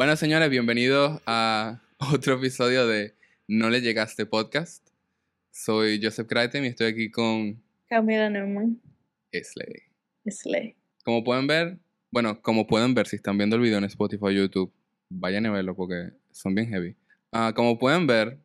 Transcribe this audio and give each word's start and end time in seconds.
Bueno, 0.00 0.16
señores, 0.16 0.48
bienvenidos 0.48 1.20
a 1.26 1.78
otro 2.14 2.36
episodio 2.36 2.86
de 2.86 3.14
No 3.46 3.68
le 3.68 3.82
llegaste 3.82 4.24
podcast. 4.24 4.88
Soy 5.50 6.00
Joseph 6.02 6.26
Crichton 6.26 6.64
y 6.64 6.68
estoy 6.68 6.86
aquí 6.86 7.10
con 7.10 7.62
Camila 7.86 8.30
Neumann. 8.30 8.80
Slay. 9.30 9.82
Slay. 10.26 10.74
Como 11.04 11.22
pueden 11.22 11.46
ver, 11.46 11.76
bueno, 12.10 12.40
como 12.40 12.66
pueden 12.66 12.94
ver 12.94 13.08
si 13.08 13.16
están 13.16 13.36
viendo 13.36 13.56
el 13.56 13.62
video 13.62 13.76
en 13.76 13.84
Spotify 13.84 14.24
o 14.24 14.30
YouTube, 14.30 14.72
vayan 15.10 15.44
a 15.44 15.50
verlo 15.50 15.76
porque 15.76 16.12
son 16.30 16.54
bien 16.54 16.70
heavy. 16.70 16.96
Ah, 17.30 17.52
como 17.54 17.78
pueden 17.78 18.06
ver, 18.06 18.38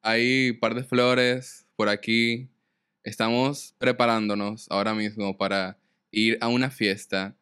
hay 0.00 0.52
un 0.52 0.60
par 0.60 0.74
de 0.74 0.82
flores 0.82 1.66
por 1.76 1.90
aquí. 1.90 2.48
Estamos 3.04 3.74
preparándonos 3.76 4.66
ahora 4.70 4.94
mismo 4.94 5.36
para 5.36 5.76
ir 6.10 6.38
a 6.40 6.48
una 6.48 6.70
fiesta 6.70 7.36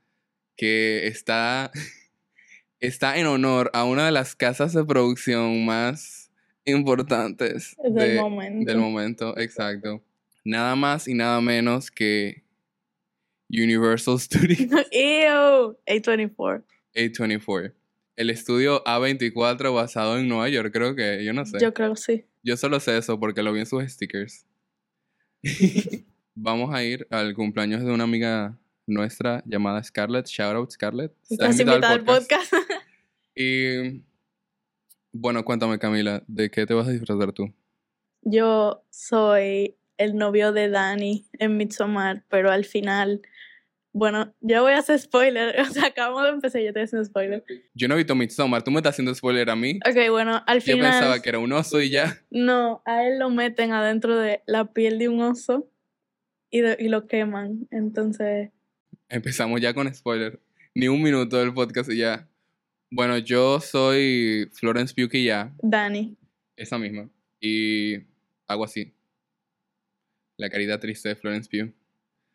que 0.57 1.07
está, 1.07 1.71
está 2.81 3.19
en 3.19 3.27
honor 3.27 3.71
a 3.75 3.85
una 3.85 4.07
de 4.07 4.13
las 4.13 4.35
casas 4.35 4.73
de 4.73 4.85
producción 4.85 5.65
más 5.65 6.31
importantes 6.65 7.77
de- 7.83 8.21
momento. 8.21 8.71
del 8.71 8.79
momento, 8.81 9.39
exacto. 9.39 10.03
Nada 10.45 10.75
más 10.77 11.07
y 11.09 11.15
nada 11.15 11.41
menos 11.41 11.91
que 11.91 12.43
Universal 13.51 14.19
Studios 14.19 14.59
Ew. 14.93 15.77
A24. 15.87 16.65
A24. 16.95 17.73
El 18.17 18.31
estudio 18.31 18.83
A24 18.85 19.75
basado 19.75 20.19
en 20.19 20.29
Nueva 20.29 20.49
York, 20.49 20.73
creo 20.73 20.95
que, 20.95 21.25
yo 21.25 21.33
no 21.33 21.45
sé. 21.47 21.59
Yo 21.61 21.73
creo 21.75 21.95
que 21.95 22.01
sí. 22.01 22.25
Yo 22.43 22.57
solo 22.57 22.81
sé 22.81 22.97
eso 22.97 23.19
porque 23.21 23.43
lo 23.43 23.53
vi 23.53 23.61
en 23.61 23.67
sus 23.67 23.83
stickers. 23.85 24.47
Vamos 26.35 26.75
a 26.75 26.83
ir 26.85 27.07
al 27.11 27.35
cumpleaños 27.35 27.85
de 27.85 27.91
una 27.93 28.05
amiga 28.05 28.59
nuestra 28.87 29.43
llamada 29.47 29.83
Scarlett. 29.83 30.27
Shout 30.27 30.57
out 30.57 30.71
Scarlett. 30.71 31.13
Estás 31.29 31.59
invitada 31.61 31.93
al 31.95 32.05
podcast. 32.05 32.53
Y 33.35 34.03
bueno, 35.13 35.45
cuéntame 35.45 35.79
Camila, 35.79 36.23
¿de 36.27 36.51
qué 36.51 36.67
te 36.67 36.75
vas 36.75 36.89
a 36.89 36.91
disfrazar 36.91 37.33
tú? 37.33 37.53
Yo 38.23 38.85
soy 38.91 39.77
el 39.97 40.17
novio 40.17 40.53
de 40.53 40.69
Dani 40.69 41.27
en 41.39 41.57
Midsommar, 41.57 42.25
pero 42.29 42.51
al 42.51 42.65
final, 42.65 43.23
bueno, 43.93 44.35
yo 44.41 44.63
voy 44.63 44.73
a 44.73 44.79
hacer 44.79 44.99
spoiler. 44.99 45.55
O 45.61 45.65
sea, 45.67 45.87
acabamos 45.87 46.25
de 46.25 46.29
empezar 46.31 46.61
y 46.61 46.65
yo 46.65 46.69
estoy 46.71 46.83
haciendo 46.83 47.05
spoiler. 47.07 47.45
Yo 47.73 47.89
no 47.89 47.95
he 47.95 47.99
visto 47.99 48.15
Midsommar, 48.15 48.63
tú 48.63 48.71
me 48.73 48.79
estás 48.79 48.95
haciendo 48.95 49.15
spoiler 49.15 49.49
a 49.49 49.57
mí. 49.57 49.79
Ok, 49.89 50.11
bueno, 50.11 50.43
al 50.47 50.59
Yo 50.61 50.75
final. 50.75 50.91
pensaba 50.93 51.23
que 51.23 51.29
era 51.29 51.39
un 51.39 51.53
oso 51.53 51.81
y 51.81 51.89
ya. 51.91 52.19
No, 52.31 52.83
a 52.85 53.05
él 53.05 53.19
lo 53.21 53.31
meten 53.31 53.73
adentro 53.73 54.17
de 54.19 54.43
la 54.47 54.73
piel 54.73 54.99
de 54.99 55.09
un 55.09 55.23
oso 55.23 55.71
y, 56.51 56.61
de- 56.61 56.77
y 56.79 56.89
lo 56.89 57.07
queman. 57.07 57.69
Entonces, 57.71 58.51
Empezamos 59.11 59.61
ya 59.61 59.75
con 59.75 59.93
spoiler. 59.93 60.41
Ni 60.73 60.87
un 60.87 61.03
minuto 61.03 61.37
del 61.37 61.53
podcast 61.53 61.91
y 61.91 61.97
ya. 61.97 62.29
Bueno, 62.93 63.19
yo 63.19 63.59
soy 63.59 64.49
Florence 64.53 64.95
Pugh 64.95 65.13
y 65.15 65.25
ya. 65.25 65.53
Dani. 65.61 66.17
Esa 66.55 66.79
misma. 66.79 67.11
Y 67.41 67.97
hago 68.47 68.65
así. 68.65 68.95
La 70.37 70.49
carita 70.49 70.79
triste 70.79 71.09
de 71.09 71.17
Florence 71.17 71.51
Pugh. 71.51 71.73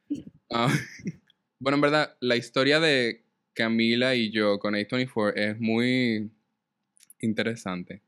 Ah, 0.51 0.71
bueno, 1.59 1.77
en 1.77 1.81
verdad, 1.81 2.15
la 2.19 2.35
historia 2.35 2.79
de 2.79 3.25
Camila 3.53 4.13
y 4.13 4.29
yo 4.29 4.59
con 4.59 4.75
A24 4.75 5.33
es 5.35 5.59
muy 5.59 6.29
interesante. 7.19 8.03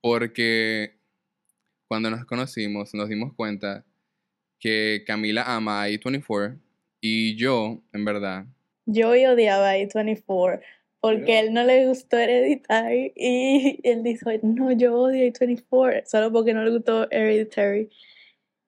Porque 0.00 0.96
cuando 1.88 2.10
nos 2.10 2.24
conocimos 2.24 2.94
nos 2.94 3.10
dimos 3.10 3.34
cuenta 3.34 3.84
que 4.58 5.04
Camila 5.06 5.54
ama 5.54 5.82
a 5.82 5.88
A24 5.88 6.58
y 7.00 7.36
yo, 7.36 7.82
en 7.92 8.04
verdad, 8.04 8.46
Yo 8.86 9.10
hoy 9.10 9.26
odiaba 9.26 9.70
a 9.70 9.76
A24 9.76 10.60
porque 11.00 11.22
Pero- 11.26 11.38
él 11.48 11.52
no 11.54 11.62
le 11.64 11.86
gustó 11.86 12.16
Hereditary 12.18 13.12
y 13.14 13.80
él 13.84 14.02
dijo, 14.02 14.30
no, 14.42 14.72
yo 14.72 14.94
odio 14.98 15.24
a 15.24 15.26
A24 15.32 16.04
solo 16.06 16.32
porque 16.32 16.54
no 16.54 16.64
le 16.64 16.70
gustó 16.70 17.08
Hereditary. 17.10 17.88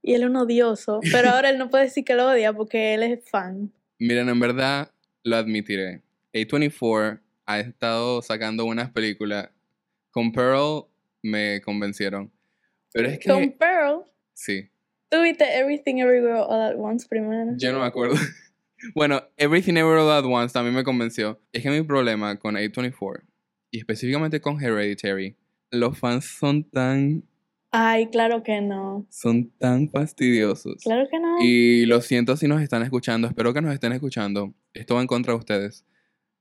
Y 0.02 0.14
él 0.14 0.22
es 0.22 0.28
un 0.28 0.36
odioso, 0.36 1.00
pero 1.12 1.28
ahora 1.42 1.50
él 1.50 1.58
no 1.58 1.68
puede 1.70 1.84
decir 1.84 2.04
que 2.04 2.14
lo 2.14 2.28
odia 2.30 2.52
porque 2.52 2.94
él 2.94 3.02
es 3.02 3.28
fan. 3.28 3.72
Miren, 3.98 4.28
en 4.28 4.38
verdad 4.40 4.90
lo 5.24 5.36
admitiré. 5.36 6.00
A24 6.32 7.20
ha 7.46 7.60
estado 7.60 8.22
sacando 8.22 8.64
buenas 8.64 8.90
películas. 8.90 9.50
Con 10.10 10.32
Pearl 10.32 10.84
me 11.22 11.60
convencieron. 11.62 12.30
Pero 12.92 13.08
es 13.08 13.18
que. 13.18 13.28
Con 13.28 13.50
Pearl, 13.52 14.04
Sí, 14.32 14.69
tú 15.10 15.22
viste 15.22 15.44
Everything 15.58 15.96
Everywhere 15.96 16.40
All 16.40 16.62
at 16.62 16.76
Once 16.78 17.06
primero. 17.08 17.52
yo 17.56 17.72
no 17.72 17.80
me 17.80 17.86
acuerdo. 17.86 18.14
bueno, 18.94 19.22
Everything 19.36 19.74
Ever 19.74 19.98
All 19.98 20.10
At 20.10 20.24
Once 20.24 20.52
también 20.52 20.74
me 20.74 20.84
convenció. 20.84 21.40
Es 21.52 21.62
que 21.62 21.70
mi 21.70 21.82
problema 21.82 22.36
con 22.38 22.54
A24, 22.54 23.22
y 23.70 23.78
específicamente 23.78 24.40
con 24.40 24.62
Hereditary, 24.62 25.36
los 25.70 25.98
fans 25.98 26.24
son 26.24 26.64
tan. 26.64 27.24
Ay, 27.72 28.08
claro 28.08 28.42
que 28.42 28.60
no. 28.60 29.06
son 29.10 29.50
tan 29.58 29.88
fastidiosos. 29.88 30.82
Claro 30.82 31.06
que 31.08 31.20
no. 31.20 31.36
Y 31.40 31.86
lo 31.86 32.00
siento 32.00 32.36
si 32.36 32.48
nos 32.48 32.62
están 32.62 32.82
escuchando, 32.82 33.28
espero 33.28 33.54
que 33.54 33.60
nos 33.60 33.72
estén 33.72 33.92
escuchando. 33.92 34.54
Esto 34.74 34.96
va 34.96 35.02
en 35.02 35.06
contra 35.06 35.34
de 35.34 35.38
ustedes. 35.38 35.84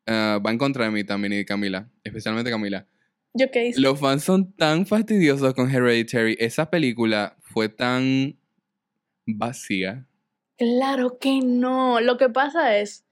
Ah, 0.08 0.40
va 0.44 0.50
en 0.50 0.58
contra 0.58 0.86
de 0.86 0.92
mí 0.92 1.04
también 1.04 1.34
y 1.34 1.38
de 1.38 1.46
Camila, 1.46 1.88
especialmente 2.04 2.50
Camila. 2.50 2.88
¿Yo 3.36 3.52
qué 3.52 3.68
hice? 3.68 3.80
Los 3.80 4.00
fans 4.00 4.24
son 4.24 4.54
tan 4.54 4.88
fastidiosos 4.88 5.54
con 5.54 5.70
Hereditary. 5.70 6.36
Esa 6.40 6.72
película 6.72 7.38
fue 7.42 7.70
tan 7.70 8.39
vacía. 9.38 10.06
Claro 10.58 11.20
que 11.20 11.40
no. 11.42 12.02
Lo 12.02 12.18
que 12.18 12.30
pasa 12.30 12.78
es 12.78 13.06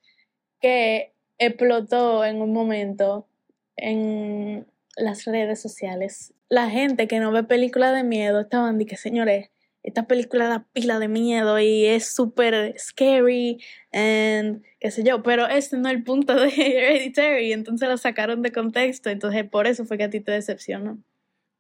que 0.60 1.14
explotó 1.38 2.26
en 2.26 2.42
un 2.42 2.52
momento 2.54 3.28
en 3.76 4.68
las 4.96 5.26
redes 5.26 5.62
sociales. 5.62 6.34
La 6.50 6.70
gente 6.70 7.08
que 7.08 7.20
no 7.20 7.32
ve 7.32 7.44
películas 7.44 7.96
de 7.96 8.04
miedo 8.04 8.42
estaban 8.42 8.78
diciendo, 8.78 9.02
señores, 9.02 9.50
esta 9.84 10.06
película 10.08 10.48
da 10.48 10.68
pila 10.74 11.00
de 11.00 11.08
miedo 11.08 11.60
y 11.60 11.86
es 11.86 12.14
súper 12.14 12.74
scary, 12.78 13.64
and 13.94 14.62
qué 14.82 14.92
sé 14.92 15.04
yo, 15.04 15.24
pero 15.24 15.48
ese 15.48 15.78
no 15.78 15.88
es 15.88 15.96
el 15.96 16.04
punto 16.04 16.36
de 16.36 16.50
Hereditary, 16.58 17.54
entonces 17.54 17.88
lo 17.88 17.98
sacaron 17.98 18.42
de 18.42 18.52
contexto, 18.52 19.10
entonces 19.10 19.50
por 19.50 19.66
eso 19.66 19.86
fue 19.86 19.98
que 19.98 20.04
a 20.04 20.10
ti 20.10 20.20
te 20.20 20.34
decepcionó. 20.34 21.02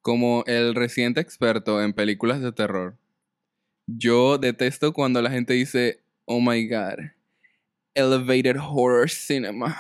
Como 0.01 0.43
el 0.45 0.75
reciente 0.75 1.21
experto 1.21 1.81
en 1.81 1.93
películas 1.93 2.41
de 2.41 2.51
terror, 2.51 2.97
yo 3.87 4.37
detesto 4.37 4.93
cuando 4.93 5.21
la 5.21 5.31
gente 5.31 5.53
dice, 5.53 6.01
oh 6.25 6.39
my 6.39 6.67
god, 6.67 6.99
elevated 7.95 8.57
horror 8.57 9.09
cinema. 9.09 9.75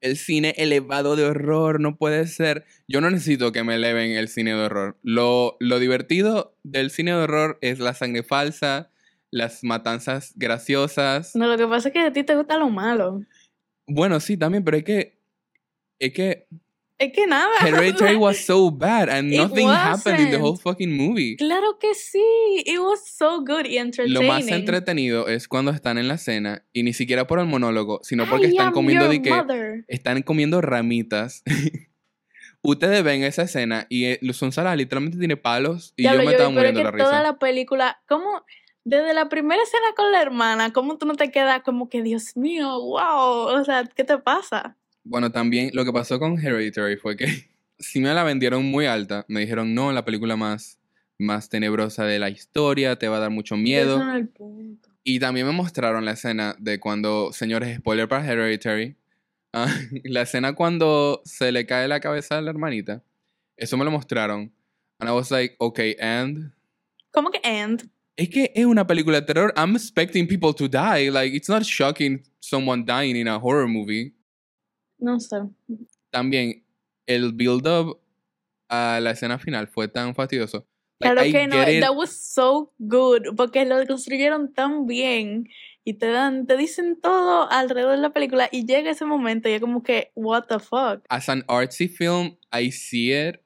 El 0.00 0.16
cine 0.16 0.54
elevado 0.56 1.16
de 1.16 1.24
horror 1.24 1.80
no 1.80 1.96
puede 1.96 2.26
ser. 2.28 2.64
Yo 2.86 3.00
no 3.00 3.10
necesito 3.10 3.50
que 3.50 3.64
me 3.64 3.74
eleven 3.74 4.12
el 4.12 4.28
cine 4.28 4.54
de 4.54 4.64
horror. 4.64 4.96
Lo, 5.02 5.56
lo 5.58 5.80
divertido 5.80 6.56
del 6.62 6.90
cine 6.90 7.10
de 7.10 7.18
horror 7.18 7.58
es 7.62 7.80
la 7.80 7.94
sangre 7.94 8.22
falsa, 8.22 8.90
las 9.30 9.64
matanzas 9.64 10.34
graciosas. 10.36 11.34
No, 11.34 11.48
lo 11.48 11.56
que 11.56 11.66
pasa 11.66 11.88
es 11.88 11.94
que 11.94 12.00
a 12.00 12.12
ti 12.12 12.22
te 12.22 12.36
gusta 12.36 12.56
lo 12.58 12.70
malo. 12.70 13.22
Bueno, 13.88 14.20
sí, 14.20 14.36
también, 14.36 14.64
pero 14.64 14.76
es 14.76 14.84
que. 14.84 15.18
Es 15.98 16.12
que 16.12 16.46
Es 16.98 17.12
que 17.12 17.26
nada. 17.26 17.48
Hereditary 17.60 18.16
was 18.16 18.38
so 18.44 18.70
bad 18.70 19.08
and 19.08 19.30
nothing 19.30 19.68
happened 19.68 20.18
in 20.18 20.30
the 20.30 20.38
whole 20.38 20.56
fucking 20.56 20.96
movie. 20.96 21.36
Claro 21.36 21.78
que 21.78 21.94
sí. 21.94 22.20
It 22.66 22.80
was 22.80 23.06
so 23.06 23.40
good 23.40 23.66
y 23.66 23.78
entertaining. 23.78 24.14
Lo 24.14 24.22
más 24.22 24.48
entretenido 24.48 25.28
es 25.28 25.46
cuando 25.46 25.70
están 25.70 25.96
en 25.98 26.08
la 26.08 26.18
cena 26.18 26.64
y 26.72 26.82
ni 26.82 26.92
siquiera 26.92 27.26
por 27.28 27.38
el 27.38 27.46
monólogo, 27.46 28.00
sino 28.02 28.26
porque 28.28 28.46
I 28.46 28.50
están 28.50 28.72
comiendo 28.72 29.08
de 29.08 29.22
que 29.22 29.30
mother. 29.30 29.84
están 29.86 30.22
comiendo 30.22 30.60
ramitas. 30.60 31.44
Ustedes 32.62 33.04
ven 33.04 33.22
esa 33.22 33.42
escena 33.42 33.86
y 33.88 34.06
eh, 34.06 34.20
son 34.32 34.50
salas 34.50 34.76
literalmente 34.76 35.16
tiene 35.18 35.36
palos 35.36 35.94
y 35.96 36.02
Diablo, 36.02 36.22
yo 36.22 36.26
me 36.26 36.32
yo 36.32 36.36
estaba 36.38 36.50
vi, 36.50 36.56
pero 36.56 36.68
es 36.68 36.72
muriendo 36.72 36.90
que 36.92 36.98
la 36.98 37.04
toda 37.04 37.18
risa. 37.20 37.32
la 37.32 37.38
película, 37.38 38.02
¿cómo? 38.08 38.44
Desde 38.84 39.14
la 39.14 39.28
primera 39.28 39.62
escena 39.62 39.86
con 39.96 40.10
la 40.10 40.20
hermana, 40.20 40.72
¿cómo 40.72 40.98
tú 40.98 41.06
no 41.06 41.14
te 41.14 41.30
quedas 41.30 41.62
como 41.62 41.88
que, 41.88 42.02
Dios 42.02 42.36
mío, 42.36 42.68
wow? 42.80 43.60
O 43.60 43.64
sea, 43.64 43.84
¿qué 43.84 44.02
te 44.02 44.18
pasa? 44.18 44.76
Bueno, 45.08 45.32
también 45.32 45.70
lo 45.72 45.86
que 45.86 45.92
pasó 45.92 46.18
con 46.18 46.38
Hereditary 46.38 46.96
fue 46.96 47.16
que 47.16 47.26
si 47.78 47.98
me 48.00 48.12
la 48.12 48.24
vendieron 48.24 48.64
muy 48.66 48.84
alta, 48.84 49.24
me 49.26 49.40
dijeron, 49.40 49.74
no, 49.74 49.90
la 49.90 50.04
película 50.04 50.36
más, 50.36 50.78
más 51.16 51.48
tenebrosa 51.48 52.04
de 52.04 52.18
la 52.18 52.28
historia, 52.28 52.96
te 52.96 53.08
va 53.08 53.16
a 53.16 53.20
dar 53.20 53.30
mucho 53.30 53.56
miedo. 53.56 53.96
Eso 53.96 54.12
el 54.12 54.28
punto. 54.28 54.90
Y 55.04 55.18
también 55.18 55.46
me 55.46 55.52
mostraron 55.52 56.04
la 56.04 56.12
escena 56.12 56.54
de 56.58 56.78
cuando, 56.78 57.32
señores, 57.32 57.78
spoiler 57.78 58.06
para 58.06 58.30
Hereditary, 58.30 58.96
ah, 59.54 59.74
la 60.04 60.22
escena 60.22 60.52
cuando 60.52 61.22
se 61.24 61.52
le 61.52 61.64
cae 61.64 61.88
la 61.88 62.00
cabeza 62.00 62.36
a 62.36 62.42
la 62.42 62.50
hermanita. 62.50 63.02
Eso 63.56 63.78
me 63.78 63.86
lo 63.86 63.90
mostraron. 63.90 64.52
And 65.00 65.08
I 65.08 65.12
was 65.12 65.30
like, 65.30 65.56
okay, 65.58 65.96
and... 66.00 66.52
¿Cómo 67.12 67.30
que 67.30 67.40
end? 67.42 67.88
Es 68.14 68.28
que 68.28 68.52
es 68.54 68.66
una 68.66 68.86
película 68.86 69.20
de 69.20 69.26
terror. 69.26 69.54
I'm 69.56 69.74
expecting 69.74 70.26
people 70.28 70.52
to 70.52 70.68
die. 70.68 71.08
Like, 71.08 71.34
it's 71.34 71.48
not 71.48 71.62
shocking 71.62 72.22
someone 72.40 72.84
dying 72.84 73.16
in 73.16 73.26
a 73.26 73.38
horror 73.38 73.66
movie. 73.66 74.12
No 74.98 75.18
sé. 75.20 75.36
También, 76.10 76.64
el 77.06 77.32
build-up 77.32 78.00
a 78.68 79.00
la 79.00 79.12
escena 79.12 79.38
final 79.38 79.68
fue 79.68 79.88
tan 79.88 80.14
fastidioso. 80.14 80.66
Like, 81.00 81.14
Claro 81.14 81.24
I 81.28 81.32
que 81.32 81.46
no, 81.46 81.62
it. 81.62 81.80
that 81.80 81.94
was 81.94 82.10
so 82.10 82.72
good, 82.78 83.22
porque 83.36 83.64
lo 83.64 83.86
construyeron 83.86 84.52
tan 84.52 84.86
bien 84.86 85.48
y 85.84 85.94
te 85.94 86.08
dan, 86.08 86.46
te 86.46 86.56
dicen 86.56 87.00
todo 87.00 87.48
alrededor 87.50 87.92
de 87.92 87.98
la 88.02 88.12
película 88.12 88.48
y 88.50 88.66
llega 88.66 88.90
ese 88.90 89.04
momento 89.04 89.48
y 89.48 89.52
es 89.52 89.60
como 89.60 89.82
que, 89.82 90.10
what 90.16 90.44
the 90.48 90.58
fuck. 90.58 91.04
As 91.08 91.28
an 91.28 91.44
artsy 91.46 91.88
film, 91.88 92.36
I 92.52 92.72
see 92.72 93.12
it, 93.12 93.36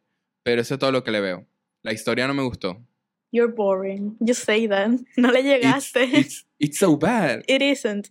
pero 0.43 0.63
eso 0.63 0.75
es 0.75 0.81
todo 0.81 0.91
lo 0.93 1.05
que 1.05 1.11
le 1.11 1.21
veo. 1.21 1.47
La 1.83 1.93
historia 1.93 2.27
no 2.27 2.33
me 2.35 2.43
gustó. 2.43 2.83
You're 3.31 3.53
boring. 3.53 4.17
You 4.21 4.35
say 4.35 4.67
that. 4.69 4.91
No 5.17 5.31
le 5.31 5.41
It's, 5.41 5.49
llegaste. 5.49 6.05
it's, 6.19 6.47
it's 6.59 6.79
so 6.79 6.97
bad. 6.97 7.43
It 7.47 7.61
isn't. 7.63 8.09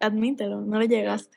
Admítelo, 0.00 0.60
no 0.62 0.78
le 0.78 0.86
llegaste. 0.88 1.36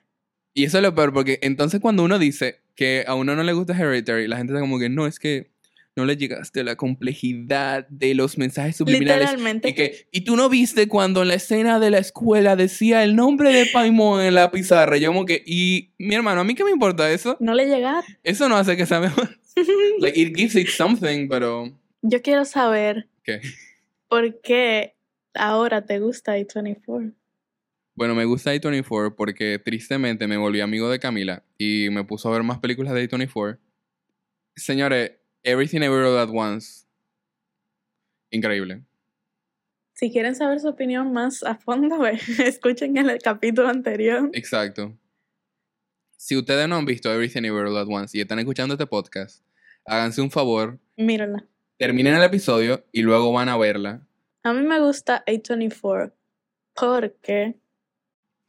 Y 0.58 0.64
eso 0.64 0.78
es 0.78 0.84
lo 0.84 0.96
peor, 0.96 1.12
porque 1.14 1.38
entonces 1.42 1.82
cuando 1.82 2.04
uno 2.04 2.18
dice 2.18 2.62
que 2.76 3.04
a 3.06 3.14
uno 3.14 3.36
no 3.36 3.44
le 3.44 3.52
gusta 3.52 3.78
Hereditary, 3.78 4.28
la 4.28 4.38
gente 4.38 4.54
está 4.54 4.62
como 4.62 4.80
que 4.80 4.88
no, 4.88 5.06
es 5.06 5.20
que 5.20 5.52
no 5.98 6.06
le 6.06 6.16
llegaste 6.16 6.62
a 6.62 6.64
la 6.64 6.78
complejidad 6.78 7.86
de 7.90 8.16
los 8.16 8.38
mensajes 8.38 8.78
subliminales. 8.78 9.32
Literalmente. 9.32 9.70
Y, 9.70 9.74
que, 9.74 10.08
y 10.12 10.22
tú 10.22 10.38
no 10.38 10.48
viste 10.48 10.88
cuando 10.88 11.24
en 11.24 11.28
la 11.28 11.34
escena 11.34 11.78
de 11.80 11.92
la 11.92 11.98
escuela 11.98 12.56
decía 12.56 13.04
el 13.04 13.18
nombre 13.18 13.52
de 13.52 13.66
Paimon 13.66 14.22
en 14.22 14.34
la 14.34 14.50
pizarra. 14.50 14.96
Yo 14.96 15.10
como 15.10 15.26
que, 15.26 15.44
y 15.46 15.92
mi 15.98 16.16
hermano, 16.16 16.40
¿a 16.40 16.44
mí 16.46 16.56
qué 16.56 16.64
me 16.64 16.72
importa 16.72 17.12
eso? 17.12 17.36
No 17.42 17.54
le 17.54 17.66
llegaste. 17.66 18.18
Eso 18.24 18.48
no 18.48 18.56
hace 18.56 18.78
que 18.78 18.86
sea 18.86 19.02
mejor. 19.02 19.38
like, 20.00 20.18
it 20.18 20.34
gives 20.34 20.56
it 20.56 20.70
something, 20.70 21.28
pero... 21.28 21.70
Yo 22.02 22.22
quiero 22.22 22.46
saber 22.46 23.10
¿Qué? 23.24 23.42
por 24.08 24.40
qué 24.40 24.96
ahora 25.34 25.86
te 25.86 26.00
gusta 26.00 26.38
A24. 26.38 27.14
Bueno, 27.96 28.14
me 28.14 28.26
gusta 28.26 28.54
A24 28.54 29.16
porque 29.16 29.58
tristemente 29.60 30.28
me 30.28 30.38
volví 30.38 30.60
amigo 30.60 30.90
de 30.90 31.00
Camila 31.00 31.44
y 31.58 31.88
me 31.92 32.04
puso 32.04 32.28
a 32.30 32.34
ver 32.34 32.44
más 32.44 32.60
películas 32.60 32.94
de 32.94 33.10
A24. 33.10 33.58
Señores, 34.56 35.14
Everything 35.44 35.82
Everywhere 35.82 36.10
All 36.10 36.18
At 36.20 36.30
Once. 36.34 36.86
Increíble. 38.32 38.82
Si 39.94 40.12
quieren 40.12 40.36
saber 40.36 40.60
su 40.60 40.68
opinión 40.68 41.14
más 41.14 41.42
a 41.44 41.56
fondo, 41.56 42.06
escuchen 42.44 42.98
en 42.98 43.10
el 43.10 43.20
capítulo 43.20 43.70
anterior. 43.70 44.30
Exacto. 44.34 44.98
Si 46.18 46.36
ustedes 46.36 46.68
no 46.68 46.76
han 46.76 46.86
visto 46.86 47.14
Everything 47.14 47.44
Everywhere 47.46 47.70
All 47.70 47.78
At 47.78 47.88
Once 47.88 48.18
y 48.18 48.22
están 48.22 48.40
escuchando 48.40 48.74
este 48.74 48.88
podcast, 48.88 49.46
háganse 49.86 50.22
un 50.22 50.32
favor, 50.32 50.80
Mírala. 50.98 51.46
terminen 51.78 52.16
el 52.16 52.24
episodio 52.24 52.84
y 52.92 53.04
luego 53.04 53.32
van 53.32 53.48
a 53.48 53.58
verla 53.58 54.06
A 54.44 54.52
mí 54.54 54.64
me 54.64 54.80
gusta 54.82 55.24
A24 55.26 56.14
porque, 56.74 57.56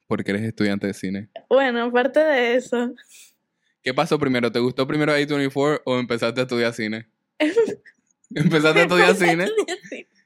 porque 0.07 0.33
eres 0.33 0.43
estudiante 0.43 0.87
de 0.87 0.95
cine. 0.95 1.29
bueno, 1.49 1.85
aparte 1.85 2.21
de 2.21 2.57
eso, 2.57 2.95
¿Qué 3.87 3.95
pasó 3.95 4.19
primero? 4.19 4.51
¿Te 4.51 4.59
gustó 4.59 4.85
primero 4.85 5.13
A24 5.13 5.83
o 5.85 5.99
empezaste 6.01 6.41
a 6.41 6.43
estudiar 6.43 6.73
cine? 6.73 7.07
¿Empezaste 8.35 8.81
a 8.81 8.83
estudiar 8.83 9.15
cine? 9.15 9.47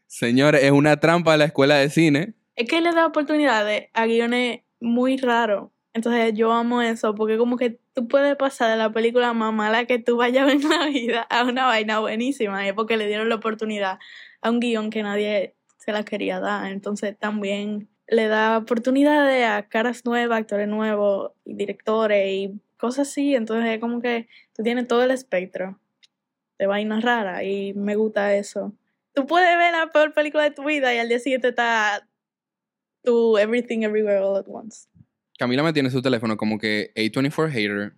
Señores, 0.07 0.65
es 0.65 0.71
una 0.71 0.99
trampa 0.99 1.37
la 1.37 1.45
escuela 1.45 1.75
de 1.75 1.91
cine. 1.91 2.33
Es 2.57 2.67
que 2.67 2.81
le 2.81 2.91
da 2.91 3.05
oportunidades 3.05 3.91
a 3.93 4.07
guiones 4.07 4.61
muy 4.81 5.19
raros. 5.19 5.69
Entonces 5.93 6.33
yo 6.33 6.53
amo 6.53 6.81
eso, 6.81 7.15
porque 7.15 7.37
como 7.37 7.59
que 7.59 7.79
tú 7.93 8.09
puedes 8.09 8.35
pasar 8.37 8.71
de 8.71 8.79
la 8.79 8.93
película 8.95 9.35
más 9.35 9.53
mala 9.53 9.85
que 9.85 9.99
tú 9.99 10.17
vayas 10.17 10.45
a 10.45 10.47
ver 10.47 10.55
en 10.55 10.71
la 10.71 10.87
vida 10.87 11.21
a 11.29 11.45
una 11.45 11.67
vaina 11.67 11.99
buenísima. 11.99 12.65
Y 12.65 12.69
es 12.69 12.73
porque 12.75 12.97
le 12.97 13.09
dieron 13.09 13.29
la 13.29 13.35
oportunidad 13.35 13.99
a 14.41 14.51
un 14.51 14.61
guion 14.61 14.89
que 14.89 15.03
nadie 15.03 15.55
se 15.77 15.93
la 15.93 16.03
quería 16.03 16.41
dar. 16.41 16.73
Entonces 16.73 17.15
también 17.19 17.90
le 18.11 18.27
da 18.27 18.59
oportunidades 18.59 19.47
a 19.47 19.69
caras 19.69 20.05
nuevas, 20.05 20.41
actores 20.41 20.69
nuevos, 20.69 21.33
y 21.45 21.55
directores 21.55 22.29
y 22.29 22.61
cosas 22.77 23.09
así. 23.09 23.35
Entonces 23.35 23.71
es 23.71 23.81
como 23.81 24.03
que 24.03 24.29
tú 24.55 24.63
tienes 24.63 24.89
todo 24.89 25.05
el 25.05 25.13
espectro 25.13 25.79
de 26.59 26.67
vainas 26.67 27.03
raras 27.03 27.43
y 27.45 27.73
me 27.75 27.95
gusta 27.95 28.35
eso. 28.35 28.75
Tú 29.15 29.27
puedes 29.27 29.57
ver 29.57 29.73
la 29.73 29.91
peor 29.91 30.13
película 30.13 30.43
de 30.43 30.51
tu 30.51 30.65
vida 30.65 30.95
y 30.95 30.99
al 30.99 31.09
día 31.09 31.19
siguiente 31.19 31.49
está 31.49 32.07
tu 33.03 33.39
Everything 33.39 33.83
Everywhere 33.83 34.19
All 34.19 34.37
at 34.37 34.47
Once. 34.49 34.89
Camila 35.39 35.63
me 35.63 35.73
tiene 35.73 35.91
su 35.91 36.03
teléfono 36.03 36.37
como 36.37 36.59
que 36.59 36.93
A24 36.95 37.49
hater. 37.51 37.93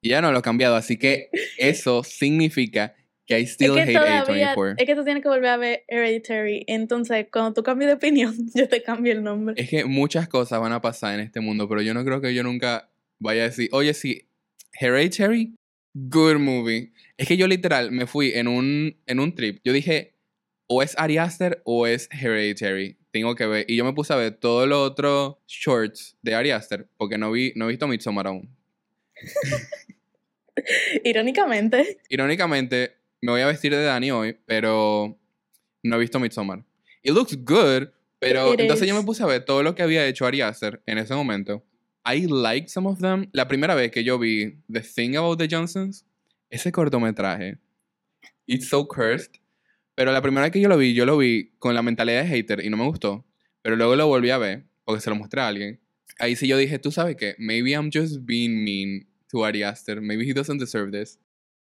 Y 0.00 0.10
ya 0.10 0.20
no 0.20 0.32
lo 0.32 0.38
he 0.38 0.42
cambiado, 0.42 0.76
así 0.76 0.96
que 0.96 1.28
eso 1.58 2.02
significa 2.02 2.94
que 3.28 3.38
I 3.38 3.42
still 3.46 3.78
es 3.78 3.84
que 3.84 3.90
hate 3.90 4.24
todavía, 4.24 4.54
A24. 4.54 4.74
es 4.78 4.86
que 4.86 4.94
tú 4.94 5.04
tienes 5.04 5.22
que 5.22 5.28
volver 5.28 5.50
a 5.50 5.56
ver 5.58 5.84
Hereditary. 5.86 6.64
Entonces, 6.66 7.26
cuando 7.30 7.52
tú 7.52 7.62
cambies 7.62 7.88
de 7.88 7.94
opinión, 7.94 8.34
yo 8.54 8.68
te 8.68 8.82
cambio 8.82 9.12
el 9.12 9.22
nombre. 9.22 9.54
Es 9.58 9.68
que 9.68 9.84
muchas 9.84 10.28
cosas 10.28 10.58
van 10.60 10.72
a 10.72 10.80
pasar 10.80 11.14
en 11.14 11.20
este 11.20 11.40
mundo, 11.40 11.68
pero 11.68 11.82
yo 11.82 11.92
no 11.92 12.04
creo 12.04 12.22
que 12.22 12.34
yo 12.34 12.42
nunca 12.42 12.88
vaya 13.18 13.42
a 13.42 13.44
decir, 13.44 13.68
oye, 13.72 13.92
sí, 13.92 14.26
Hereditary, 14.80 15.54
good 15.92 16.38
movie. 16.38 16.92
Es 17.18 17.28
que 17.28 17.36
yo 17.36 17.46
literal 17.46 17.92
me 17.92 18.06
fui 18.06 18.32
en 18.32 18.48
un, 18.48 18.96
en 19.06 19.20
un 19.20 19.34
trip. 19.34 19.60
Yo 19.62 19.74
dije, 19.74 20.14
o 20.66 20.82
es 20.82 20.94
Ari 20.98 21.18
Aster 21.18 21.60
o 21.64 21.86
es 21.86 22.08
Hereditary. 22.10 22.96
Tengo 23.10 23.34
que 23.34 23.46
ver. 23.46 23.66
Y 23.68 23.76
yo 23.76 23.84
me 23.84 23.92
puse 23.92 24.14
a 24.14 24.16
ver 24.16 24.36
todos 24.36 24.66
los 24.66 24.78
otros 24.90 25.36
shorts 25.46 26.16
de 26.22 26.34
Ari 26.34 26.50
Aster, 26.50 26.88
porque 26.96 27.18
no, 27.18 27.30
vi, 27.30 27.52
no 27.56 27.66
he 27.66 27.68
visto 27.68 27.86
Midsommar 27.86 28.26
aún. 28.26 28.48
Irónicamente, 31.04 31.98
Irónicamente, 32.08 32.97
me 33.20 33.32
voy 33.32 33.40
a 33.40 33.46
vestir 33.46 33.72
de 33.72 33.82
Dani 33.82 34.10
hoy, 34.10 34.36
pero 34.46 35.18
no 35.82 35.96
he 35.96 35.98
visto 35.98 36.18
Midsommar. 36.18 36.64
It 37.02 37.12
looks 37.12 37.36
good, 37.36 37.88
pero 38.18 38.54
It 38.54 38.60
entonces 38.60 38.82
is. 38.86 38.88
yo 38.88 39.00
me 39.00 39.04
puse 39.04 39.22
a 39.22 39.26
ver 39.26 39.44
todo 39.44 39.62
lo 39.62 39.74
que 39.74 39.82
había 39.82 40.06
hecho 40.06 40.26
Ari 40.26 40.40
Aster 40.40 40.82
en 40.86 40.98
ese 40.98 41.14
momento. 41.14 41.64
I 42.04 42.26
liked 42.26 42.68
some 42.68 42.88
of 42.88 43.00
them. 43.00 43.28
La 43.32 43.46
primera 43.48 43.74
vez 43.74 43.90
que 43.90 44.02
yo 44.02 44.18
vi 44.18 44.58
The 44.72 44.80
Thing 44.80 45.16
About 45.16 45.38
the 45.38 45.48
Johnsons, 45.50 46.04
ese 46.50 46.72
cortometraje, 46.72 47.58
It's 48.46 48.68
So 48.68 48.88
Cursed, 48.88 49.40
pero 49.94 50.12
la 50.12 50.22
primera 50.22 50.42
vez 50.44 50.52
que 50.52 50.60
yo 50.60 50.68
lo 50.68 50.78
vi, 50.78 50.94
yo 50.94 51.04
lo 51.04 51.18
vi 51.18 51.52
con 51.58 51.74
la 51.74 51.82
mentalidad 51.82 52.22
de 52.22 52.28
hater 52.28 52.64
y 52.64 52.70
no 52.70 52.76
me 52.76 52.84
gustó, 52.84 53.26
pero 53.62 53.76
luego 53.76 53.94
lo 53.96 54.06
volví 54.06 54.30
a 54.30 54.38
ver 54.38 54.64
porque 54.84 55.00
se 55.02 55.10
lo 55.10 55.16
mostré 55.16 55.40
a 55.42 55.48
alguien. 55.48 55.80
Ahí 56.18 56.34
sí 56.34 56.48
yo 56.48 56.56
dije, 56.56 56.78
tú 56.78 56.90
sabes 56.90 57.16
qué, 57.16 57.34
maybe 57.38 57.72
I'm 57.72 57.90
just 57.92 58.24
being 58.24 58.64
mean 58.64 59.06
to 59.30 59.44
Ari 59.44 59.62
Aster, 59.62 60.00
maybe 60.00 60.24
he 60.24 60.32
doesn't 60.32 60.58
deserve 60.58 60.90
this. 60.92 61.18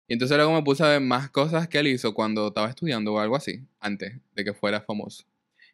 Y 0.07 0.13
entonces 0.15 0.37
luego 0.37 0.53
me 0.53 0.63
puse 0.63 0.85
a 0.85 0.89
ver 0.89 1.01
más 1.01 1.31
cosas 1.31 1.67
que 1.69 1.79
él 1.79 1.87
hizo 1.89 2.13
cuando 2.15 2.49
estaba 2.49 2.69
estudiando 2.69 3.15
o 3.15 3.19
algo 3.21 3.37
así, 3.37 3.61
antes 3.81 4.15
de 4.35 4.45
que 4.45 4.53
fuera 4.53 4.81
famoso. 4.83 5.25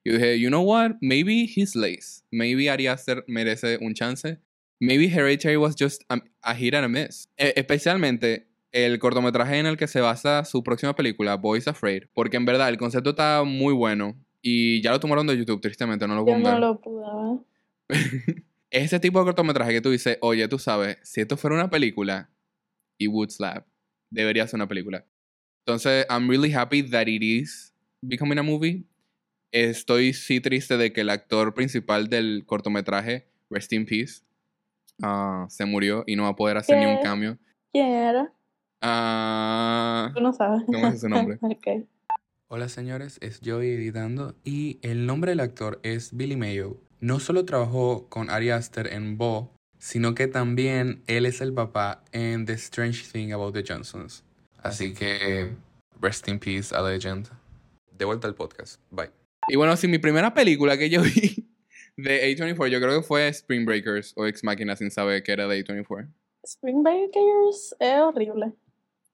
Y 0.04 0.12
dije, 0.12 0.38
you 0.40 0.48
know 0.48 0.62
what, 0.62 0.92
maybe 1.00 1.44
he's 1.54 1.74
lazy, 1.74 2.22
maybe 2.30 2.70
Ari 2.70 2.86
Aster 2.86 3.24
merece 3.26 3.76
un 3.80 3.92
chance, 3.92 4.38
maybe 4.80 5.08
Hereditary 5.08 5.56
was 5.56 5.74
just 5.78 6.02
a, 6.08 6.20
a 6.42 6.54
hit 6.54 6.74
and 6.74 6.84
a 6.84 6.88
miss. 6.88 7.28
E- 7.36 7.52
especialmente 7.56 8.46
el 8.72 8.98
cortometraje 9.00 9.58
en 9.58 9.66
el 9.66 9.76
que 9.76 9.88
se 9.88 10.00
basa 10.00 10.44
su 10.44 10.62
próxima 10.62 10.94
película, 10.94 11.34
Boys 11.36 11.66
Afraid, 11.68 12.04
porque 12.14 12.36
en 12.36 12.44
verdad 12.46 12.68
el 12.68 12.78
concepto 12.78 13.10
está 13.10 13.42
muy 13.44 13.74
bueno 13.74 14.16
y 14.40 14.80
ya 14.80 14.92
lo 14.92 15.00
tomaron 15.00 15.26
de 15.26 15.36
YouTube, 15.36 15.60
tristemente, 15.60 16.06
no 16.06 16.14
lo 16.14 16.20
yo 16.20 16.26
puedo 16.26 16.38
no 16.38 16.44
ver. 16.50 16.58
lo 16.60 16.80
pude 16.80 17.44
ese 18.70 19.00
tipo 19.00 19.18
de 19.18 19.24
cortometraje 19.24 19.72
que 19.72 19.80
tú 19.80 19.90
dices, 19.90 20.16
oye, 20.20 20.46
tú 20.48 20.58
sabes, 20.58 20.98
si 21.02 21.20
esto 21.20 21.36
fuera 21.36 21.56
una 21.56 21.68
película, 21.68 22.30
it 22.98 23.08
would 23.10 23.30
slap. 23.30 23.66
Debería 24.10 24.46
ser 24.46 24.58
una 24.58 24.68
película. 24.68 25.04
Entonces, 25.66 26.06
I'm 26.10 26.28
really 26.28 26.52
happy 26.52 26.82
that 26.90 27.06
it 27.06 27.22
is 27.22 27.74
becoming 28.02 28.38
a 28.38 28.42
movie. 28.42 28.84
Estoy 29.52 30.12
sí 30.12 30.40
triste 30.40 30.76
de 30.76 30.92
que 30.92 31.00
el 31.02 31.10
actor 31.10 31.54
principal 31.54 32.08
del 32.08 32.44
cortometraje, 32.46 33.28
Rest 33.50 33.72
in 33.72 33.84
Peace, 33.86 34.22
ah, 35.02 35.46
se 35.48 35.64
murió 35.64 36.04
y 36.06 36.16
no 36.16 36.24
va 36.24 36.30
a 36.30 36.36
poder 36.36 36.56
hacer 36.56 36.78
ni 36.78 36.86
un 36.86 36.96
¿Qué? 36.98 37.02
cambio. 37.02 37.38
¿Quién 37.72 37.88
era? 37.88 38.32
Ah, 38.80 40.10
Tú 40.14 40.20
no 40.20 40.32
sabes. 40.32 40.62
No 40.68 40.80
me 40.80 40.92
sé 40.92 40.98
su 40.98 41.08
nombre. 41.08 41.38
Ok. 41.42 41.86
Hola 42.52 42.68
señores, 42.68 43.18
es 43.22 43.40
Joey 43.44 43.70
editando 43.70 44.34
y 44.42 44.80
el 44.82 45.06
nombre 45.06 45.30
del 45.30 45.38
actor 45.40 45.78
es 45.84 46.16
Billy 46.16 46.34
Mayo. 46.34 46.80
No 46.98 47.20
solo 47.20 47.44
trabajó 47.44 48.08
con 48.08 48.28
Ari 48.28 48.50
Aster 48.50 48.92
en 48.92 49.16
Bo, 49.18 49.54
sino 49.80 50.14
que 50.14 50.28
también 50.28 51.02
él 51.06 51.26
es 51.26 51.40
el 51.40 51.52
papá 51.54 52.04
en 52.12 52.44
The 52.44 52.52
Strange 52.52 53.04
Thing 53.10 53.32
About 53.32 53.54
the 53.54 53.64
Johnsons. 53.66 54.22
Así 54.62 54.92
que, 54.92 55.50
rest 56.00 56.28
in 56.28 56.38
peace, 56.38 56.74
a 56.74 56.82
legend. 56.82 57.28
De 57.90 58.04
vuelta 58.04 58.28
al 58.28 58.34
podcast. 58.34 58.80
Bye. 58.90 59.10
Y 59.48 59.56
bueno, 59.56 59.76
sí, 59.76 59.88
mi 59.88 59.98
primera 59.98 60.32
película 60.34 60.76
que 60.76 60.90
yo 60.90 61.02
vi 61.02 61.48
de 61.96 62.36
A24, 62.36 62.68
yo 62.68 62.80
creo 62.80 63.00
que 63.00 63.06
fue 63.06 63.28
Spring 63.28 63.64
Breakers 63.64 64.12
o 64.16 64.26
Ex 64.26 64.44
Machina 64.44 64.76
sin 64.76 64.90
saber 64.90 65.22
que 65.22 65.32
era 65.32 65.48
de 65.48 65.64
A24. 65.64 66.08
Spring 66.44 66.82
Breakers 66.82 67.74
es 67.80 68.00
horrible. 68.00 68.52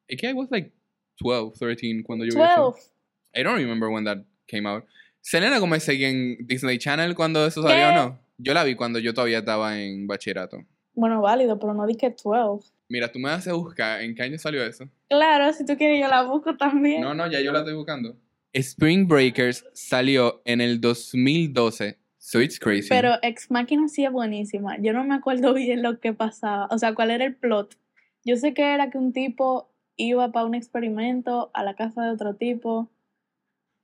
Es 0.08 0.20
que 0.20 0.28
I 0.28 0.32
was 0.32 0.50
like 0.50 0.73
12, 1.20 1.58
13 1.58 2.02
cuando 2.04 2.25
yo 2.25 2.35
vi 2.35 2.42
eso. 2.42 2.73
12. 2.73 2.90
I 3.35 3.42
don't 3.44 3.58
remember 3.58 3.88
when 3.88 4.04
that 4.04 4.18
came 4.49 4.68
out. 4.68 4.85
Selena 5.20 5.58
Gomez 5.58 5.85
seguía 5.85 6.08
en 6.08 6.38
Disney 6.46 6.78
Channel 6.78 7.14
cuando 7.14 7.46
eso 7.46 7.62
salió 7.62 7.92
no. 7.92 8.25
Yo 8.38 8.55
la 8.55 8.64
vi 8.64 8.75
cuando 8.75 8.99
yo 8.99 9.14
todavía 9.14 9.38
estaba 9.38 9.81
en 9.81 10.07
bachillerato. 10.07 10.64
Bueno, 10.95 11.21
válido, 11.21 11.59
pero 11.59 11.75
no 11.75 11.87
dije 11.87 12.14
12. 12.23 12.73
Mira, 12.88 13.11
tú 13.11 13.19
me 13.19 13.31
haces 13.31 13.52
buscar 13.52 14.00
en 14.02 14.14
qué 14.14 14.23
año 14.23 14.38
salió 14.38 14.64
eso. 14.64 14.88
Claro, 15.09 15.52
si 15.52 15.64
tú 15.64 15.76
quieres 15.76 16.00
yo 16.00 16.09
la 16.09 16.23
busco 16.23 16.57
también. 16.57 17.00
No, 17.00 17.14
no, 17.14 17.31
ya 17.31 17.40
yo 17.40 17.52
la 17.52 17.61
estoy 17.61 17.75
buscando. 17.75 18.16
Spring 18.52 19.07
Breakers 19.07 19.64
salió 19.73 20.40
en 20.45 20.61
el 20.61 20.81
2012. 20.81 21.99
So 22.19 22.40
it's 22.40 22.59
crazy. 22.59 22.88
Pero 22.88 23.12
Ex 23.23 23.50
Machina 23.50 23.88
sí 23.88 24.05
es 24.05 24.11
buenísima. 24.11 24.78
Yo 24.81 24.93
no 24.93 25.05
me 25.05 25.14
acuerdo 25.14 25.55
bien 25.55 25.83
lo 25.83 26.00
que 26.00 26.12
pasaba. 26.12 26.66
O 26.71 26.78
sea, 26.78 26.95
cuál 26.95 27.11
era 27.11 27.25
el 27.25 27.37
plot. 27.37 27.76
Yo 28.25 28.37
sé 28.37 28.55
que 28.55 28.75
era 28.75 28.90
que 28.90 28.99
un 28.99 29.12
tipo 29.12 29.71
iba 29.97 30.33
para 30.33 30.47
un 30.47 30.55
experimento 30.55 31.50
a 31.55 31.62
la 31.62 31.75
casa 31.75 32.02
de 32.02 32.11
otro 32.11 32.35
tipo 32.35 32.90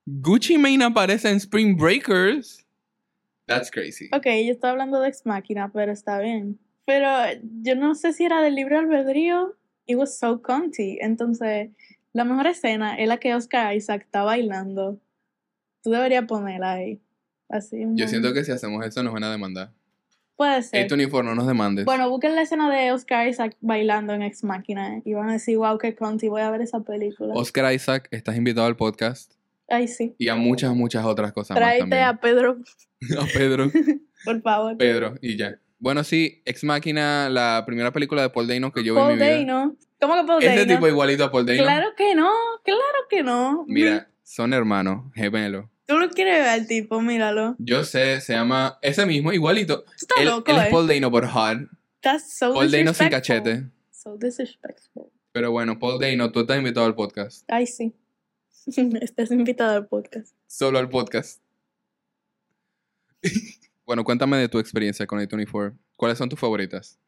Gucci 0.06 0.58
Mane 0.58 0.84
aparece 0.84 1.30
en 1.30 1.36
Spring 1.36 1.76
Breakers. 1.76 2.66
That's 3.54 3.70
crazy. 3.70 4.08
Ok, 4.12 4.26
yo 4.26 4.52
estaba 4.52 4.72
hablando 4.72 5.00
de 5.00 5.08
Ex 5.08 5.26
Máquina, 5.26 5.70
pero 5.72 5.92
está 5.92 6.18
bien. 6.18 6.58
Pero 6.84 7.08
yo 7.62 7.76
no 7.76 7.94
sé 7.94 8.12
si 8.12 8.24
era 8.24 8.42
del 8.42 8.54
libro 8.54 8.78
albedrío. 8.78 9.56
It 9.86 9.96
was 9.96 10.18
so 10.18 10.42
cunty. 10.42 10.98
Entonces, 11.00 11.70
la 12.12 12.24
mejor 12.24 12.46
escena 12.46 12.96
es 12.96 13.08
la 13.08 13.18
que 13.18 13.34
Oscar 13.34 13.74
Isaac 13.74 14.02
está 14.02 14.22
bailando. 14.22 14.98
Tú 15.82 15.90
deberías 15.90 16.24
ponerla 16.26 16.72
ahí. 16.72 17.00
Así. 17.48 17.84
Yo 17.94 18.08
siento 18.08 18.32
que 18.32 18.44
si 18.44 18.52
hacemos 18.52 18.84
eso 18.84 19.02
nos 19.02 19.12
van 19.12 19.24
a 19.24 19.30
demandar. 19.30 19.72
Puede 20.36 20.62
ser. 20.62 20.88
A24 20.88 21.24
no 21.24 21.34
nos 21.34 21.46
demandes. 21.46 21.84
Bueno, 21.84 22.08
busquen 22.08 22.34
la 22.34 22.42
escena 22.42 22.70
de 22.74 22.92
Oscar 22.92 23.28
Isaac 23.28 23.56
bailando 23.60 24.14
en 24.14 24.22
Ex 24.22 24.42
Máquina 24.44 25.02
y 25.04 25.12
van 25.12 25.28
a 25.28 25.34
decir, 25.34 25.58
wow, 25.58 25.78
qué 25.78 25.94
conti, 25.94 26.28
voy 26.28 26.42
a 26.42 26.50
ver 26.50 26.62
esa 26.62 26.80
película. 26.80 27.34
Oscar 27.34 27.72
Isaac, 27.72 28.08
estás 28.10 28.36
invitado 28.36 28.66
al 28.66 28.76
podcast 28.76 29.34
Ay, 29.72 29.88
sí. 29.88 30.14
y 30.18 30.28
a 30.28 30.34
muchas, 30.34 30.74
muchas 30.74 31.04
otras 31.04 31.32
cosas 31.32 31.54
más 31.56 31.58
Tráete 31.60 31.80
también. 31.80 32.02
a 32.04 32.20
Pedro, 32.20 32.58
A 33.20 33.26
Pedro. 33.32 33.70
por 34.24 34.42
favor. 34.42 34.76
Pedro, 34.76 35.14
y 35.20 35.36
ya. 35.36 35.58
Bueno, 35.78 36.04
sí, 36.04 36.42
Ex 36.44 36.62
Máquina, 36.62 37.28
la 37.28 37.64
primera 37.66 37.92
película 37.92 38.22
de 38.22 38.30
Paul 38.30 38.46
Dano 38.46 38.72
que 38.72 38.84
yo 38.84 38.94
vi 38.94 39.00
Paul 39.00 39.12
en 39.12 39.18
mi 39.18 39.24
vida. 39.24 39.36
Dano. 39.38 39.76
¿Cómo 40.00 40.14
que 40.14 40.24
Paul 40.24 40.42
Ese 40.42 40.56
Dano? 40.60 40.74
tipo 40.74 40.86
igualito 40.88 41.24
a 41.24 41.30
Paul 41.32 41.46
Dano. 41.46 41.62
Claro 41.62 41.88
que 41.96 42.14
no, 42.14 42.30
claro 42.64 42.80
que 43.10 43.22
no. 43.22 43.64
Mira, 43.66 44.08
son 44.22 44.52
hermanos, 44.52 45.12
gemelos. 45.14 45.66
Tú 45.86 45.98
lo 45.98 46.08
quieres 46.10 46.38
ver 46.38 46.48
al 46.48 46.66
tipo, 46.68 47.00
míralo. 47.00 47.56
Yo 47.58 47.82
sé, 47.84 48.20
se 48.20 48.34
llama 48.34 48.78
ese 48.82 49.04
mismo, 49.06 49.32
igualito. 49.32 49.82
Tú 49.82 49.90
estás 49.96 50.18
Él, 50.20 50.26
loco, 50.28 50.50
él 50.52 50.58
es 50.58 50.66
eh. 50.66 50.68
Paul 50.70 50.86
Dano 50.86 51.10
por 51.10 51.26
hot. 51.26 51.58
That's 52.00 52.36
so 52.38 52.54
Paul 52.54 52.70
Dano 52.70 52.94
sin 52.94 53.08
cachete. 53.08 53.64
So 53.90 54.16
disrespectful. 54.16 55.10
Pero 55.32 55.50
bueno, 55.50 55.78
Paul 55.78 55.98
Dano, 55.98 56.30
tú 56.30 56.40
estás 56.40 56.58
invitado 56.58 56.86
al 56.86 56.94
podcast. 56.94 57.44
Ay, 57.48 57.66
sí. 57.66 57.92
Estás 59.00 59.30
invitado 59.30 59.76
al 59.76 59.86
podcast. 59.86 60.34
Solo 60.46 60.78
al 60.78 60.88
podcast. 60.88 61.42
bueno, 63.86 64.04
cuéntame 64.04 64.36
de 64.38 64.48
tu 64.48 64.58
experiencia 64.58 65.06
con 65.06 65.18
A24. 65.18 65.76
¿Cuáles 65.96 66.18
son 66.18 66.28
tus 66.28 66.38
favoritas? 66.38 66.98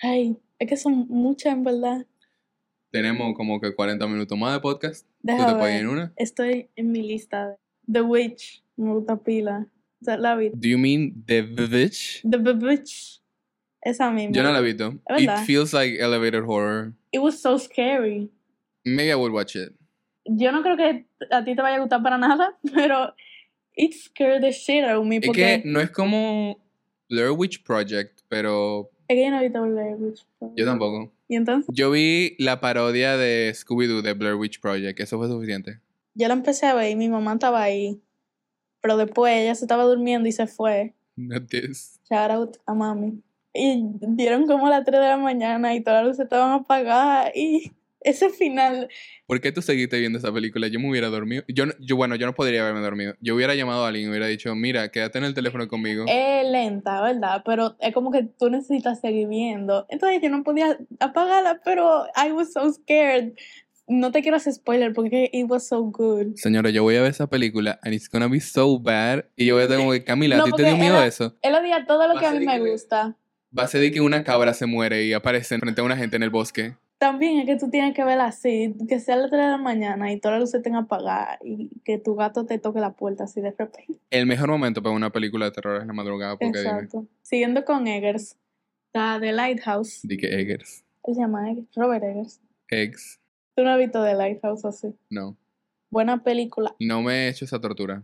Ay, 0.00 0.36
es 0.58 0.68
que 0.68 0.76
son 0.76 1.06
muchas 1.08 1.52
en 1.52 1.64
verdad. 1.64 2.06
Tenemos 2.90 3.36
como 3.36 3.60
que 3.60 3.74
40 3.74 4.06
minutos 4.06 4.38
más 4.38 4.54
de 4.54 4.60
podcast. 4.60 5.06
¿Tú 5.06 5.26
te 5.26 5.32
Déjame 5.32 5.58
puedes 5.58 5.80
ir 5.80 5.86
ver. 5.86 5.90
en 5.92 5.98
una? 5.98 6.12
Estoy 6.16 6.70
en 6.74 6.92
mi 6.92 7.02
lista. 7.02 7.56
The 7.90 8.02
Witch. 8.02 8.64
Me 8.76 8.92
gusta 8.92 9.16
pila. 9.16 9.66
O 10.00 10.04
sea, 10.04 10.16
la 10.16 10.36
vi. 10.36 10.50
Do 10.50 10.68
you 10.68 10.78
mean 10.78 11.24
The 11.26 11.42
Witch? 11.42 12.22
The 12.28 12.38
Witch. 12.38 13.20
Esa 13.82 14.10
misma. 14.10 14.32
Yo 14.32 14.42
no 14.42 14.52
la 14.52 14.60
he 14.60 14.62
visto. 14.62 14.94
It 15.16 15.30
feels 15.46 15.72
like 15.72 16.00
elevator 16.00 16.44
horror. 16.44 16.94
It 17.12 17.20
was 17.20 17.40
so 17.40 17.58
scary. 17.58 18.30
Maybe 18.84 19.10
I 19.10 19.16
would 19.16 19.32
watch 19.32 19.54
it. 19.56 19.77
Yo 20.28 20.52
no 20.52 20.62
creo 20.62 20.76
que 20.76 21.06
a 21.30 21.44
ti 21.44 21.54
te 21.56 21.62
vaya 21.62 21.76
a 21.76 21.80
gustar 21.80 22.02
para 22.02 22.18
nada, 22.18 22.56
pero 22.74 23.14
it 23.76 23.92
scared 23.94 24.42
the 24.42 24.52
shit 24.52 24.84
out 24.84 24.98
of 25.00 25.06
me 25.06 25.16
Es 25.16 25.26
porque 25.26 25.62
que 25.62 25.68
no 25.68 25.80
es 25.80 25.90
como 25.90 26.58
Blair 27.08 27.30
Witch 27.30 27.62
Project, 27.64 28.20
pero 28.28 28.90
es 29.08 29.16
que 29.16 29.24
yo 29.24 29.30
no 29.30 29.38
he 29.40 29.44
visto 29.44 29.62
Blair 29.62 29.96
Witch. 29.96 30.26
yo 30.56 30.64
tampoco. 30.64 31.12
Y 31.28 31.36
entonces, 31.36 31.68
Yo 31.74 31.90
vi 31.90 32.34
la 32.38 32.60
parodia 32.60 33.16
de 33.16 33.52
Scooby-Doo 33.54 34.02
de 34.02 34.12
Blair 34.14 34.34
Witch 34.34 34.60
Project. 34.60 34.98
Eso 35.00 35.18
fue 35.18 35.28
suficiente. 35.28 35.80
yo 36.14 36.26
la 36.28 36.34
empecé 36.34 36.66
a 36.66 36.74
ver 36.74 36.90
y 36.90 36.96
mi 36.96 37.08
mamá 37.08 37.34
estaba 37.34 37.62
ahí. 37.62 38.00
Pero 38.80 38.96
después 38.96 39.34
ella 39.36 39.54
se 39.54 39.64
estaba 39.64 39.84
durmiendo 39.84 40.28
y 40.28 40.32
se 40.32 40.46
fue. 40.46 40.94
Not 41.16 41.48
this. 41.48 42.00
Shout 42.10 42.30
out 42.30 42.56
a 42.66 42.74
mami. 42.74 43.22
Y 43.54 43.82
dieron 44.00 44.46
como 44.46 44.68
las 44.68 44.84
3 44.84 45.00
de 45.00 45.06
la 45.08 45.16
mañana 45.16 45.74
y 45.74 45.82
todas 45.82 46.00
las 46.02 46.08
luces 46.08 46.24
estaban 46.24 46.52
apagadas. 46.60 47.30
Y 47.34 47.72
ese 48.00 48.30
final, 48.30 48.88
¿Por 49.26 49.40
qué 49.40 49.52
tú 49.52 49.60
seguiste 49.60 49.98
viendo 49.98 50.18
esa 50.18 50.32
película? 50.32 50.68
Yo 50.68 50.80
me 50.80 50.88
hubiera 50.88 51.08
dormido. 51.08 51.42
Yo, 51.48 51.66
no- 51.66 51.72
yo 51.80 51.96
bueno, 51.96 52.14
yo 52.16 52.26
no 52.26 52.34
podría 52.34 52.62
haberme 52.62 52.80
dormido. 52.80 53.14
Yo 53.20 53.34
hubiera 53.34 53.54
llamado 53.54 53.84
a 53.84 53.88
alguien 53.88 54.06
y 54.06 54.08
hubiera 54.10 54.26
dicho, 54.26 54.54
mira, 54.54 54.88
quédate 54.90 55.18
en 55.18 55.24
el 55.24 55.34
teléfono 55.34 55.68
conmigo. 55.68 56.04
es 56.08 56.48
lenta, 56.48 57.02
¿verdad? 57.02 57.42
Pero 57.44 57.76
es 57.80 57.92
como 57.92 58.10
que 58.10 58.22
tú 58.22 58.48
necesitas 58.50 59.00
seguir 59.00 59.28
viendo. 59.28 59.84
Entonces 59.90 60.20
yo 60.22 60.30
no 60.30 60.42
podía 60.44 60.78
apagarla, 61.00 61.60
pero 61.64 62.06
I 62.16 62.32
was 62.32 62.52
so 62.52 62.72
scared. 62.72 63.32
No 63.86 64.12
te 64.12 64.20
quiero 64.22 64.36
hacer 64.36 64.52
spoiler 64.52 64.92
porque 64.92 65.30
it 65.32 65.46
was 65.48 65.66
so 65.66 65.82
good. 65.82 66.34
Señora, 66.36 66.70
yo 66.70 66.82
voy 66.82 66.96
a 66.96 67.02
ver 67.02 67.10
esa 67.10 67.26
película 67.26 67.78
and 67.82 67.94
it's 67.94 68.08
gonna 68.08 68.28
be 68.28 68.38
so 68.40 68.78
bad. 68.78 69.24
Y 69.36 69.46
yo 69.46 69.54
voy 69.54 69.64
a 69.64 69.66
tener 69.66 69.80
como 69.80 69.92
que, 69.92 70.04
Camila, 70.04 70.36
¿a 70.36 70.38
No, 70.38 70.44
ti 70.44 70.52
te 70.52 70.64
dio 70.64 70.76
miedo 70.76 71.02
eso? 71.02 71.36
Él 71.42 71.54
odia 71.54 71.84
todo 71.86 72.06
lo 72.06 72.18
que 72.20 72.26
a 72.26 72.30
a 72.30 72.32
mí 72.32 72.38
ser 72.38 72.46
me 72.46 72.52
que 72.54 72.60
me- 72.64 72.70
gusta. 72.70 73.16
Va 73.58 73.62
a 73.64 73.66
ser 73.68 73.80
de 73.80 73.90
que 73.90 74.00
una 74.02 74.24
cabra 74.24 74.52
se 74.52 74.66
muere 74.66 75.04
y 75.04 75.14
aparece 75.14 75.58
frente 75.58 75.80
a 75.80 75.84
una 75.84 75.96
gente 75.96 76.16
en 76.16 76.22
el 76.22 76.28
bosque. 76.30 76.76
También 76.98 77.38
es 77.38 77.46
que 77.46 77.56
tú 77.56 77.70
tienes 77.70 77.94
que 77.94 78.02
ver 78.02 78.18
así, 78.18 78.74
que 78.88 78.98
sea 78.98 79.14
las 79.16 79.30
3 79.30 79.40
de 79.40 79.48
la 79.48 79.56
mañana 79.56 80.12
y 80.12 80.18
todas 80.18 80.34
las 80.34 80.40
luces 80.40 80.58
estén 80.58 80.74
apagadas 80.74 81.38
y 81.44 81.70
que 81.84 81.98
tu 81.98 82.16
gato 82.16 82.44
te 82.44 82.58
toque 82.58 82.80
la 82.80 82.94
puerta 82.94 83.24
así 83.24 83.40
de 83.40 83.50
repente. 83.52 83.86
El 84.10 84.26
mejor 84.26 84.50
momento 84.50 84.82
para 84.82 84.94
una 84.94 85.10
película 85.10 85.44
de 85.44 85.52
terror 85.52 85.80
es 85.80 85.86
la 85.86 85.92
madrugada, 85.92 86.36
porque 86.36 86.58
dime. 86.58 86.70
Exacto. 86.70 87.06
Siguiendo 87.22 87.64
con 87.64 87.86
Eggers, 87.86 88.36
está 88.88 89.20
The 89.20 89.32
Lighthouse. 89.32 90.00
Di 90.02 90.16
que 90.16 90.26
Eggers. 90.40 90.84
Él 91.04 91.14
se 91.14 91.20
llama 91.20 91.48
Eggers, 91.50 91.68
Robert 91.76 92.02
Eggers. 92.02 92.40
Eggs. 92.68 93.20
Tú 93.54 93.62
no 93.62 93.70
has 93.70 93.78
visto 93.78 94.02
The 94.02 94.14
Lighthouse 94.14 94.64
así. 94.64 94.88
No. 95.08 95.36
Buena 95.90 96.24
película. 96.24 96.74
No 96.80 97.00
me 97.02 97.26
he 97.26 97.28
hecho 97.28 97.44
esa 97.44 97.60
tortura. 97.60 98.02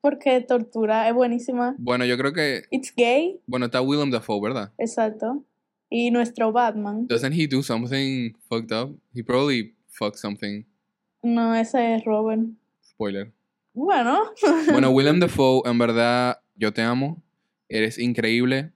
Porque 0.00 0.40
tortura 0.40 1.06
es 1.06 1.14
buenísima. 1.14 1.76
Bueno, 1.78 2.04
yo 2.06 2.16
creo 2.16 2.32
que. 2.32 2.62
It's 2.70 2.92
gay, 2.96 3.40
Bueno, 3.46 3.66
está 3.66 3.80
Willem 3.82 4.10
Dafoe, 4.10 4.40
¿verdad? 4.40 4.72
exacto. 4.78 5.44
Y 5.94 6.10
nuestro 6.10 6.50
Batman. 6.52 7.06
Doesn't 7.06 7.34
he 7.34 7.46
do 7.46 7.62
something 7.62 8.34
fucked 8.48 8.72
up? 8.72 8.98
He 9.12 9.22
probably 9.22 9.74
fucked 9.90 10.16
something. 10.16 10.64
No, 11.22 11.54
ese 11.54 11.96
es 11.96 12.04
Robert. 12.06 12.40
Spoiler. 12.80 13.30
Bueno. 13.74 14.30
Bueno, 14.70 14.90
Willem 14.94 15.20
Dafoe, 15.20 15.60
en 15.66 15.76
verdad, 15.76 16.38
yo 16.56 16.72
te 16.72 16.80
amo. 16.80 17.22
Eres 17.68 17.98
increíble. 17.98 18.72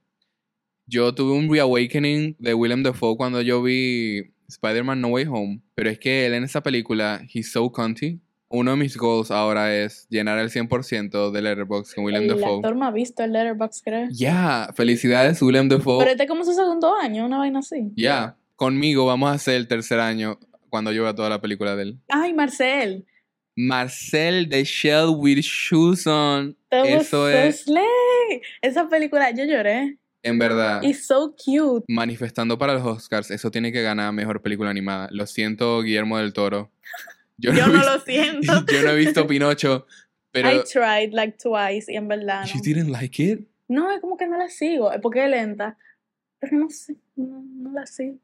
Yo 0.86 1.14
tuve 1.14 1.32
un 1.38 1.50
reawakening 1.50 2.36
de 2.38 2.52
Willem 2.52 2.82
Dafoe 2.82 3.16
cuando 3.16 3.40
yo 3.40 3.62
vi 3.62 4.34
Spider-Man 4.48 5.00
No 5.00 5.08
Way 5.08 5.24
Home. 5.24 5.62
Pero 5.74 5.88
es 5.88 5.98
que 5.98 6.26
él 6.26 6.34
en 6.34 6.44
esa 6.44 6.62
película, 6.62 7.22
he's 7.32 7.50
so 7.50 7.72
cunty. 7.72 8.20
Uno 8.48 8.70
de 8.72 8.76
mis 8.76 8.96
goals 8.96 9.30
ahora 9.32 9.74
es 9.74 10.06
llenar 10.08 10.38
el 10.38 10.50
100% 10.50 11.32
de 11.32 11.42
Letterboxd 11.42 11.94
con 11.94 12.04
Willem 12.04 12.22
el 12.22 12.28
Dafoe. 12.28 12.56
actor 12.56 12.74
más 12.76 12.94
visto 12.94 13.24
el 13.24 13.32
Letterboxd, 13.32 13.82
creo. 13.84 14.08
Ya, 14.10 14.70
felicidades 14.76 15.42
Willem 15.42 15.68
Dafoe. 15.68 15.98
Pero 15.98 16.10
este 16.12 16.22
es 16.24 16.28
como 16.28 16.44
su 16.44 16.52
segundo 16.52 16.94
año, 16.94 17.26
una 17.26 17.38
vaina 17.38 17.58
así. 17.58 17.90
Ya, 17.96 18.36
conmigo 18.54 19.04
vamos 19.04 19.30
a 19.30 19.32
hacer 19.32 19.56
el 19.56 19.66
tercer 19.66 19.98
año 19.98 20.38
cuando 20.70 20.92
yo 20.92 21.02
vea 21.02 21.14
toda 21.14 21.28
la 21.28 21.40
película 21.40 21.74
de 21.74 21.82
él. 21.82 22.00
Ay, 22.08 22.34
Marcel. 22.34 23.04
Marcel 23.56 24.48
de 24.48 24.64
Shell 24.64 25.08
with 25.16 25.40
Shoes 25.40 26.06
on. 26.06 26.56
Eso 26.70 27.04
so 27.04 27.28
es, 27.28 27.62
slay. 27.62 28.42
Esa 28.60 28.88
película, 28.88 29.30
yo 29.30 29.44
lloré. 29.44 29.98
en 30.22 30.38
verdad. 30.38 30.82
Y 30.82 30.92
so 30.94 31.34
cute. 31.34 31.84
manifestando 31.88 32.58
para 32.58 32.74
los 32.74 32.84
Oscars, 32.84 33.30
eso 33.30 33.50
tiene 33.50 33.72
que 33.72 33.82
ganar 33.82 34.12
mejor 34.12 34.42
película 34.42 34.70
animada. 34.70 35.08
Lo 35.10 35.26
siento, 35.26 35.80
Guillermo 35.82 36.18
del 36.18 36.32
Toro. 36.32 36.70
Yo 37.38 37.52
no 37.52 37.72
visto- 37.72 37.90
lo 37.94 38.00
siento. 38.00 38.64
yo 38.72 38.82
no 38.82 38.90
he 38.90 38.96
visto 38.96 39.26
Pinocho, 39.28 39.86
pero 40.32 40.50
I 40.52 40.62
tried 40.64 41.12
like 41.12 41.36
twice 41.38 41.90
y 41.92 41.96
en 41.96 42.08
verdad 42.08 42.44
you 42.46 42.56
no. 42.56 42.62
didn't 42.62 42.90
like 42.90 43.22
it. 43.22 43.48
No, 43.68 43.90
es 43.92 44.00
como 44.00 44.16
que 44.16 44.26
no 44.26 44.36
la 44.38 44.48
sigo, 44.48 44.92
es 44.92 45.00
porque 45.00 45.24
es 45.24 45.30
lenta. 45.30 45.76
Pero 46.38 46.58
no 46.58 46.70
sé, 46.70 46.96
no, 47.16 47.42
no 47.42 47.72
la 47.72 47.86
sigo. 47.86 48.18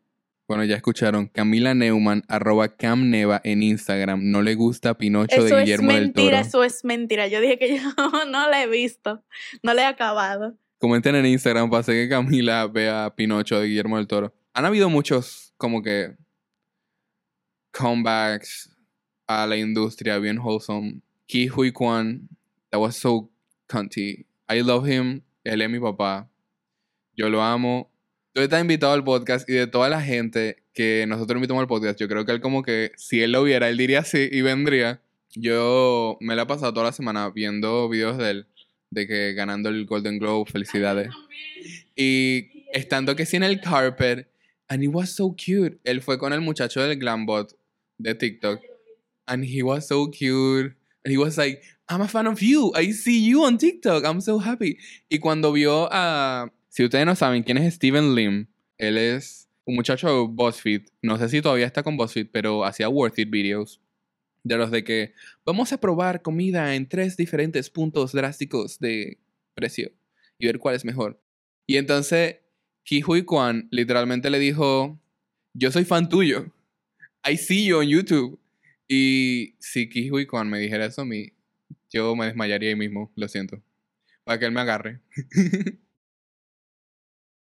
Bueno, 0.49 0.65
ya 0.65 0.77
escucharon. 0.77 1.29
Camila 1.29 1.73
Neumann, 1.75 2.25
arroba 2.29 2.77
Camneva 2.77 3.41
en 3.43 3.63
Instagram. 3.63 4.31
No 4.31 4.43
le 4.43 4.55
gusta 4.55 4.99
Pinocho 4.99 5.35
Eso 5.37 5.45
de 5.45 5.51
es 5.51 5.59
Guillermo 5.61 5.93
del 5.93 6.13
Toro. 6.13 6.25
mentira, 6.25 6.41
eso 6.41 6.63
es 6.65 6.85
mentira. 6.85 7.27
Yo 7.29 7.41
dije 7.41 7.59
que 7.59 7.77
yo 7.79 7.83
no 8.31 8.49
la 8.51 8.63
he 8.63 8.69
visto, 8.69 9.25
no 9.63 9.73
la 9.73 9.83
he 9.83 9.87
acabado. 9.87 10.57
Comenten 10.79 11.15
en 11.15 11.27
Instagram 11.27 11.71
para 11.71 11.81
hacer 11.81 11.95
que 11.95 12.09
Camila 12.09 12.67
vea 12.67 13.15
Pinocho 13.17 13.59
de 13.61 13.67
Guillermo 13.69 13.97
del 13.97 14.07
Toro. 14.09 14.35
Han 14.53 14.65
habido 14.67 14.91
muchos 14.91 15.55
como 15.57 15.81
que 15.83 16.17
comebacks 17.73 18.72
a 19.27 19.47
la 19.47 19.57
industria 19.57 20.19
bien 20.19 20.39
wholesome. 20.39 21.01
Ki 21.27 21.49
Hui 21.49 21.73
Kwan, 21.73 22.29
that 22.71 22.79
was 22.79 22.97
so 22.97 23.31
cunty. 23.69 24.27
I 24.49 24.63
love 24.63 24.87
him. 24.87 25.23
Él 25.45 25.63
es 25.63 25.71
mi 25.71 25.79
papá. 25.79 26.29
Yo 27.17 27.29
lo 27.29 27.43
amo. 27.43 27.91
Tú 28.33 28.41
estás 28.41 28.61
invitado 28.61 28.93
al 28.93 29.05
podcast 29.05 29.49
y 29.49 29.55
de 29.55 29.67
toda 29.67 29.89
la 29.89 30.01
gente 30.01 30.63
que 30.73 31.05
nosotros 31.07 31.37
invitamos 31.37 31.61
al 31.61 31.69
podcast, 31.69 32.01
yo 32.01 32.09
creo 32.09 32.25
que 32.25 32.33
él 32.33 32.41
como 32.41 32.63
que 32.63 32.93
si 32.97 33.23
él 33.23 33.33
lo 33.33 33.43
viera, 33.43 33.69
él 33.69 33.77
diría 33.77 34.05
sí 34.05 34.29
y 34.31 34.41
vendría. 34.41 35.03
Yo 35.35 36.17
me 36.21 36.37
la 36.37 36.43
he 36.43 36.47
pasado 36.47 36.73
toda 36.73 36.87
la 36.87 36.93
semana 36.93 37.31
viendo 37.31 37.89
videos 37.89 38.19
de 38.19 38.31
él, 38.31 38.47
de 38.91 39.07
que 39.07 39.35
ganando 39.35 39.69
el 39.69 39.87
Golden 39.87 40.19
Globe, 40.19 40.51
felicidades. 40.51 41.09
Y 41.95 42.67
estando 42.73 43.17
que 43.17 43.27
sí 43.27 43.37
en 43.37 43.43
el 43.43 43.61
carpet, 43.61 44.29
and 44.69 44.83
he 44.83 44.89
was 44.89 45.11
so 45.11 45.31
cute. 45.31 45.79
Él 45.85 46.01
fue 46.01 46.19
con 46.19 46.33
el 46.33 46.41
muchacho 46.41 46.81
del 46.83 46.99
Glambot 46.99 47.55
de 47.99 48.15
TikTok, 48.15 48.61
and 49.33 49.45
he 49.45 49.63
was 49.63 49.89
so 49.89 50.09
cute. 50.11 50.77
And 51.05 51.11
he 51.11 51.17
was 51.17 51.37
like, 51.37 51.63
I'm 51.89 52.01
a 52.01 52.09
fan 52.09 52.27
of 52.27 52.41
you. 52.41 52.73
I 52.75 52.93
see 52.93 53.19
you 53.19 53.45
on 53.45 53.59
TikTok. 53.59 54.05
I'm 54.05 54.21
so 54.21 54.39
happy. 54.39 54.79
Y 55.09 55.19
cuando 55.19 55.53
vio 55.53 55.89
a. 55.91 56.53
Si 56.69 56.85
ustedes 56.85 57.05
no 57.05 57.15
saben 57.17 57.43
quién 57.43 57.59
es 57.59 57.75
Steven 57.75 58.15
Lim, 58.15 58.47
él 58.79 58.97
es 58.97 59.49
un 59.67 59.75
muchacho 59.75 60.09
de 60.09 60.27
BuzzFeed. 60.29 60.83
No 61.03 61.19
sé 61.19 61.29
si 61.29 61.43
todavía 61.43 61.67
está 61.67 61.83
con 61.83 61.97
BuzzFeed, 61.97 62.29
pero 62.33 62.65
hacía 62.65 62.89
Worth 62.89 63.19
It 63.19 63.31
videos. 63.31 63.81
De 64.45 64.57
los 64.57 64.71
de 64.71 64.85
que 64.85 65.15
vamos 65.45 65.73
a 65.73 65.79
probar 65.79 66.23
comida 66.23 66.75
en 66.75 66.89
tres 66.89 67.17
diferentes 67.17 67.71
puntos 67.71 68.13
drásticos 68.13 68.79
de 68.79 69.19
precio 69.55 69.93
y 70.39 70.47
ver 70.47 70.59
cuál 70.59 70.75
es 70.75 70.85
mejor. 70.85 71.21
Y 71.67 71.77
entonces 71.77 72.37
Ki 72.85 73.03
Hui 73.07 73.23
Kwan 73.25 73.69
literalmente 73.71 74.31
le 74.31 74.39
dijo, 74.39 74.99
yo 75.55 75.71
soy 75.71 75.85
fan 75.85 76.09
tuyo. 76.09 76.53
I 77.25 77.37
see 77.37 77.67
you 77.67 77.79
on 77.79 77.87
YouTube. 77.87 78.42
Y 78.95 79.57
si 79.59 79.89
Ki 79.89 80.11
Hui 80.11 80.27
Kwan 80.27 80.51
me 80.51 80.59
dijera 80.59 80.85
eso 80.85 81.01
a 81.01 81.05
mí, 81.07 81.33
yo 81.89 82.15
me 82.15 82.27
desmayaría 82.27 82.69
ahí 82.69 82.77
mismo, 82.77 83.11
lo 83.17 83.27
siento. 83.27 83.63
Para 84.23 84.39
que 84.39 84.45
él 84.45 84.53
me 84.53 84.61
agarre. 84.61 85.01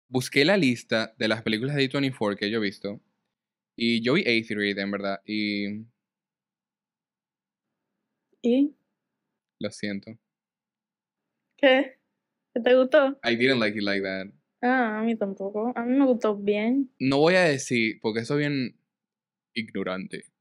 Busqué 0.08 0.46
la 0.46 0.58
lista 0.58 1.16
de 1.18 1.28
las 1.28 1.42
películas 1.42 1.76
de 1.76 1.90
A24 1.90 2.38
que 2.38 2.52
yo 2.52 2.60
he 2.60 2.62
visto. 2.62 3.02
Y 3.76 4.04
yo 4.04 4.14
vi 4.14 4.22
Eighth 4.28 4.50
Grade, 4.50 4.80
en 4.80 4.92
verdad. 4.92 5.22
Y 5.26 5.88
¿Y 8.44 8.76
lo 9.60 9.72
siento. 9.72 10.12
qué? 11.58 11.98
¿Qué 12.54 12.62
te 12.62 12.76
gustó? 12.76 13.20
I 13.24 13.36
didn't 13.36 13.60
like 13.60 13.76
it 13.76 13.84
like 13.84 14.04
that. 14.04 14.28
Ah, 14.62 15.00
a 15.00 15.02
mí 15.02 15.16
tampoco. 15.16 15.74
A 15.76 15.84
mí 15.84 15.98
me 15.98 16.06
gustó 16.06 16.38
bien. 16.38 16.92
No 17.00 17.18
voy 17.18 17.34
a 17.34 17.42
decir, 17.46 18.00
porque 18.04 18.24
soy 18.24 18.38
bien 18.38 18.80
ignorante. 19.56 20.33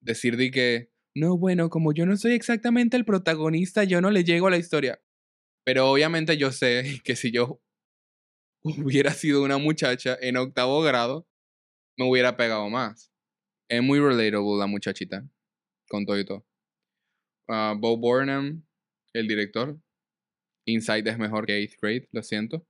Decir 0.00 0.36
de 0.36 0.50
que, 0.50 0.90
no, 1.14 1.36
bueno, 1.36 1.70
como 1.70 1.92
yo 1.92 2.06
no 2.06 2.16
soy 2.16 2.32
exactamente 2.32 2.96
el 2.96 3.04
protagonista, 3.04 3.84
yo 3.84 4.00
no 4.00 4.10
le 4.10 4.24
llego 4.24 4.46
a 4.46 4.50
la 4.50 4.58
historia. 4.58 5.00
Pero 5.64 5.90
obviamente 5.90 6.36
yo 6.36 6.52
sé 6.52 7.00
que 7.04 7.16
si 7.16 7.30
yo 7.32 7.60
hubiera 8.62 9.12
sido 9.12 9.42
una 9.42 9.58
muchacha 9.58 10.16
en 10.20 10.36
octavo 10.36 10.82
grado, 10.82 11.26
me 11.98 12.08
hubiera 12.08 12.36
pegado 12.36 12.68
más. 12.70 13.12
Es 13.68 13.82
muy 13.82 13.98
relatable 13.98 14.58
la 14.58 14.66
muchachita, 14.66 15.28
con 15.88 16.06
todo 16.06 16.18
y 16.18 16.24
todo. 16.24 16.46
Ah, 17.48 17.74
Bo 17.76 17.96
Burnham, 17.96 18.64
el 19.12 19.26
director. 19.26 19.80
Inside 20.66 21.10
es 21.10 21.18
mejor 21.18 21.46
que 21.46 21.60
8th 21.60 21.78
grade, 21.80 22.08
lo 22.12 22.22
siento. 22.22 22.66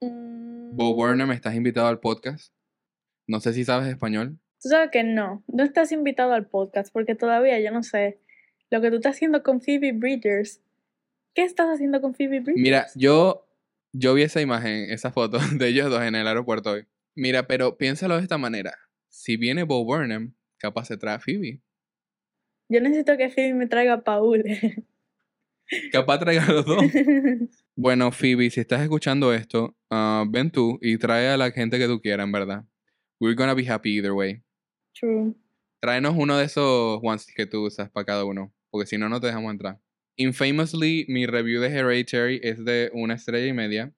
Mm, 0.00 0.76
Bo 0.76 0.94
Burnham, 0.94 1.32
estás 1.32 1.54
invitado 1.54 1.88
al 1.88 2.00
podcast. 2.00 2.54
No 3.26 3.40
sé 3.40 3.52
si 3.52 3.64
sabes 3.64 3.88
español. 3.88 4.38
Tú 4.62 4.68
sabes 4.68 4.90
que 4.90 5.02
no. 5.02 5.42
No 5.48 5.64
estás 5.64 5.90
invitado 5.90 6.32
al 6.32 6.46
podcast 6.46 6.92
porque 6.92 7.14
todavía 7.14 7.58
yo 7.60 7.70
no 7.70 7.82
sé 7.82 8.20
lo 8.70 8.80
que 8.80 8.90
tú 8.90 8.96
estás 8.96 9.16
haciendo 9.16 9.42
con 9.42 9.60
Phoebe 9.60 9.92
Bridgers. 9.92 10.60
¿Qué 11.34 11.44
estás 11.44 11.68
haciendo 11.68 12.00
con 12.00 12.14
Phoebe 12.14 12.40
Bridgers? 12.40 12.60
Mira, 12.60 12.86
yo, 12.94 13.48
yo 13.92 14.12
vi 14.14 14.22
esa 14.22 14.40
imagen, 14.40 14.90
esa 14.90 15.12
foto 15.12 15.38
de 15.56 15.68
ellos 15.68 15.90
dos 15.90 16.02
en 16.02 16.14
el 16.14 16.26
aeropuerto 16.26 16.72
hoy. 16.72 16.86
Mira, 17.16 17.46
pero 17.46 17.78
piénsalo 17.78 18.16
de 18.16 18.22
esta 18.22 18.38
manera. 18.38 18.74
Si 19.08 19.36
viene 19.36 19.62
Bo 19.62 19.84
Burnham, 19.84 20.34
capaz 20.58 20.86
se 20.86 20.96
trae 20.96 21.14
a 21.14 21.20
Phoebe. 21.20 21.62
Yo 22.68 22.80
necesito 22.80 23.16
que 23.16 23.30
Phoebe 23.30 23.54
me 23.54 23.66
traiga 23.66 23.94
a 23.94 24.04
Paul. 24.04 24.44
Capaz 25.92 26.18
traiga 26.18 26.44
a 26.44 26.52
los 26.52 26.66
dos. 26.66 26.82
Bueno, 27.76 28.12
Phoebe, 28.12 28.50
si 28.50 28.60
estás 28.60 28.82
escuchando 28.82 29.32
esto, 29.32 29.74
ah, 29.88 30.24
ven 30.28 30.50
tú 30.50 30.78
y 30.82 30.98
trae 30.98 31.28
a 31.28 31.38
la 31.38 31.50
gente 31.50 31.78
que 31.78 31.86
tú 31.86 32.00
quieras, 32.00 32.26
en 32.26 32.32
verdad. 32.32 32.64
We're 33.20 33.34
gonna 33.34 33.54
be 33.54 33.66
happy 33.66 33.96
either 33.96 34.12
way. 34.12 34.42
True. 34.98 35.34
Tráenos 35.80 36.14
uno 36.16 36.36
de 36.36 36.44
esos 36.44 37.00
onesies 37.02 37.34
que 37.34 37.46
tú 37.46 37.66
usas 37.66 37.90
para 37.90 38.04
cada 38.04 38.24
uno, 38.24 38.52
porque 38.70 38.86
si 38.86 38.98
no, 38.98 39.08
no 39.08 39.20
te 39.20 39.28
dejamos 39.28 39.50
entrar. 39.50 39.80
Infamously, 40.16 41.06
mi 41.08 41.26
review 41.26 41.60
de 41.60 41.68
Hereditary 41.68 42.40
es 42.42 42.64
de 42.64 42.90
una 42.92 43.14
estrella 43.14 43.46
y 43.46 43.52
media. 43.52 43.94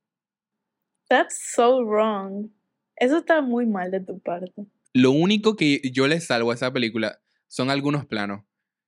That's 1.09 1.53
so 1.55 1.83
wrong. 1.85 2.51
Eso 2.97 3.19
está 3.19 3.43
muy 3.43 3.67
mal 3.67 3.91
de 3.91 4.01
tu 4.01 4.21
parte. 4.21 4.53
Lo 4.95 5.11
único 5.11 5.57
que 5.57 5.81
yo 5.93 6.07
le 6.07 6.21
salvo 6.21 6.51
a 6.53 6.55
esa 6.55 6.73
película 6.73 7.21
son 7.49 7.71
algunos 7.71 8.07
planos. 8.07 8.45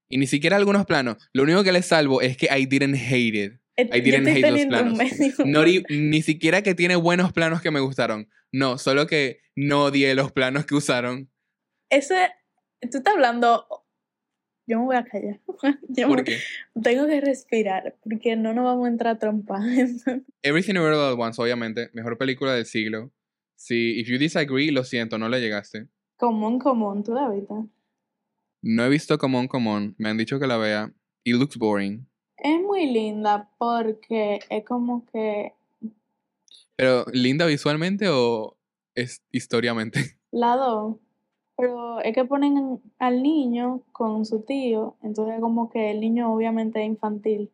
Y 0.08 0.18
ni 0.18 0.26
siquiera 0.26 0.56
algunos 0.56 0.86
planos. 0.86 1.16
Lo 1.32 1.42
único 1.42 1.64
que 1.64 1.72
le 1.72 1.82
salvo 1.82 2.20
es 2.20 2.36
que 2.36 2.46
I 2.46 2.66
didn't 2.66 2.96
hate 2.96 3.34
it. 3.34 3.52
Eh, 3.76 3.88
I 3.92 4.00
didn't 4.00 4.28
hate 4.28 4.52
un 4.52 4.68
planos. 4.68 4.98
No 5.44 5.64
ni 5.90 6.22
siquiera 6.22 6.62
que 6.62 6.74
tiene 6.74 6.96
buenos 6.96 7.32
planos 7.32 7.60
que 7.60 7.70
me 7.70 7.80
gustaron. 7.80 8.28
No, 8.52 8.78
solo 8.78 9.06
que 9.06 9.40
no 9.56 9.84
odié 9.84 10.14
los 10.14 10.30
planos 10.30 10.66
que 10.66 10.74
usaron. 10.74 11.30
Ese, 11.96 12.30
tú 12.90 12.98
estás 12.98 13.14
hablando. 13.14 13.66
Yo 14.66 14.78
me 14.78 14.84
voy 14.86 14.96
a 14.96 15.04
callar. 15.04 15.40
Yo 15.88 16.08
me- 16.08 16.14
Porque 16.14 16.38
tengo 16.82 17.06
que 17.06 17.20
respirar 17.20 17.96
porque 18.02 18.34
no 18.36 18.54
nos 18.54 18.64
vamos 18.64 18.86
a 18.86 18.88
entrar 18.88 19.16
a 19.16 19.18
trompar. 19.18 19.60
Everything 20.42 20.74
Everywhere 20.76 20.96
All 20.96 21.12
at 21.12 21.18
Once, 21.18 21.40
obviamente, 21.42 21.90
mejor 21.92 22.16
película 22.16 22.54
del 22.54 22.64
siglo. 22.66 23.10
Si, 23.56 24.00
if 24.00 24.08
you 24.08 24.18
disagree, 24.18 24.70
lo 24.70 24.82
siento, 24.84 25.18
no 25.18 25.28
le 25.28 25.40
llegaste. 25.40 25.88
común, 26.16 26.58
común, 26.58 27.04
tú 27.04 27.12
la 27.14 27.28
viste. 27.28 27.54
No 28.62 28.84
he 28.84 28.88
visto 28.88 29.18
Come 29.18 29.46
On. 29.48 29.94
Me 29.98 30.08
han 30.08 30.16
dicho 30.16 30.40
que 30.40 30.46
la 30.46 30.56
vea. 30.56 30.92
Y 31.22 31.32
looks 31.34 31.56
boring. 31.58 32.06
Es 32.38 32.60
muy 32.60 32.86
linda 32.90 33.50
porque 33.58 34.40
es 34.50 34.64
como 34.64 35.04
que 35.06 35.52
Pero, 36.76 37.04
¿linda 37.12 37.46
visualmente 37.46 38.08
o 38.08 38.56
es 38.94 39.22
historiamente? 39.30 40.18
la 40.32 40.56
dos. 40.56 40.96
Pero 41.56 42.00
es 42.00 42.14
que 42.14 42.24
ponen 42.24 42.80
al 42.98 43.22
niño 43.22 43.82
con 43.92 44.24
su 44.24 44.40
tío, 44.40 44.96
entonces 45.02 45.40
como 45.40 45.70
que 45.70 45.90
el 45.90 46.00
niño 46.00 46.32
obviamente 46.34 46.80
es 46.80 46.86
infantil 46.86 47.50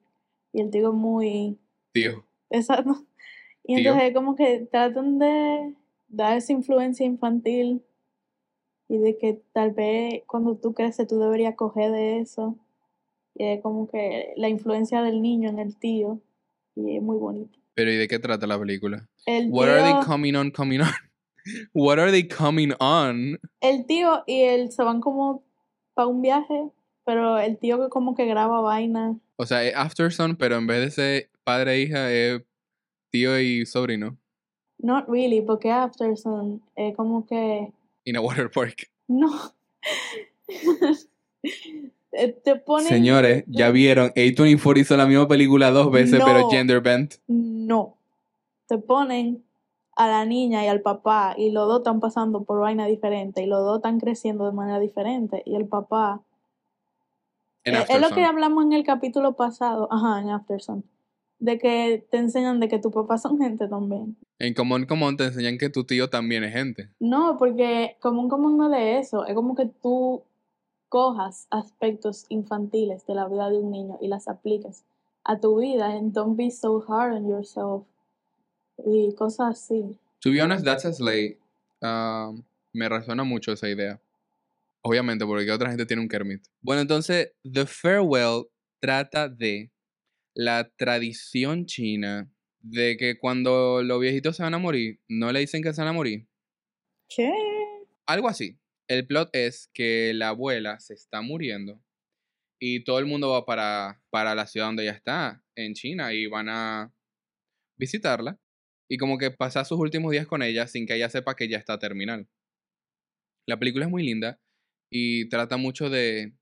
y 0.52 0.60
el 0.62 0.70
tío 0.70 0.88
es 0.88 0.94
muy 0.94 1.58
Tío. 1.92 2.24
exacto. 2.48 3.04
Y 3.62 3.76
Tío. 3.76 3.92
entonces 3.92 4.14
como 4.14 4.36
que 4.36 4.66
tratan 4.70 5.18
de 5.18 5.74
dar 6.08 6.36
esa 6.36 6.52
influencia 6.52 7.04
infantil 7.04 7.82
y 8.88 8.98
de 8.98 9.18
que 9.18 9.42
tal 9.52 9.72
vez 9.72 10.22
cuando 10.26 10.56
tú 10.56 10.72
creces 10.74 11.06
tú 11.06 11.18
deberías 11.20 11.54
coger 11.54 11.92
de 11.92 12.20
eso. 12.20 12.56
Y 13.36 13.44
es 13.44 13.62
como 13.62 13.86
que 13.88 14.32
la 14.36 14.48
influencia 14.48 15.02
del 15.02 15.22
niño 15.22 15.48
en 15.50 15.58
el 15.60 15.76
tío 15.76 16.20
y 16.74 16.96
es 16.96 17.02
muy 17.02 17.16
bonito. 17.16 17.58
Pero, 17.74 17.92
¿y 17.92 17.96
de 17.96 18.08
qué 18.08 18.18
trata 18.18 18.46
la 18.46 18.58
película? 18.58 19.08
El 19.26 19.50
What 19.50 19.68
are 19.68 19.82
they 19.82 19.94
coming 20.04 20.34
on, 20.34 20.50
coming 20.50 20.80
on? 20.80 20.88
What 21.74 21.98
are 21.98 22.10
they 22.10 22.26
coming 22.28 22.72
on? 22.80 23.38
El 23.60 23.86
tío 23.86 24.22
y 24.26 24.42
él 24.42 24.70
se 24.72 24.82
van 24.82 25.00
como 25.00 25.42
para 25.94 26.08
un 26.08 26.22
viaje, 26.22 26.70
pero 27.04 27.38
el 27.38 27.58
tío 27.58 27.80
que 27.82 27.88
como 27.88 28.14
que 28.14 28.26
graba 28.26 28.60
vaina. 28.60 29.16
O 29.36 29.46
sea, 29.46 29.64
es 29.64 29.74
Afterson, 29.74 30.36
pero 30.36 30.56
en 30.56 30.66
vez 30.66 30.80
de 30.80 30.90
ser 30.90 31.30
padre 31.44 31.74
e 31.74 31.80
hija, 31.82 32.12
es 32.12 32.42
tío 33.10 33.38
y 33.40 33.64
sobrino. 33.66 34.16
Not 34.78 35.08
really, 35.08 35.40
porque 35.42 35.70
Afterson 35.70 36.62
es 36.76 36.94
como 36.96 37.26
que 37.26 37.72
In 38.04 38.16
a 38.16 38.20
water 38.20 38.50
park. 38.50 38.90
no. 39.08 39.52
Eh, 42.12 42.32
Te 42.44 42.56
ponen 42.56 42.88
Señores, 42.88 43.44
ya 43.46 43.70
vieron, 43.70 44.10
A24 44.10 44.80
hizo 44.80 44.96
la 44.96 45.06
misma 45.06 45.28
película 45.28 45.70
dos 45.70 45.92
veces, 45.92 46.20
pero 46.24 46.50
gender 46.50 46.80
bent. 46.80 47.14
no. 47.28 47.96
Te 48.66 48.78
ponen 48.78 49.44
a 50.00 50.08
la 50.08 50.24
niña 50.24 50.64
y 50.64 50.68
al 50.68 50.80
papá 50.80 51.34
y 51.36 51.50
los 51.50 51.68
dos 51.68 51.80
están 51.80 52.00
pasando 52.00 52.44
por 52.44 52.58
vaina 52.58 52.86
diferente 52.86 53.42
y 53.42 53.46
los 53.46 53.60
dos 53.62 53.76
están 53.76 54.00
creciendo 54.00 54.46
de 54.46 54.52
manera 54.52 54.80
diferente 54.80 55.42
y 55.44 55.56
el 55.56 55.66
papá 55.66 56.22
Eh, 57.64 57.84
es 57.86 58.00
lo 58.00 58.08
que 58.08 58.24
hablamos 58.24 58.64
en 58.64 58.72
el 58.72 58.82
capítulo 58.82 59.34
pasado, 59.34 59.86
ajá, 59.92 60.22
en 60.22 60.30
Afterson, 60.30 60.82
de 61.38 61.58
que 61.58 62.06
te 62.10 62.16
enseñan 62.16 62.58
de 62.58 62.68
que 62.68 62.78
tu 62.78 62.90
papá 62.90 63.18
son 63.18 63.38
gente 63.38 63.68
también. 63.68 64.16
En 64.38 64.54
Común 64.54 64.86
Común 64.86 65.18
te 65.18 65.24
enseñan 65.24 65.58
que 65.58 65.68
tu 65.68 65.84
tío 65.84 66.08
también 66.08 66.44
es 66.44 66.54
gente. 66.54 66.88
No, 66.98 67.36
porque 67.38 67.98
común 68.00 68.30
común 68.30 68.56
no 68.56 68.70
de 68.70 68.98
eso, 68.98 69.26
es 69.26 69.34
como 69.34 69.54
que 69.54 69.66
tú 69.66 70.22
cojas 70.88 71.46
aspectos 71.50 72.24
infantiles 72.30 73.04
de 73.06 73.14
la 73.14 73.28
vida 73.28 73.50
de 73.50 73.58
un 73.58 73.70
niño 73.70 73.98
y 74.00 74.08
las 74.08 74.28
apliques 74.28 74.82
a 75.24 75.38
tu 75.38 75.60
vida 75.60 75.92
and 75.92 76.14
don't 76.14 76.38
be 76.38 76.50
so 76.50 76.82
hard 76.88 77.12
on 77.12 77.28
yourself 77.28 77.84
y 78.86 79.14
cosas 79.14 79.58
así. 79.58 79.98
To 80.20 80.30
be 80.30 80.40
honest, 80.40 80.64
That's 80.64 80.84
a 80.84 80.92
Slay. 80.92 81.38
um, 81.82 82.42
me 82.72 82.88
resuena 82.88 83.24
mucho 83.24 83.52
esa 83.52 83.68
idea. 83.68 84.00
Obviamente, 84.82 85.26
porque 85.26 85.50
otra 85.50 85.68
gente 85.68 85.86
tiene 85.86 86.02
un 86.02 86.08
Kermit. 86.08 86.42
Bueno, 86.62 86.82
entonces, 86.82 87.32
The 87.42 87.66
Farewell 87.66 88.46
trata 88.80 89.28
de 89.28 89.70
la 90.34 90.70
tradición 90.76 91.66
china 91.66 92.30
de 92.62 92.96
que 92.96 93.18
cuando 93.18 93.82
los 93.82 94.00
viejitos 94.00 94.36
se 94.36 94.42
van 94.42 94.54
a 94.54 94.58
morir, 94.58 95.00
no 95.08 95.32
le 95.32 95.40
dicen 95.40 95.62
que 95.62 95.72
se 95.72 95.80
van 95.80 95.88
a 95.88 95.92
morir. 95.92 96.26
¿Qué? 97.08 97.30
Algo 98.06 98.28
así. 98.28 98.58
El 98.88 99.06
plot 99.06 99.30
es 99.32 99.70
que 99.72 100.12
la 100.14 100.28
abuela 100.28 100.80
se 100.80 100.94
está 100.94 101.20
muriendo 101.20 101.80
y 102.58 102.84
todo 102.84 102.98
el 102.98 103.06
mundo 103.06 103.30
va 103.30 103.44
para, 103.44 104.02
para 104.10 104.34
la 104.34 104.46
ciudad 104.46 104.66
donde 104.66 104.82
ella 104.82 104.92
está, 104.92 105.42
en 105.54 105.74
China, 105.74 106.12
y 106.12 106.26
van 106.26 106.48
a 106.48 106.92
visitarla. 107.78 108.38
Y 108.92 108.98
como 108.98 109.18
que 109.18 109.30
pasar 109.30 109.64
sus 109.64 109.78
últimos 109.78 110.10
días 110.10 110.26
con 110.26 110.42
ella 110.42 110.66
sin 110.66 110.84
que 110.84 110.96
ella 110.96 111.08
sepa 111.08 111.36
que 111.36 111.46
ya 111.46 111.58
está 111.58 111.78
terminal. 111.78 112.26
La 113.46 113.56
película 113.56 113.84
es 113.84 113.90
muy 113.90 114.02
linda 114.02 114.40
y 114.90 115.28
trata 115.28 115.56
mucho 115.56 115.88
de 115.88 116.32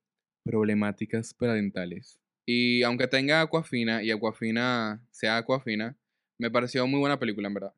problemáticas 0.44 1.34
parentales. 1.34 2.18
Y 2.46 2.82
aunque 2.84 3.06
tenga 3.06 3.42
Aquafina 3.42 4.02
y 4.02 4.10
Aquafina 4.10 5.06
sea 5.10 5.36
Aquafina, 5.36 5.98
me 6.38 6.50
pareció 6.50 6.86
muy 6.86 6.98
buena 7.00 7.18
película, 7.18 7.48
en 7.48 7.54
verdad. 7.54 7.74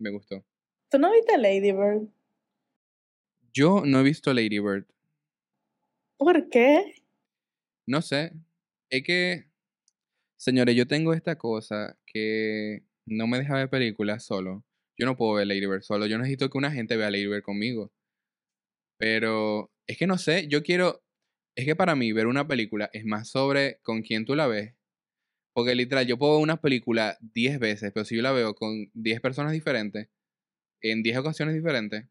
Me 0.00 0.10
gustó. 0.10 0.44
¿Tú 0.90 0.98
no 0.98 1.12
viste 1.12 1.38
Lady 1.38 1.70
Bird? 1.70 2.08
Yo 3.52 3.84
no 3.86 4.00
he 4.00 4.02
visto 4.02 4.34
Lady 4.34 4.58
Bird. 4.58 4.84
¿Por 6.16 6.48
qué? 6.48 6.94
No 7.86 8.02
sé. 8.02 8.32
Es 8.90 9.04
que, 9.04 9.46
señores, 10.36 10.74
yo 10.74 10.88
tengo 10.88 11.14
esta 11.14 11.38
cosa 11.38 11.96
que 12.04 12.82
no 13.06 13.26
me 13.26 13.38
deja 13.38 13.54
ver 13.54 13.70
películas 13.70 14.24
solo. 14.24 14.64
Yo 14.98 15.06
no 15.06 15.16
puedo 15.16 15.34
ver 15.34 15.46
Lady 15.46 15.66
Bird 15.66 15.82
solo. 15.82 16.06
Yo 16.06 16.18
necesito 16.18 16.50
que 16.50 16.58
una 16.58 16.70
gente 16.70 16.96
vea 16.96 17.10
Lady 17.10 17.26
Bird 17.26 17.42
conmigo. 17.42 17.92
Pero 18.98 19.70
es 19.86 19.96
que 19.98 20.06
no 20.06 20.18
sé, 20.18 20.46
yo 20.48 20.62
quiero... 20.62 21.02
Es 21.56 21.66
que 21.66 21.76
para 21.76 21.96
mí 21.96 22.12
ver 22.12 22.26
una 22.26 22.46
película 22.46 22.88
es 22.92 23.04
más 23.04 23.28
sobre 23.28 23.78
con 23.82 24.02
quién 24.02 24.24
tú 24.24 24.34
la 24.34 24.46
ves. 24.46 24.74
Porque 25.54 25.74
literal, 25.74 26.06
yo 26.06 26.18
puedo 26.18 26.34
ver 26.34 26.42
una 26.42 26.60
película 26.60 27.18
10 27.20 27.58
veces, 27.58 27.92
pero 27.92 28.06
si 28.06 28.16
yo 28.16 28.22
la 28.22 28.32
veo 28.32 28.54
con 28.54 28.90
10 28.94 29.20
personas 29.20 29.52
diferentes, 29.52 30.08
en 30.80 31.02
10 31.02 31.18
ocasiones 31.18 31.54
diferentes, 31.54 32.06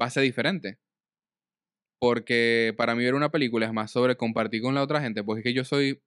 va 0.00 0.06
a 0.06 0.10
ser 0.10 0.22
diferente. 0.22 0.78
Porque 2.00 2.74
para 2.76 2.94
mí 2.94 3.04
ver 3.04 3.14
una 3.14 3.30
película 3.30 3.66
es 3.66 3.72
más 3.72 3.90
sobre 3.90 4.16
compartir 4.16 4.62
con 4.62 4.74
la 4.74 4.82
otra 4.82 5.02
gente, 5.02 5.22
porque 5.22 5.40
es 5.40 5.44
que 5.44 5.52
yo 5.52 5.64
soy 5.64 6.02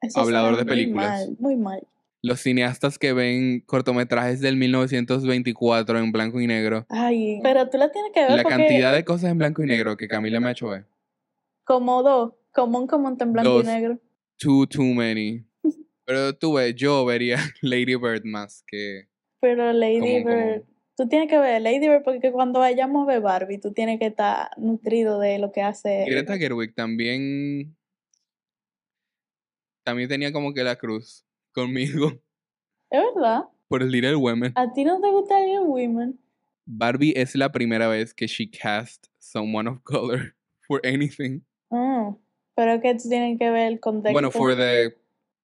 Eso 0.00 0.20
Hablador 0.20 0.56
de 0.56 0.64
películas. 0.64 1.28
Muy 1.28 1.36
mal, 1.36 1.38
muy 1.38 1.56
mal. 1.56 1.86
Los 2.22 2.40
cineastas 2.40 2.98
que 2.98 3.12
ven 3.12 3.60
cortometrajes 3.66 4.40
del 4.40 4.56
1924 4.56 5.98
en 5.98 6.12
blanco 6.12 6.40
y 6.40 6.46
negro. 6.46 6.86
Ay, 6.88 7.40
pero 7.42 7.68
tú 7.68 7.78
la 7.78 7.90
tienes 7.90 8.12
que 8.12 8.20
ver 8.20 8.30
La 8.30 8.42
porque 8.44 8.56
cantidad 8.56 8.92
de 8.94 9.04
cosas 9.04 9.30
en 9.32 9.38
blanco 9.38 9.62
y 9.62 9.66
negro 9.66 9.96
que 9.96 10.06
Camila 10.06 10.38
me 10.38 10.48
ha 10.48 10.52
hecho 10.52 10.68
ver. 10.68 10.86
como 11.64 12.02
dos, 12.02 12.34
como 12.52 12.78
un 12.78 12.86
común 12.86 13.16
en 13.20 13.32
blanco 13.32 13.50
Dos. 13.50 13.64
y 13.64 13.66
negro. 13.66 13.98
Too, 14.38 14.66
too 14.68 14.84
many. 14.84 15.44
Pero 16.04 16.34
tú 16.36 16.54
ves, 16.54 16.74
yo 16.76 17.04
vería 17.04 17.38
Lady 17.60 17.96
Bird 17.96 18.24
más 18.24 18.62
que... 18.66 19.08
Pero 19.40 19.72
Lady 19.72 19.98
Común, 19.98 20.22
común. 20.22 20.38
Bird, 20.38 20.62
tú 20.96 21.08
tienes 21.08 21.28
que 21.28 21.38
ver 21.38 21.60
Lady 21.60 21.88
Bird 21.88 22.04
porque 22.04 22.30
cuando 22.30 22.60
vayamos 22.60 23.02
a 23.02 23.12
ver 23.12 23.20
Barbie, 23.20 23.58
tú 23.58 23.72
tienes 23.72 23.98
que 23.98 24.06
estar 24.06 24.50
nutrido 24.56 25.18
de 25.18 25.40
lo 25.40 25.50
que 25.50 25.62
hace. 25.62 26.04
Greta 26.06 26.38
Gerwig 26.38 26.72
también... 26.74 27.76
También 29.84 30.08
tenía 30.08 30.32
como 30.32 30.54
que 30.54 30.62
la 30.62 30.76
cruz 30.76 31.26
conmigo 31.52 32.08
Es 32.90 33.00
verdad. 33.14 33.42
por 33.68 33.82
el 33.82 33.90
Little 33.90 34.16
Women. 34.16 34.52
¿A 34.56 34.72
ti 34.72 34.84
no 34.84 35.00
te 35.00 35.10
gusta 35.10 35.40
Little 35.40 35.60
Women? 35.66 36.18
Barbie 36.66 37.12
es 37.16 37.34
la 37.34 37.50
primera 37.50 37.88
vez 37.88 38.14
que 38.14 38.26
she 38.26 38.48
cast 38.50 39.06
someone 39.18 39.68
of 39.68 39.82
color 39.82 40.34
for 40.66 40.80
anything. 40.84 41.40
Ah, 41.70 42.14
pero 42.54 42.80
que 42.80 42.94
tú 42.94 43.08
tienes 43.08 43.38
que 43.38 43.50
ver 43.50 43.72
el 43.72 43.80
contexto. 43.80 44.12
Bueno, 44.12 44.30
for 44.30 44.54
the 44.56 44.94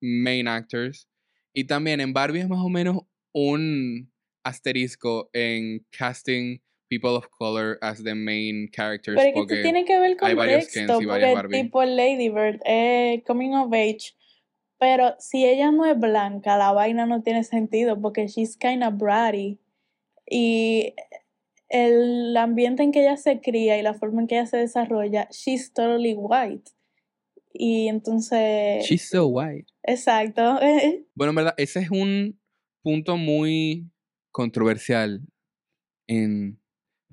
main 0.00 0.46
actors. 0.46 1.08
Y 1.54 1.64
también 1.64 2.00
en 2.00 2.12
Barbie 2.12 2.40
es 2.40 2.48
más 2.48 2.60
o 2.60 2.68
menos 2.68 2.98
un 3.32 4.10
asterisco 4.44 5.28
en 5.32 5.84
casting 5.90 6.60
people 6.88 7.10
of 7.16 7.28
color 7.30 7.78
as 7.82 8.02
the 8.02 8.14
main 8.14 8.68
characters. 8.72 9.16
Pero 9.20 9.46
que 9.46 9.62
tienes 9.62 9.84
que 9.86 9.98
ver 9.98 10.12
el 10.12 10.16
hay 10.20 10.34
varios 10.34 10.68
Kens 10.68 10.90
y 11.00 11.04
varias 11.06 11.30
porque 11.32 11.34
Barbie. 11.34 11.62
tipo 11.64 11.84
Lady 11.84 12.28
Bird 12.28 12.60
es 12.64 13.22
coming 13.24 13.54
of 13.54 13.72
age, 13.72 14.14
pero 14.78 15.14
si 15.18 15.44
ella 15.44 15.70
no 15.72 15.84
es 15.84 15.98
blanca, 15.98 16.56
la 16.56 16.72
vaina 16.72 17.06
no 17.06 17.22
tiene 17.22 17.44
sentido 17.44 18.00
porque 18.00 18.28
she's 18.28 18.56
kind 18.56 18.82
of 18.82 18.94
bratty 18.94 19.58
y 20.30 20.94
el 21.68 22.36
ambiente 22.36 22.82
en 22.82 22.92
que 22.92 23.00
ella 23.00 23.16
se 23.16 23.40
cría 23.40 23.78
y 23.78 23.82
la 23.82 23.94
forma 23.94 24.22
en 24.22 24.26
que 24.26 24.36
ella 24.36 24.46
se 24.46 24.56
desarrolla, 24.56 25.28
she's 25.30 25.72
totally 25.72 26.14
white. 26.14 26.70
Y 27.52 27.88
entonces, 27.88 28.84
she's 28.84 29.08
so 29.08 29.26
white. 29.26 29.66
exacto, 29.82 30.60
Bueno, 31.14 31.30
en 31.30 31.34
verdad, 31.34 31.54
ese 31.56 31.80
es 31.80 31.90
un 31.90 32.38
punto 32.82 33.16
muy 33.16 33.90
controversial 34.30 35.20
en 36.06 36.60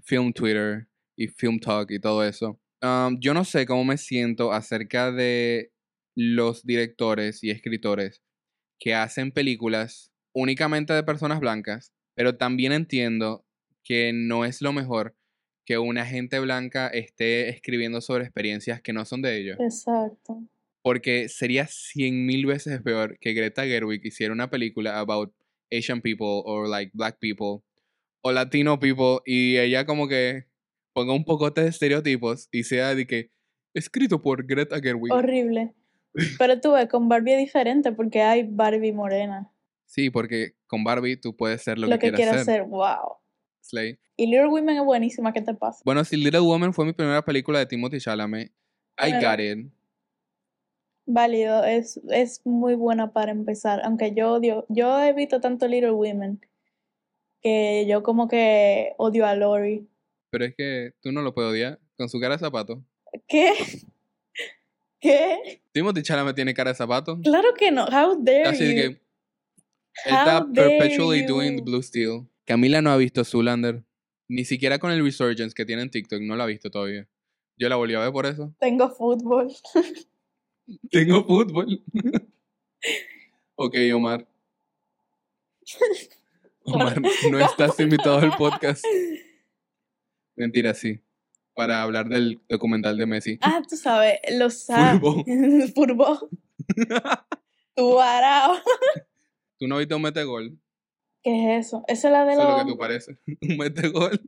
Film 0.04 0.32
Twitter 0.32 0.88
y 1.16 1.28
Film 1.28 1.60
Talk 1.60 1.90
y 1.92 2.00
todo 2.00 2.24
eso. 2.24 2.60
Um, 2.82 3.18
yo 3.20 3.34
no 3.34 3.44
sé 3.44 3.66
cómo 3.66 3.84
me 3.84 3.98
siento 3.98 4.52
acerca 4.52 5.12
de 5.12 5.72
los 6.16 6.66
directores 6.66 7.44
y 7.44 7.52
escritores 7.52 8.24
que 8.80 8.94
hacen 8.94 9.32
películas 9.32 10.12
únicamente 10.34 10.94
de 10.94 11.04
personas 11.04 11.40
blancas, 11.40 11.94
pero 12.16 12.38
también 12.38 12.72
entiendo 12.72 13.46
que 13.84 14.12
no 14.14 14.46
es 14.46 14.62
lo 14.62 14.74
mejor 14.74 15.16
que 15.66 15.78
una 15.78 16.06
gente 16.06 16.40
blanca 16.40 16.88
esté 16.88 17.50
escribiendo 17.50 18.02
sobre 18.02 18.24
experiencias 18.24 18.82
que 18.82 18.94
no 18.94 19.06
son 19.06 19.22
de 19.22 19.38
ellos. 19.38 19.58
exacto. 19.60 20.42
Porque 20.82 21.30
sería 21.30 21.66
cien 21.68 22.28
mil 22.28 22.46
veces 22.46 22.82
peor 22.82 23.18
que 23.20 23.34
Greta 23.34 23.64
Gerwig 23.64 24.06
hiciera 24.06 24.34
una 24.34 24.52
película 24.52 25.00
about 25.00 25.34
Asian 25.72 26.02
people 26.02 26.44
or 26.46 26.70
like 26.70 26.92
black 26.94 27.18
people 27.20 27.64
o 28.22 28.32
Latino 28.32 28.80
people 28.80 29.20
y 29.26 29.58
ella 29.58 29.86
como 29.86 30.08
que 30.08 30.46
ponga 30.94 31.14
un 31.14 31.26
pocote 31.26 31.62
de 31.62 31.70
estereotipos 31.70 32.50
y 32.52 32.64
sea 32.64 32.94
de 32.94 33.08
que 33.08 33.32
escrito 33.74 34.22
por 34.22 34.46
Greta 34.46 34.80
Gerwig. 34.80 35.12
Horrible. 35.12 35.74
Pero 36.38 36.60
tú 36.62 36.72
ves, 36.74 36.88
con 36.88 37.10
Barbie 37.10 37.34
es 37.34 37.40
diferente 37.40 37.92
porque 37.92 38.22
hay 38.22 38.44
Barbie 38.44 38.92
morena. 38.94 39.52
Sí, 39.86 40.10
porque 40.10 40.56
con 40.68 40.84
Barbie 40.84 41.18
tú 41.18 41.36
puedes 41.36 41.62
ser 41.62 41.78
lo, 41.78 41.88
Lo, 41.88 42.00
que, 42.00 42.10
que 42.12 42.16
quieras 42.16 42.44
ser. 42.46 42.62
hacer, 42.62 42.64
wow. 42.64 43.18
Slay. 43.62 43.98
Y 44.18 44.28
Little 44.28 44.48
Women 44.48 44.78
es 44.78 44.84
buenísima, 44.86 45.34
¿qué 45.34 45.42
te 45.42 45.54
pasa? 45.54 45.82
Bueno, 45.86 46.04
si 46.06 46.16
Little 46.18 46.40
Woman 46.42 46.74
fue 46.74 46.86
mi 46.86 46.94
primera 46.94 47.24
película 47.24 47.60
de 47.60 47.66
Timothy 47.66 48.00
Chalamet, 48.00 48.52
I 48.98 49.12
Bueno. 49.12 49.30
got 49.30 49.40
it. 49.40 49.68
Válido, 51.08 51.64
es, 51.64 52.00
es 52.10 52.42
muy 52.46 52.74
buena 52.76 53.14
para 53.14 53.32
empezar, 53.32 53.82
aunque 53.84 54.14
yo 54.16 54.34
odio, 54.34 54.66
yo 54.70 55.04
he 55.04 55.14
visto 55.14 55.40
tanto 55.40 55.68
Little 55.68 55.92
Women 55.92 56.42
que 57.42 57.86
yo 57.88 58.02
como 58.02 58.28
que 58.28 58.94
odio 58.98 59.26
a 59.28 59.36
Lori. 59.36 59.88
Pero 60.32 60.46
es 60.46 60.56
que 60.56 60.94
tú 61.02 61.12
no 61.12 61.22
lo 61.22 61.34
puedes 61.36 61.52
odiar 61.52 61.80
con 61.96 62.10
su 62.10 62.20
cara 62.20 62.36
de 62.36 62.40
zapato. 62.40 62.84
¿Qué? 63.28 63.52
¿Qué? 65.06 65.62
Timothy 65.72 66.02
Chalamet 66.02 66.36
tiene 66.36 66.54
cara 66.56 66.72
de 66.72 66.76
zapato. 66.76 67.20
Claro 67.22 67.54
que 67.54 67.72
no, 67.72 67.86
how 67.86 68.18
dare 68.20 68.46
Así 68.46 68.66
you? 68.66 68.74
que 68.74 68.86
él 68.86 69.02
está 70.04 70.48
perpetually 70.52 71.22
doing 71.28 71.58
the 71.58 71.60
you? 71.60 71.64
Blue 71.64 71.84
Steel. 71.84 72.28
Camila 72.44 72.82
no 72.82 72.90
ha 72.90 72.98
visto 72.98 73.24
Zoolander. 73.24 73.84
Ni 74.28 74.46
siquiera 74.46 74.80
con 74.80 74.90
el 74.92 75.04
Resurgence 75.04 75.54
que 75.54 75.64
tiene 75.64 75.84
en 75.84 75.92
TikTok. 75.92 76.22
No 76.22 76.36
la 76.36 76.46
ha 76.46 76.48
visto 76.48 76.72
todavía. 76.72 77.08
Yo 77.56 77.70
la 77.70 77.76
volví 77.76 77.94
a 77.94 78.00
ver 78.00 78.12
por 78.12 78.26
eso. 78.26 78.56
Tengo 78.60 78.90
fútbol. 78.90 79.54
Tengo 80.90 81.24
fútbol. 81.24 81.84
ok, 83.56 83.76
Omar. 83.94 84.28
Omar, 86.64 87.00
no 87.30 87.40
estás 87.40 87.80
invitado 87.80 88.18
al 88.18 88.36
podcast. 88.36 88.84
Mentira, 90.36 90.74
sí. 90.74 91.00
Para 91.56 91.82
hablar 91.84 92.10
del 92.10 92.42
documental 92.50 92.98
de 92.98 93.06
Messi. 93.06 93.38
Ah, 93.42 93.62
tú 93.68 93.78
sabes, 93.78 94.20
los 94.32 94.54
sa- 94.66 95.00
Furbo. 95.00 95.24
Furbo. 95.76 96.30
Tu 97.76 98.00
arao. 98.00 98.56
¿Tú 99.60 99.68
no 99.68 99.78
viste 99.78 99.96
un 99.96 100.02
metegol? 100.02 100.58
¿Qué 101.24 101.58
es 101.58 101.68
eso? 101.68 101.84
Esa 101.88 102.08
es 102.08 102.12
la 102.14 102.26
de 102.26 102.34
Eso 102.34 102.42
es 102.42 102.48
lo 102.48 102.56
que 102.56 102.62
los... 102.64 102.72
tú 102.72 102.78
pareces. 102.78 103.18
Un 103.42 103.58
metegol. 103.58 104.22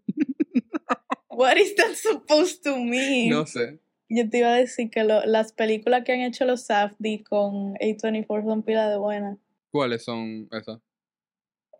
What 1.29 1.55
is 1.57 1.75
that 1.75 1.93
supposed 1.95 2.61
to 2.63 2.75
mean? 2.77 3.29
No 3.29 3.45
sé. 3.45 3.79
Yo 4.09 4.29
te 4.29 4.39
iba 4.39 4.49
a 4.49 4.55
decir 4.55 4.89
que 4.89 5.03
lo- 5.03 5.25
las 5.25 5.53
películas 5.53 6.03
que 6.03 6.13
han 6.13 6.21
hecho 6.21 6.43
los 6.45 6.63
Safdie 6.65 7.23
con 7.23 7.75
A24 7.75 8.43
son 8.45 8.63
pila 8.63 8.89
de 8.89 8.97
buenas. 8.97 9.37
¿Cuáles 9.71 10.03
son 10.03 10.49
esas? 10.51 10.79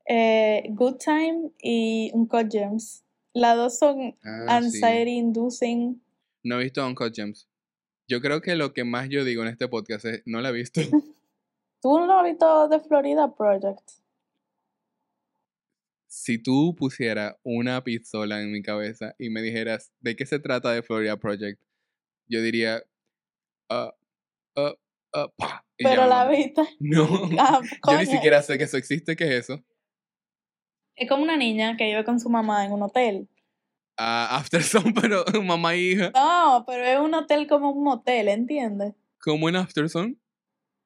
Eh, 0.07 0.63
Good 0.69 0.97
Time 1.03 1.49
y 1.61 2.11
Uncut 2.13 2.49
Gems. 2.51 3.03
Las 3.39 3.55
dos 3.55 3.77
son 3.77 4.17
Ah, 4.23 4.61
sí. 4.61 4.81
anxiety 4.81 5.11
inducing. 5.17 6.01
No 6.43 6.59
he 6.59 6.63
visto 6.63 6.85
Uncut 6.85 7.13
Gems. 7.15 7.47
Yo 8.07 8.21
creo 8.21 8.41
que 8.41 8.55
lo 8.55 8.73
que 8.73 8.83
más 8.83 9.09
yo 9.09 9.23
digo 9.23 9.43
en 9.43 9.49
este 9.49 9.67
podcast 9.67 10.05
es, 10.05 10.23
no 10.25 10.41
la 10.41 10.49
he 10.49 10.53
visto. 10.53 10.81
¿Tú 11.81 11.99
no 11.99 12.19
has 12.19 12.25
visto 12.25 12.67
The 12.69 12.79
Florida 12.79 13.33
Project? 13.35 13.81
si 16.09 16.39
tú 16.39 16.73
pusieras 16.75 17.35
una 17.43 17.83
pistola 17.83 18.41
en 18.41 18.51
mi 18.51 18.61
cabeza 18.63 19.13
y 19.19 19.29
me 19.29 19.41
dijeras, 19.41 19.91
¿de 19.99 20.15
qué 20.15 20.25
se 20.25 20.39
trata 20.39 20.71
de 20.71 20.81
Florida 20.81 21.15
Project? 21.17 21.61
Yo 22.27 22.41
diría, 22.41 22.81
ah, 23.69 23.93
ah, 24.55 24.73
ah, 25.13 25.31
pa, 25.37 25.65
Pero 25.77 26.07
la 26.07 26.27
viste. 26.27 26.63
No, 26.79 27.07
Ah, 27.37 27.61
yo 27.91 27.97
ni 27.99 28.05
siquiera 28.07 28.41
sé 28.41 28.57
que 28.57 28.63
eso 28.63 28.77
existe, 28.77 29.15
¿qué 29.15 29.25
es 29.25 29.49
eso? 29.49 29.63
Es 30.97 31.07
como 31.07 31.21
una 31.21 31.37
niña 31.37 31.77
que 31.77 31.85
vive 31.85 32.03
con 32.03 32.19
su 32.19 32.27
mamá 32.27 32.65
en 32.65 32.71
un 32.71 32.81
hotel. 32.81 33.29
Ah, 33.97 34.37
Afterson, 34.37 34.93
pero 35.01 35.23
mamá 35.43 35.75
e 35.75 35.77
hija. 35.77 36.11
No, 36.13 36.63
pero 36.65 36.83
es 36.83 36.99
un 36.99 37.13
hotel 37.13 37.47
como 37.47 37.71
un 37.71 37.83
motel, 37.83 38.27
¿entiendes? 38.27 38.93
¿Cómo 39.21 39.47
en 39.47 39.57
Afterson? 39.57 40.19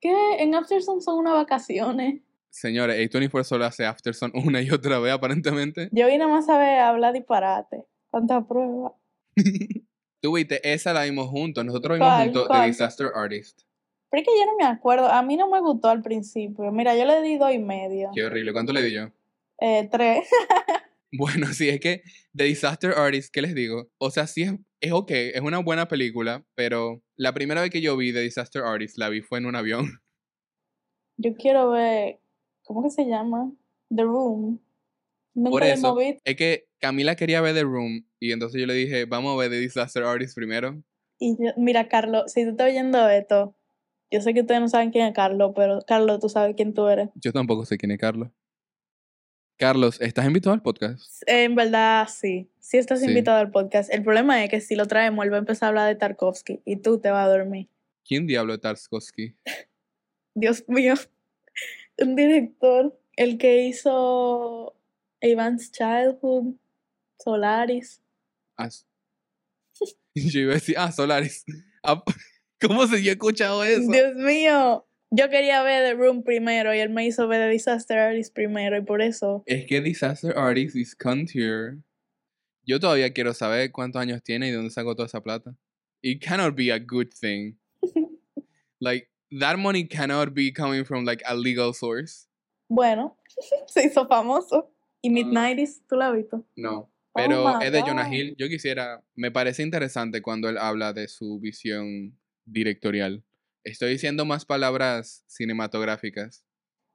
Que 0.01 0.13
en 0.39 0.53
Afterson 0.53 1.01
son 1.01 1.19
unas 1.19 1.33
vacaciones. 1.33 2.21
Señores, 2.49 2.97
A24 2.97 3.43
solo 3.45 3.65
hace 3.65 3.85
Afterson 3.85 4.31
una 4.33 4.61
y 4.61 4.69
otra 4.69 4.99
vez, 4.99 5.13
aparentemente. 5.13 5.87
Yo 5.93 6.07
vine 6.07 6.27
más 6.27 6.49
a 6.49 6.57
ver 6.57 6.79
hablar 6.79 7.13
disparate. 7.13 7.85
¿Cuántas 8.09 8.45
pruebas? 8.45 8.91
Tú 10.21 10.35
viste, 10.35 10.59
esa 10.73 10.91
la 10.91 11.03
vimos 11.03 11.27
juntos. 11.29 11.63
Nosotros 11.63 11.97
vimos 11.97 12.23
juntos. 12.23 12.49
The 12.49 12.67
Disaster 12.67 13.07
Artist. 13.15 13.61
Pero 14.09 14.21
es 14.21 14.27
que 14.27 14.37
yo 14.37 14.45
no 14.45 14.57
me 14.57 14.65
acuerdo. 14.65 15.07
A 15.07 15.21
mí 15.21 15.37
no 15.37 15.49
me 15.49 15.61
gustó 15.61 15.87
al 15.87 16.01
principio. 16.01 16.69
Mira, 16.71 16.97
yo 16.97 17.05
le 17.05 17.21
di 17.21 17.37
dos 17.37 17.53
y 17.53 17.59
medio. 17.59 18.09
Qué 18.13 18.25
horrible. 18.25 18.51
¿Cuánto 18.51 18.73
le 18.73 18.81
di 18.81 18.91
yo? 18.91 19.09
Eh, 19.61 19.87
tres. 19.91 20.27
Bueno, 21.13 21.47
sí, 21.47 21.67
es 21.67 21.81
que 21.81 22.03
The 22.33 22.45
Disaster 22.45 22.91
Artist, 22.91 23.33
¿qué 23.33 23.41
les 23.41 23.53
digo? 23.53 23.91
O 23.97 24.11
sea, 24.11 24.27
sí 24.27 24.43
es, 24.43 24.53
es 24.79 24.93
ok, 24.93 25.11
es 25.11 25.41
una 25.41 25.57
buena 25.57 25.89
película, 25.89 26.45
pero 26.55 27.03
la 27.17 27.33
primera 27.33 27.59
vez 27.59 27.69
que 27.69 27.81
yo 27.81 27.97
vi 27.97 28.13
The 28.13 28.21
Disaster 28.21 28.63
Artist 28.63 28.97
la 28.97 29.09
vi 29.09 29.19
fue 29.21 29.39
en 29.39 29.45
un 29.45 29.57
avión. 29.57 29.87
Yo 31.17 31.35
quiero 31.35 31.69
ver, 31.71 32.21
¿cómo 32.63 32.81
que 32.81 32.89
se 32.89 33.03
llama? 33.05 33.51
The 33.93 34.03
Room. 34.03 34.61
Nunca 35.35 35.49
Por 35.51 35.63
eso, 35.65 35.97
es 35.99 36.35
que 36.37 36.69
Camila 36.79 37.17
quería 37.17 37.41
ver 37.41 37.55
The 37.55 37.63
Room 37.63 38.05
y 38.19 38.31
entonces 38.31 38.59
yo 38.61 38.65
le 38.65 38.73
dije, 38.73 39.03
vamos 39.03 39.33
a 39.33 39.37
ver 39.37 39.49
The 39.51 39.59
Disaster 39.59 40.03
Artist 40.03 40.33
primero. 40.33 40.81
Y 41.19 41.35
yo- 41.37 41.51
mira, 41.57 41.89
Carlos, 41.89 42.31
si 42.31 42.45
tú 42.45 42.51
estás 42.51 42.69
oyendo 42.69 43.09
esto, 43.09 43.53
yo 44.09 44.21
sé 44.21 44.33
que 44.33 44.41
ustedes 44.41 44.61
no 44.61 44.69
saben 44.69 44.91
quién 44.91 45.07
es 45.07 45.13
Carlos, 45.13 45.51
pero 45.55 45.79
Carlos, 45.85 46.19
tú 46.21 46.29
sabes 46.29 46.55
quién 46.55 46.73
tú 46.73 46.87
eres. 46.87 47.09
Yo 47.15 47.33
tampoco 47.33 47.65
sé 47.65 47.77
quién 47.77 47.91
es 47.91 47.97
Carlos. 47.99 48.29
Carlos, 49.61 50.01
¿estás 50.01 50.25
invitado 50.25 50.55
al 50.55 50.63
podcast? 50.63 51.21
En 51.27 51.53
verdad, 51.53 52.07
sí. 52.11 52.49
Sí 52.59 52.79
estás 52.79 53.01
Sí. 53.01 53.05
invitado 53.05 53.37
al 53.37 53.51
podcast. 53.51 53.93
El 53.93 54.01
problema 54.01 54.43
es 54.43 54.49
que 54.49 54.59
si 54.59 54.73
lo 54.73 54.87
traemos, 54.87 55.23
él 55.23 55.31
va 55.31 55.35
a 55.35 55.39
empezar 55.41 55.67
a 55.67 55.69
hablar 55.69 55.87
de 55.87 55.93
Tarkovsky 55.93 56.61
y 56.65 56.77
tú 56.77 56.99
te 56.99 57.11
vas 57.11 57.27
a 57.27 57.29
dormir. 57.29 57.69
¿Quién 58.03 58.25
diablo 58.25 58.55
es 58.55 58.61
Tarkovsky? 58.61 59.35
Dios 60.33 60.63
mío. 60.67 60.95
Un 61.99 62.15
director, 62.15 62.99
el 63.15 63.37
que 63.37 63.67
hizo 63.67 64.75
Ivan's 65.21 65.71
Childhood, 65.71 66.55
Solaris. 67.23 68.01
Ah, 68.57 68.67
yo 70.15 70.39
iba 70.39 70.53
a 70.53 70.55
decir, 70.55 70.75
ah, 70.79 70.91
Solaris. 70.91 71.45
Ah, 71.83 72.03
¿Cómo 72.59 72.87
se 72.87 73.03
yo 73.03 73.11
he 73.11 73.13
escuchado 73.13 73.63
eso? 73.63 73.91
Dios 73.91 74.15
mío. 74.15 74.87
Yo 75.13 75.29
quería 75.29 75.61
ver 75.61 75.83
The 75.83 75.93
Room 75.95 76.23
primero 76.23 76.73
y 76.73 76.79
él 76.79 76.89
me 76.89 77.05
hizo 77.05 77.27
ver 77.27 77.41
The 77.41 77.49
Disaster 77.49 77.97
Artist 77.99 78.33
primero 78.33 78.77
y 78.77 78.81
por 78.81 79.01
eso. 79.01 79.43
Es 79.45 79.65
que 79.65 79.81
Disaster 79.81 80.37
Artist 80.37 80.75
is 80.77 80.95
country. 80.95 81.81
Yo 82.65 82.79
todavía 82.79 83.11
quiero 83.11 83.33
saber 83.33 83.71
cuántos 83.71 84.01
años 84.01 84.23
tiene 84.23 84.47
y 84.47 84.51
de 84.51 84.55
dónde 84.57 84.69
sacó 84.71 84.95
toda 84.95 85.07
esa 85.07 85.21
plata. 85.21 85.53
It 86.01 86.23
cannot 86.23 86.55
be 86.55 86.71
a 86.71 86.79
good 86.79 87.09
thing. 87.19 87.55
like, 88.79 89.09
that 89.37 89.57
money 89.57 89.85
cannot 89.85 90.33
be 90.33 90.51
coming 90.53 90.85
from 90.85 91.03
like 91.03 91.21
a 91.25 91.35
legal 91.35 91.73
source. 91.73 92.27
Bueno, 92.69 93.17
se 93.67 93.85
hizo 93.87 94.07
famoso. 94.07 94.71
Y 95.03 95.09
Ah. 95.09 95.13
Mid-90s, 95.13 95.81
¿tú 95.89 95.95
la 95.97 96.09
has 96.09 96.15
visto? 96.15 96.45
No. 96.55 96.89
Pero 97.13 97.43
Oh 97.43 97.59
my 97.59 97.65
es 97.65 97.71
de 97.73 97.81
Jonah. 97.81 98.07
Hill. 98.07 98.35
Yo 98.37 98.47
quisiera. 98.47 99.03
Me 99.15 99.31
parece 99.31 99.63
interesante 99.63 100.21
cuando 100.21 100.47
él 100.47 100.57
habla 100.57 100.93
de 100.93 101.09
su 101.09 101.39
visión 101.41 102.17
directorial. 102.45 103.23
Estoy 103.63 103.91
diciendo 103.91 104.25
más 104.25 104.45
palabras 104.45 105.23
cinematográficas. 105.27 106.43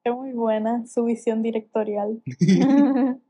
Es 0.05 0.13
muy 0.13 0.33
buena 0.33 0.85
su 0.87 1.05
visión 1.05 1.43
directorial. 1.43 2.23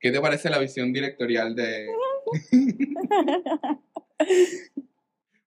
¿Qué 0.00 0.10
te 0.10 0.20
parece 0.20 0.50
la 0.50 0.58
visión 0.58 0.92
directorial 0.92 1.54
de.? 1.54 1.88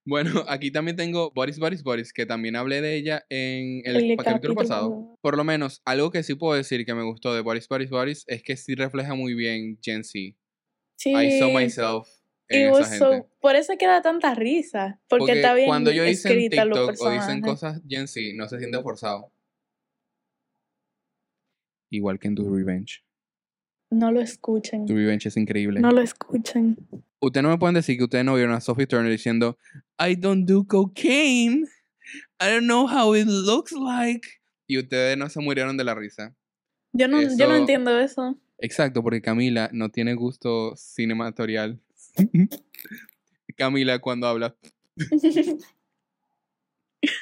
Bueno, 0.06 0.44
aquí 0.48 0.70
también 0.70 0.98
tengo 0.98 1.32
Boris, 1.34 1.58
Boris, 1.58 1.82
Boris, 1.82 2.12
que 2.12 2.26
también 2.26 2.56
hablé 2.56 2.82
de 2.82 2.94
ella 2.94 3.24
en 3.30 3.80
el, 3.86 3.96
El 3.96 4.16
capítulo 4.18 4.24
capítulo 4.24 4.54
pasado. 4.54 5.16
Por 5.22 5.34
lo 5.34 5.44
menos, 5.44 5.80
algo 5.86 6.10
que 6.10 6.22
sí 6.22 6.34
puedo 6.34 6.52
decir 6.52 6.84
que 6.84 6.92
me 6.92 7.04
gustó 7.04 7.34
de 7.34 7.40
Boris, 7.40 7.66
Boris, 7.68 7.88
Boris 7.88 8.24
es 8.26 8.42
que 8.42 8.58
sí 8.58 8.74
refleja 8.74 9.14
muy 9.14 9.32
bien 9.32 9.78
Gen 9.82 10.04
Z. 10.04 10.36
sí. 10.96 11.14
I 11.14 11.38
saw 11.38 11.50
myself 11.50 12.06
en 12.48 12.70
esa 12.70 12.84
so- 12.98 13.28
por 13.40 13.56
eso 13.56 13.72
es 13.72 13.78
que 13.78 13.86
da 13.86 14.02
tanta 14.02 14.34
risa. 14.34 15.00
Porque, 15.08 15.20
Porque 15.20 15.32
está 15.34 15.54
bien 15.54 15.66
cuando 15.68 15.90
ellos 15.90 16.06
dicen 16.06 16.32
escrita 16.32 16.64
los 16.64 16.88
TikTok 16.90 17.06
o 17.06 17.10
dicen 17.10 17.40
cosas 17.40 17.80
Gen 17.88 18.08
Z, 18.08 18.20
no 18.36 18.48
se 18.48 18.58
siente 18.58 18.80
forzado. 18.82 19.32
Igual 21.90 22.18
que 22.18 22.28
en 22.28 22.34
Do 22.34 22.54
Revenge. 22.54 23.04
No 23.90 24.10
lo 24.10 24.20
escuchen. 24.20 24.86
Do 24.86 24.94
Revenge 24.94 25.28
es 25.28 25.36
increíble. 25.36 25.80
No 25.80 25.90
lo 25.90 26.00
escuchen. 26.00 26.76
Ustedes 27.20 27.42
no 27.42 27.50
me 27.50 27.58
pueden 27.58 27.74
decir 27.74 27.96
que 27.96 28.04
ustedes 28.04 28.24
no 28.24 28.34
vieron 28.34 28.54
a 28.54 28.60
Sophie 28.60 28.86
Turner 28.86 29.10
diciendo 29.10 29.56
I 29.98 30.16
don't 30.16 30.48
do 30.48 30.66
cocaine. 30.66 31.66
I 32.40 32.46
don't 32.50 32.64
know 32.66 32.86
how 32.86 33.14
it 33.14 33.26
looks 33.26 33.72
like. 33.72 34.28
Y 34.66 34.78
ustedes 34.78 35.16
no 35.16 35.28
se 35.28 35.40
murieron 35.40 35.76
de 35.76 35.84
la 35.84 35.94
risa. 35.94 36.34
Yo 36.92 37.08
no, 37.08 37.20
yo 37.22 37.48
no 37.48 37.56
entiendo 37.56 37.98
eso. 37.98 38.38
Exacto, 38.58 39.02
porque 39.02 39.20
Camila 39.20 39.68
no 39.72 39.90
tiene 39.90 40.14
gusto 40.14 40.74
cinematorial. 40.76 41.80
Camila 43.56 43.98
cuando 44.00 44.26
habla. 44.26 44.56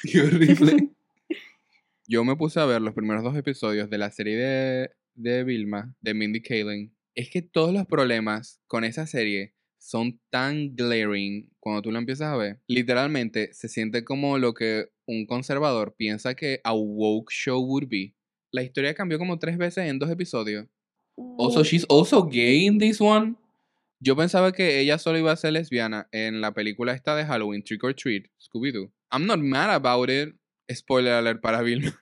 Qué 0.03 0.21
horrible. 0.21 0.89
Yo 2.07 2.23
me 2.23 2.35
puse 2.35 2.59
a 2.59 2.65
ver 2.65 2.81
los 2.81 2.93
primeros 2.93 3.23
dos 3.23 3.35
episodios 3.35 3.89
de 3.89 3.97
la 3.97 4.11
serie 4.11 4.37
de, 4.37 4.91
de 5.15 5.43
Vilma, 5.43 5.95
de 6.01 6.13
Mindy 6.13 6.41
Kaling. 6.41 6.93
Es 7.15 7.29
que 7.29 7.41
todos 7.41 7.73
los 7.73 7.85
problemas 7.85 8.61
con 8.67 8.83
esa 8.83 9.07
serie 9.07 9.53
son 9.77 10.19
tan 10.29 10.75
glaring 10.75 11.49
cuando 11.59 11.81
tú 11.81 11.91
lo 11.91 11.99
empiezas 11.99 12.27
a 12.33 12.37
ver. 12.37 12.59
Literalmente 12.67 13.53
se 13.53 13.67
siente 13.67 14.03
como 14.03 14.37
lo 14.37 14.53
que 14.53 14.89
un 15.05 15.25
conservador 15.25 15.95
piensa 15.95 16.35
que 16.35 16.61
a 16.63 16.73
woke 16.73 17.31
show 17.31 17.61
would 17.61 17.87
be. 17.87 18.15
La 18.51 18.63
historia 18.63 18.93
cambió 18.93 19.17
como 19.17 19.39
tres 19.39 19.57
veces 19.57 19.89
en 19.89 19.99
dos 19.99 20.09
episodios. 20.09 20.67
Also, 21.37 21.63
she's 21.63 21.85
also 21.89 22.25
gay 22.25 22.65
in 22.65 22.79
this 22.79 22.99
one. 22.99 23.35
Yo 24.05 24.17
pensaba 24.17 24.51
que 24.51 24.79
ella 24.81 24.97
solo 24.97 25.17
iba 25.17 25.31
a 25.31 25.35
ser 25.37 25.53
lesbiana 25.53 26.09
en 26.11 26.41
la 26.41 26.53
película 26.53 26.91
esta 26.91 27.15
de 27.15 27.23
Halloween, 27.25 27.63
Trick 27.63 27.81
or 27.85 27.93
Treat, 27.93 28.25
Scooby-Doo. 28.37 28.91
I'm 29.11 29.25
not 29.25 29.39
mad 29.39 29.69
about 29.69 30.09
it. 30.09 30.35
Spoiler 30.69 31.13
alert 31.13 31.39
para 31.41 31.61
Vilma. 31.61 31.93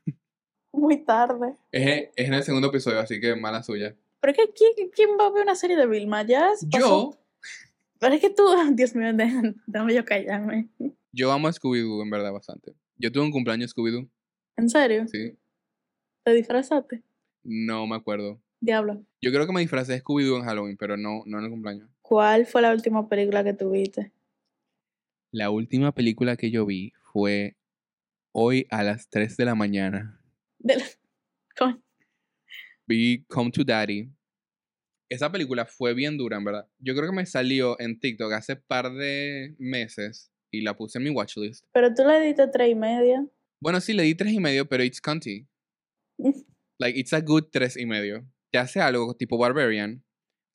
Muy 0.74 1.04
tarde. 1.06 1.56
Es, 1.72 2.10
es 2.16 2.28
en 2.28 2.34
el 2.34 2.44
segundo 2.44 2.70
episodio, 2.70 3.00
así 3.00 3.20
que 3.20 3.36
mala 3.36 3.62
suya. 3.62 3.96
Pero 4.20 4.32
es 4.32 4.38
que 4.38 4.52
¿quién, 4.54 4.90
quién 4.90 5.10
va 5.20 5.28
a 5.28 5.32
ver 5.32 5.44
una 5.44 5.54
serie 5.56 5.76
de 5.78 5.86
Vilma? 5.86 6.24
Ya. 6.24 6.50
Yo, 6.70 7.12
Pero 8.00 8.16
es 8.16 8.22
que 8.22 8.32
tú, 8.32 8.46
Dios 8.74 8.96
mío, 8.96 9.14
déjame, 9.14 9.54
déjame 9.68 9.94
yo 9.94 10.04
callarme. 10.04 10.70
yo 11.12 11.32
amo 11.32 11.50
a 11.50 11.52
Scooby-Doo 11.52 12.02
en 12.02 12.10
verdad 12.10 12.32
bastante. 12.34 12.74
Yo 12.98 13.12
tuve 13.12 13.26
un 13.26 13.32
cumpleaños 13.32 13.76
Scooby-Doo, 13.76 14.10
¿En 14.58 14.70
serio? 14.70 15.08
sí. 15.08 15.38
¿Te 16.24 16.34
disfrazaste? 16.34 17.04
No 17.44 17.86
me 17.86 17.96
acuerdo. 17.96 18.42
Diablo. 18.60 19.04
Yo 19.22 19.32
creo 19.32 19.46
que 19.46 19.54
me 19.54 19.62
disfracé 19.62 19.94
de 19.94 20.04
Scooby-Doo 20.04 20.38
en 20.38 20.46
Halloween, 20.46 20.78
pero 20.78 20.98
no, 20.98 21.24
no 21.26 21.38
en 21.40 21.44
el 21.46 21.50
cumpleaños. 21.52 21.90
¿Cuál 22.12 22.45
fue 22.45 22.62
la 22.62 22.74
última 22.74 23.08
película 23.08 23.41
que 23.41 23.54
tuviste? 23.54 24.12
La 25.32 25.50
última 25.50 25.93
película 25.93 26.36
que 26.36 26.52
yo 26.52 26.65
vi 26.65 26.91
fue 27.13 27.56
hoy 28.34 28.67
a 28.69 28.84
las 28.84 29.08
3 29.10 29.38
de 29.38 29.45
la 29.45 29.56
mañana. 29.56 30.21
De 30.60 30.76
la- 30.76 30.84
Coño. 31.58 31.82
vi 32.86 33.24
Come 33.30 33.50
to 33.52 33.63
Daddy. 33.63 34.10
Esa 35.10 35.32
película 35.32 35.65
fue 35.65 35.93
bien 35.93 36.17
dura, 36.17 36.36
en 36.36 36.43
verdad. 36.43 36.67
Yo 36.80 36.93
creo 36.95 37.12
que 37.12 37.15
me 37.15 37.26
salió 37.26 37.80
en 37.80 37.97
TikTok 37.97 38.34
hace 38.34 38.58
par 38.58 38.91
de 38.91 39.56
meses 39.58 40.34
y 40.52 40.63
la 40.63 40.76
puse 40.76 40.97
en 40.97 41.06
mi 41.06 41.12
watchlist. 41.12 41.65
Pero 41.71 41.93
tú 41.93 42.04
le 42.06 42.19
diste 42.19 42.45
tres 42.50 42.71
y 42.71 42.76
media. 42.76 43.26
Bueno, 43.62 43.80
sí, 43.80 43.93
le 43.93 44.04
di 44.04 44.15
tres 44.15 44.34
y 44.34 44.41
medio, 44.41 44.67
pero 44.67 44.84
it's 44.84 45.00
cunty. 45.00 45.47
Like, 46.78 47.00
it's 47.00 47.13
a 47.13 47.21
good 47.21 47.45
tres 47.54 47.78
y 47.78 47.86
medio. 47.86 48.28
Te 48.52 48.58
hace 48.58 48.82
algo 48.82 49.15
tipo 49.15 49.38
Barbarian, 49.38 50.04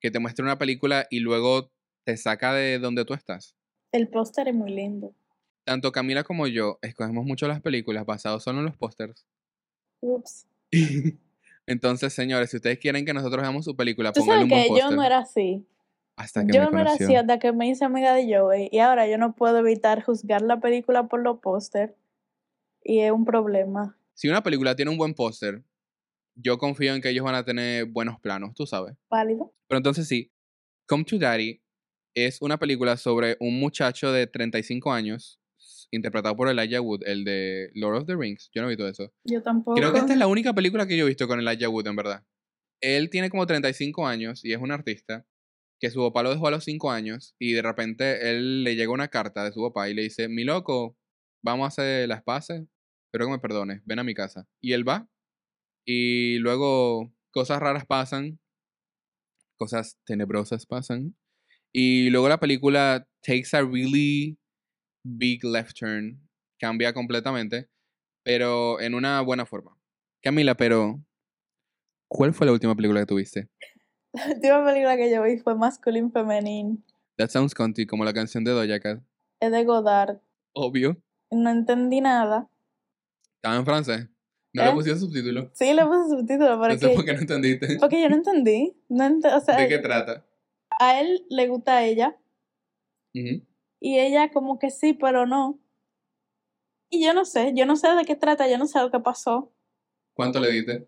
que 0.07 0.11
te 0.11 0.19
muestra 0.19 0.45
una 0.45 0.57
película 0.57 1.05
y 1.09 1.19
luego 1.19 1.69
te 2.05 2.15
saca 2.15 2.53
de 2.53 2.79
donde 2.79 3.03
tú 3.03 3.13
estás. 3.13 3.57
El 3.91 4.07
póster 4.07 4.47
es 4.47 4.55
muy 4.55 4.71
lindo. 4.71 5.13
Tanto 5.65 5.91
Camila 5.91 6.23
como 6.23 6.47
yo 6.47 6.79
escogemos 6.81 7.25
mucho 7.25 7.45
las 7.45 7.59
películas 7.59 8.05
basadas 8.05 8.41
solo 8.41 8.59
en 8.59 8.65
los 8.65 8.77
pósters. 8.77 9.27
Ups. 9.99 10.47
Entonces, 11.67 12.13
señores, 12.13 12.51
si 12.51 12.55
ustedes 12.55 12.79
quieren 12.79 13.05
que 13.05 13.13
nosotros 13.13 13.41
hagamos 13.43 13.65
su 13.65 13.75
película, 13.75 14.13
Tú 14.13 14.21
sabes 14.21 14.43
un 14.43 14.49
buen 14.49 14.63
que 14.63 14.79
yo 14.79 14.91
no 14.91 15.03
era 15.03 15.17
así. 15.17 15.67
Hasta 16.15 16.45
que 16.45 16.53
Yo 16.53 16.63
me 16.63 16.71
no 16.71 16.79
era 16.79 16.93
así 16.93 17.13
hasta 17.13 17.37
que 17.37 17.51
me 17.51 17.67
hice 17.67 17.83
amiga 17.83 18.13
de 18.13 18.33
Joey. 18.33 18.69
Y 18.71 18.79
ahora 18.79 19.09
yo 19.09 19.17
no 19.17 19.35
puedo 19.35 19.57
evitar 19.57 20.01
juzgar 20.01 20.41
la 20.41 20.61
película 20.61 21.09
por 21.09 21.21
los 21.21 21.39
póster. 21.39 21.97
Y 22.81 22.99
es 22.99 23.11
un 23.11 23.25
problema. 23.25 23.97
si 24.13 24.29
una 24.29 24.41
película 24.41 24.73
tiene 24.73 24.89
un 24.89 24.97
buen 24.97 25.13
póster, 25.13 25.63
yo 26.37 26.57
confío 26.57 26.93
en 26.93 27.01
que 27.01 27.09
ellos 27.09 27.25
van 27.25 27.35
a 27.35 27.43
tener 27.43 27.85
buenos 27.85 28.19
planos, 28.19 28.53
tú 28.55 28.65
sabes. 28.65 28.95
¿Válido? 29.09 29.53
Pero 29.67 29.77
entonces 29.77 30.07
sí, 30.07 30.31
Come 30.87 31.03
to 31.03 31.17
Daddy 31.17 31.61
es 32.15 32.41
una 32.41 32.57
película 32.57 32.97
sobre 32.97 33.35
un 33.39 33.59
muchacho 33.59 34.11
de 34.11 34.25
35 34.25 34.91
años, 34.91 35.39
interpretado 35.91 36.35
por 36.35 36.49
Elijah 36.49 36.81
Wood, 36.81 37.03
el 37.05 37.23
de 37.23 37.69
Lord 37.73 37.97
of 37.97 38.05
the 38.05 38.15
Rings. 38.15 38.49
Yo 38.53 38.61
no 38.61 38.67
he 38.67 38.75
visto 38.75 38.87
eso. 38.87 39.13
Yo 39.25 39.43
tampoco. 39.43 39.77
Creo 39.77 39.91
que 39.91 39.99
esta 39.99 40.13
es 40.13 40.19
la 40.19 40.27
única 40.27 40.53
película 40.53 40.87
que 40.87 40.97
yo 40.97 41.05
he 41.05 41.07
visto 41.09 41.27
con 41.27 41.39
Elijah 41.39 41.69
Wood, 41.69 41.87
en 41.87 41.95
verdad. 41.95 42.23
Él 42.81 43.09
tiene 43.09 43.29
como 43.29 43.45
35 43.45 44.07
años 44.07 44.45
y 44.45 44.53
es 44.53 44.59
un 44.59 44.71
artista 44.71 45.25
que 45.79 45.91
su 45.91 45.99
papá 46.01 46.23
lo 46.23 46.31
dejó 46.31 46.47
a 46.47 46.51
los 46.51 46.63
5 46.63 46.89
años 46.91 47.35
y 47.37 47.53
de 47.53 47.61
repente 47.61 48.31
él 48.31 48.63
le 48.63 48.75
llega 48.75 48.91
una 48.91 49.09
carta 49.09 49.43
de 49.43 49.51
su 49.51 49.61
papá 49.61 49.89
y 49.89 49.93
le 49.93 50.03
dice, 50.03 50.27
mi 50.27 50.43
loco, 50.43 50.97
vamos 51.43 51.65
a 51.65 51.67
hacer 51.67 52.07
las 52.07 52.23
paces, 52.23 52.65
espero 53.07 53.25
que 53.25 53.31
me 53.31 53.39
perdones, 53.39 53.81
ven 53.85 53.99
a 53.99 54.03
mi 54.03 54.13
casa. 54.13 54.47
Y 54.61 54.73
él 54.73 54.87
va 54.87 55.07
y 55.87 56.37
luego 56.39 57.13
cosas 57.31 57.59
raras 57.59 57.85
pasan, 57.85 58.39
cosas 59.57 59.97
tenebrosas 60.05 60.65
pasan 60.65 61.15
y 61.71 62.09
luego 62.09 62.27
la 62.27 62.39
película 62.39 63.07
takes 63.21 63.49
a 63.53 63.61
really 63.61 64.37
big 65.03 65.43
left 65.43 65.77
turn, 65.77 66.19
cambia 66.59 66.93
completamente, 66.93 67.69
pero 68.23 68.81
en 68.81 68.95
una 68.95 69.21
buena 69.21 69.45
forma. 69.45 69.77
Camila, 70.21 70.55
pero 70.55 70.99
¿cuál 72.09 72.33
fue 72.33 72.47
la 72.47 72.53
última 72.53 72.75
película 72.75 73.01
que 73.01 73.05
tuviste? 73.05 73.49
La 74.13 74.33
última 74.33 74.65
película 74.65 74.97
que 74.97 75.11
yo 75.11 75.21
vi 75.21 75.37
fue 75.37 75.53
Masculine 75.53 76.11
Feminine. 76.11 76.77
That 77.17 77.29
sounds 77.29 77.53
country, 77.53 77.85
como 77.85 78.03
la 78.03 78.13
canción 78.13 78.43
de 78.43 78.51
Doja 78.51 78.79
Cat. 78.79 79.03
Es 79.39 79.51
de 79.51 79.63
Godard. 79.63 80.19
Obvio. 80.53 80.97
No 81.29 81.51
entendí 81.51 82.01
nada. 82.01 82.49
Estaba 83.35 83.57
en 83.57 83.65
francés. 83.65 84.07
No 84.57 84.63
le 84.63 84.69
¿Eh? 84.69 84.73
pusieron 84.73 84.99
subtítulos. 84.99 85.47
Sí, 85.53 85.73
le 85.73 85.85
puse 85.85 86.09
subtítulos, 86.09 86.49
pero 86.49 86.67
No 86.67 86.73
es 86.73 86.79
sé 86.79 86.89
que- 86.89 86.95
por 86.95 87.05
qué 87.05 87.13
no 87.13 87.19
entendiste. 87.19 87.77
porque 87.79 88.01
yo 88.01 88.09
no 88.09 88.15
entendí. 88.15 88.75
No 88.89 89.03
ent- 89.05 89.33
o 89.35 89.39
sea, 89.41 89.57
¿De 89.57 89.67
qué 89.67 89.77
trata? 89.79 90.25
a 90.79 90.99
él 90.99 91.25
le 91.29 91.47
gusta 91.47 91.77
a 91.77 91.83
ella 91.85 92.17
y 93.13 93.99
ella 93.99 94.31
como 94.31 94.59
que 94.59 94.69
sí, 94.69 94.93
pero 94.93 95.25
no. 95.25 95.59
Y 96.89 97.03
yo 97.03 97.13
no 97.13 97.25
sé, 97.25 97.51
yo 97.55 97.65
no 97.65 97.75
sé 97.75 97.89
de 97.95 98.05
qué 98.05 98.15
trata, 98.15 98.47
yo 98.47 98.57
no 98.57 98.67
sé 98.67 98.79
lo 98.79 98.91
que 98.91 98.99
pasó. 98.99 99.51
¿Cuánto 100.13 100.39
le 100.39 100.51
diste? 100.51 100.87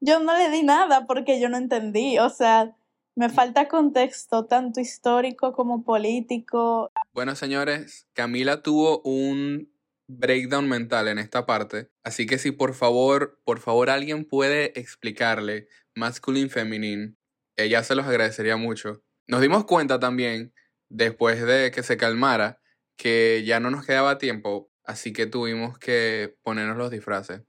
Yo 0.00 0.20
no 0.20 0.36
le 0.36 0.50
di 0.50 0.62
nada 0.62 1.06
porque 1.06 1.40
yo 1.40 1.48
no 1.48 1.56
entendí, 1.56 2.18
o 2.18 2.28
sea, 2.30 2.76
me 3.14 3.28
falta 3.28 3.68
contexto, 3.68 4.46
tanto 4.46 4.80
histórico 4.80 5.52
como 5.52 5.82
político. 5.82 6.90
Bueno, 7.12 7.34
señores, 7.36 8.06
Camila 8.12 8.62
tuvo 8.62 9.00
un 9.02 9.70
breakdown 10.18 10.68
mental 10.68 11.08
en 11.08 11.18
esta 11.18 11.46
parte, 11.46 11.90
así 12.02 12.26
que 12.26 12.38
si 12.38 12.50
por 12.50 12.74
favor, 12.74 13.40
por 13.44 13.60
favor 13.60 13.90
alguien 13.90 14.24
puede 14.24 14.78
explicarle 14.78 15.68
masculine 15.94 16.50
feminine, 16.50 17.14
ella 17.56 17.82
se 17.82 17.94
los 17.94 18.06
agradecería 18.06 18.56
mucho. 18.56 19.02
Nos 19.26 19.40
dimos 19.40 19.64
cuenta 19.64 20.00
también, 20.00 20.52
después 20.88 21.44
de 21.44 21.70
que 21.70 21.82
se 21.82 21.96
calmara, 21.96 22.60
que 22.96 23.44
ya 23.44 23.60
no 23.60 23.70
nos 23.70 23.86
quedaba 23.86 24.18
tiempo, 24.18 24.70
así 24.84 25.12
que 25.12 25.26
tuvimos 25.26 25.78
que 25.78 26.36
ponernos 26.42 26.76
los 26.76 26.90
disfraces. 26.90 27.42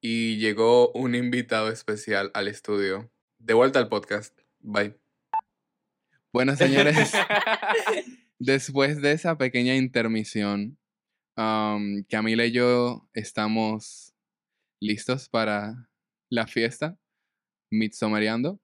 Y 0.00 0.38
llegó 0.38 0.90
un 0.92 1.14
invitado 1.14 1.70
especial 1.70 2.30
al 2.34 2.48
estudio. 2.48 3.10
De 3.38 3.54
vuelta 3.54 3.78
al 3.78 3.88
podcast. 3.88 4.36
Bye. 4.58 4.98
Bueno, 6.32 6.56
señores. 6.56 7.12
Después 8.38 9.00
de 9.00 9.12
esa 9.12 9.38
pequeña 9.38 9.76
intermisión, 9.76 10.76
um, 11.36 12.02
Camila 12.08 12.46
y 12.46 12.52
yo 12.52 13.08
estamos 13.14 14.14
listos 14.80 15.28
para 15.28 15.88
la 16.28 16.46
fiesta, 16.46 16.98
Midsommariando. 17.70 18.60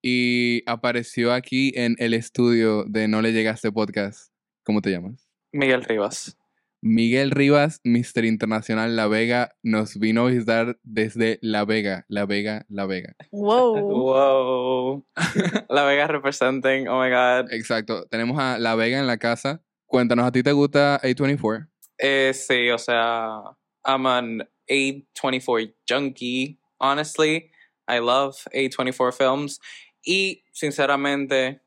Y 0.00 0.62
apareció 0.66 1.32
aquí 1.32 1.72
en 1.74 1.96
el 1.98 2.14
estudio 2.14 2.84
de 2.84 3.08
No 3.08 3.20
Le 3.20 3.32
Llegaste 3.32 3.72
Podcast. 3.72 4.32
¿Cómo 4.62 4.80
te 4.80 4.90
llamas? 4.90 5.28
Miguel 5.52 5.82
Rivas. 5.82 6.38
Miguel 6.80 7.32
Rivas, 7.32 7.80
Mr. 7.82 8.24
Internacional 8.24 8.94
La 8.94 9.08
Vega, 9.08 9.56
nos 9.64 9.98
vino 9.98 10.22
a 10.22 10.30
visitar 10.30 10.78
desde 10.84 11.40
La 11.42 11.64
Vega, 11.64 12.04
La 12.08 12.24
Vega, 12.24 12.66
La 12.68 12.86
Vega. 12.86 13.16
Wow. 13.32 13.80
Wow. 13.80 15.06
La 15.68 15.84
Vega 15.84 16.06
representing, 16.06 16.86
oh 16.86 17.02
my 17.02 17.10
god. 17.10 17.52
Exacto, 17.52 18.06
tenemos 18.06 18.38
a 18.38 18.58
La 18.58 18.76
Vega 18.76 19.00
en 19.00 19.08
la 19.08 19.16
casa. 19.16 19.60
Cuéntanos, 19.86 20.24
¿a 20.24 20.30
ti 20.30 20.44
te 20.44 20.52
gusta 20.52 21.00
A24? 21.02 21.68
Eh, 21.98 22.32
sí, 22.34 22.70
o 22.70 22.78
sea, 22.78 23.42
I'm 23.84 24.06
an 24.06 24.48
A24 24.70 25.74
junkie, 25.88 26.58
honestly. 26.80 27.50
I 27.88 27.98
love 28.00 28.36
A24 28.54 29.12
films. 29.14 29.60
Y, 30.04 30.44
sinceramente, 30.52 31.60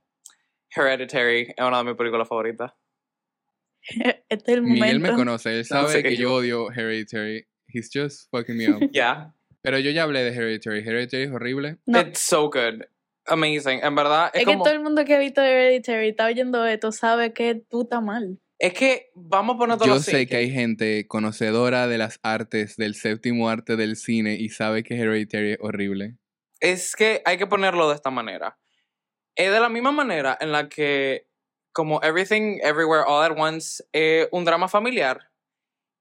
Hereditary 0.75 1.53
es 1.57 1.65
una 1.65 1.79
de 1.79 1.83
mis 1.83 1.95
películas 1.95 2.27
favoritas. 2.27 2.71
Este 3.83 4.19
es 4.29 4.43
el 4.47 4.61
momento. 4.61 4.85
Miguel 4.85 4.99
me 4.99 5.13
conoce, 5.13 5.57
él 5.57 5.65
sabe 5.65 5.91
sé 5.91 6.03
que 6.03 6.09
que 6.09 6.15
yo 6.15 6.29
yo- 6.29 6.33
odio 6.35 6.71
Hereditary. 6.71 7.45
He's 7.67 7.89
just 7.93 8.29
fucking 8.31 8.57
me 8.57 8.67
up. 8.69 8.81
Yeah, 8.91 9.33
Pero 9.61 9.79
yo 9.79 9.91
ya 9.91 10.03
hablé 10.03 10.23
de 10.23 10.33
Hereditary. 10.33 10.81
Hereditary 10.83 11.23
es 11.23 11.31
horrible. 11.31 11.77
No, 11.85 11.99
it's 12.01 12.19
so 12.19 12.49
good. 12.49 12.83
Amazing. 13.27 13.79
En 13.83 13.95
verdad, 13.95 14.31
es, 14.33 14.41
es 14.41 14.45
que 14.47 14.53
como... 14.53 14.63
todo 14.63 14.73
el 14.73 14.81
mundo 14.81 15.05
que 15.05 15.15
ha 15.15 15.19
visto 15.19 15.41
Hereditary 15.41 16.09
está 16.09 16.25
oyendo 16.25 16.65
esto 16.65 16.91
sabe 16.91 17.33
que 17.33 17.55
tú 17.55 17.83
estás 17.83 18.03
mal. 18.03 18.39
Es 18.61 18.75
que, 18.75 19.09
vamos 19.15 19.55
a 19.55 19.57
ponerlo 19.57 19.85
Yo 19.87 19.95
así. 19.95 20.11
sé 20.11 20.27
que 20.27 20.35
hay 20.35 20.51
gente 20.51 21.07
conocedora 21.07 21.87
de 21.87 21.97
las 21.97 22.19
artes, 22.21 22.77
del 22.77 22.93
séptimo 22.93 23.49
arte 23.49 23.75
del 23.75 23.95
cine 23.95 24.35
y 24.35 24.49
sabe 24.49 24.83
que 24.83 24.93
Hereditary 24.93 25.53
es 25.53 25.57
horrible. 25.61 26.19
Es 26.59 26.95
que 26.95 27.23
hay 27.25 27.39
que 27.39 27.47
ponerlo 27.47 27.89
de 27.89 27.95
esta 27.95 28.11
manera. 28.11 28.59
Es 29.35 29.51
de 29.51 29.59
la 29.59 29.67
misma 29.67 29.91
manera 29.91 30.37
en 30.39 30.51
la 30.51 30.69
que, 30.69 31.27
como 31.73 32.03
Everything, 32.03 32.59
Everywhere, 32.61 33.03
All 33.07 33.31
at 33.31 33.35
Once, 33.35 33.83
es 33.93 34.27
un 34.31 34.45
drama 34.45 34.67
familiar 34.67 35.31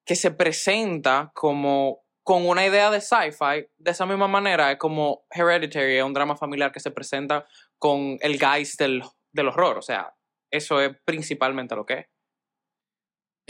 que 0.04 0.14
se 0.14 0.30
presenta 0.30 1.32
como 1.34 2.04
con 2.22 2.46
una 2.46 2.66
idea 2.66 2.90
de 2.90 3.00
sci-fi. 3.00 3.70
De 3.78 3.92
esa 3.92 4.04
misma 4.04 4.28
manera 4.28 4.70
es 4.70 4.76
como 4.76 5.24
Hereditary, 5.30 5.96
es 5.96 6.04
un 6.04 6.12
drama 6.12 6.36
familiar 6.36 6.72
que 6.72 6.80
se 6.80 6.90
presenta 6.90 7.46
con 7.78 8.18
el 8.20 8.38
geist 8.38 8.78
del, 8.78 9.02
del 9.32 9.48
horror. 9.48 9.78
O 9.78 9.82
sea, 9.82 10.14
eso 10.50 10.78
es 10.78 10.94
principalmente 11.06 11.74
lo 11.74 11.86
que 11.86 11.94
es. 11.94 12.06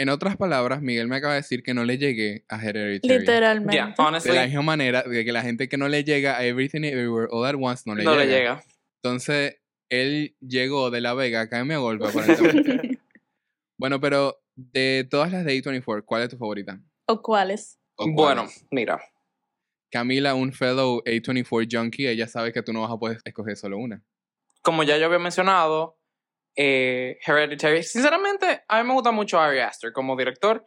En 0.00 0.08
otras 0.08 0.36
palabras, 0.38 0.80
Miguel 0.80 1.08
me 1.08 1.16
acaba 1.16 1.34
de 1.34 1.40
decir 1.40 1.62
que 1.62 1.74
no 1.74 1.84
le 1.84 1.98
llegué 1.98 2.44
a 2.48 2.56
Hereditary. 2.64 3.18
Literalmente. 3.18 3.74
Yeah, 3.74 3.88
De 3.88 3.94
la 3.98 4.08
honestly, 4.08 4.38
misma 4.46 4.62
manera 4.62 5.02
de 5.02 5.24
que 5.26 5.32
la 5.32 5.42
gente 5.42 5.68
que 5.68 5.76
no 5.76 5.88
le 5.88 6.04
llega 6.04 6.38
a 6.38 6.44
Everything 6.46 6.84
Everywhere 6.84 7.28
All 7.30 7.44
at 7.44 7.54
Once 7.60 7.82
no 7.84 7.94
le 7.94 8.04
no 8.04 8.12
llega. 8.12 8.24
le 8.24 8.30
llega. 8.30 8.64
Entonces, 9.02 9.60
él 9.90 10.36
llegó 10.40 10.90
de 10.90 11.02
La 11.02 11.12
Vega, 11.12 11.42
acá 11.42 11.62
me 11.66 11.76
golpe 11.76 12.06
aparentemente. 12.08 12.98
bueno, 13.78 14.00
pero 14.00 14.40
de 14.56 15.06
todas 15.10 15.32
las 15.32 15.44
de 15.44 15.62
A24, 15.62 16.02
¿cuál 16.06 16.22
es 16.22 16.30
tu 16.30 16.38
favorita? 16.38 16.80
¿O 17.06 17.20
cuáles? 17.20 17.78
¿O 17.96 18.04
cuál 18.04 18.14
Bueno, 18.14 18.42
es? 18.44 18.64
mira. 18.70 19.02
Camila, 19.92 20.34
un 20.34 20.52
fellow 20.52 21.02
A24 21.04 21.68
junkie, 21.70 22.06
ella 22.08 22.26
sabe 22.26 22.52
que 22.54 22.62
tú 22.62 22.72
no 22.72 22.82
vas 22.82 22.90
a 22.92 22.96
poder 22.98 23.18
escoger 23.24 23.56
solo 23.56 23.76
una. 23.76 24.02
como 24.62 24.82
ya 24.82 24.96
yo 24.96 25.06
había 25.06 25.18
mencionado, 25.18 25.98
eh, 26.56 27.18
Hereditary. 27.26 27.82
Sinceramente, 27.82 28.49
a 28.70 28.83
mí 28.83 28.88
me 28.88 28.94
gusta 28.94 29.11
mucho 29.12 29.38
Ari 29.38 29.61
Aster 29.61 29.92
como 29.92 30.16
director. 30.16 30.64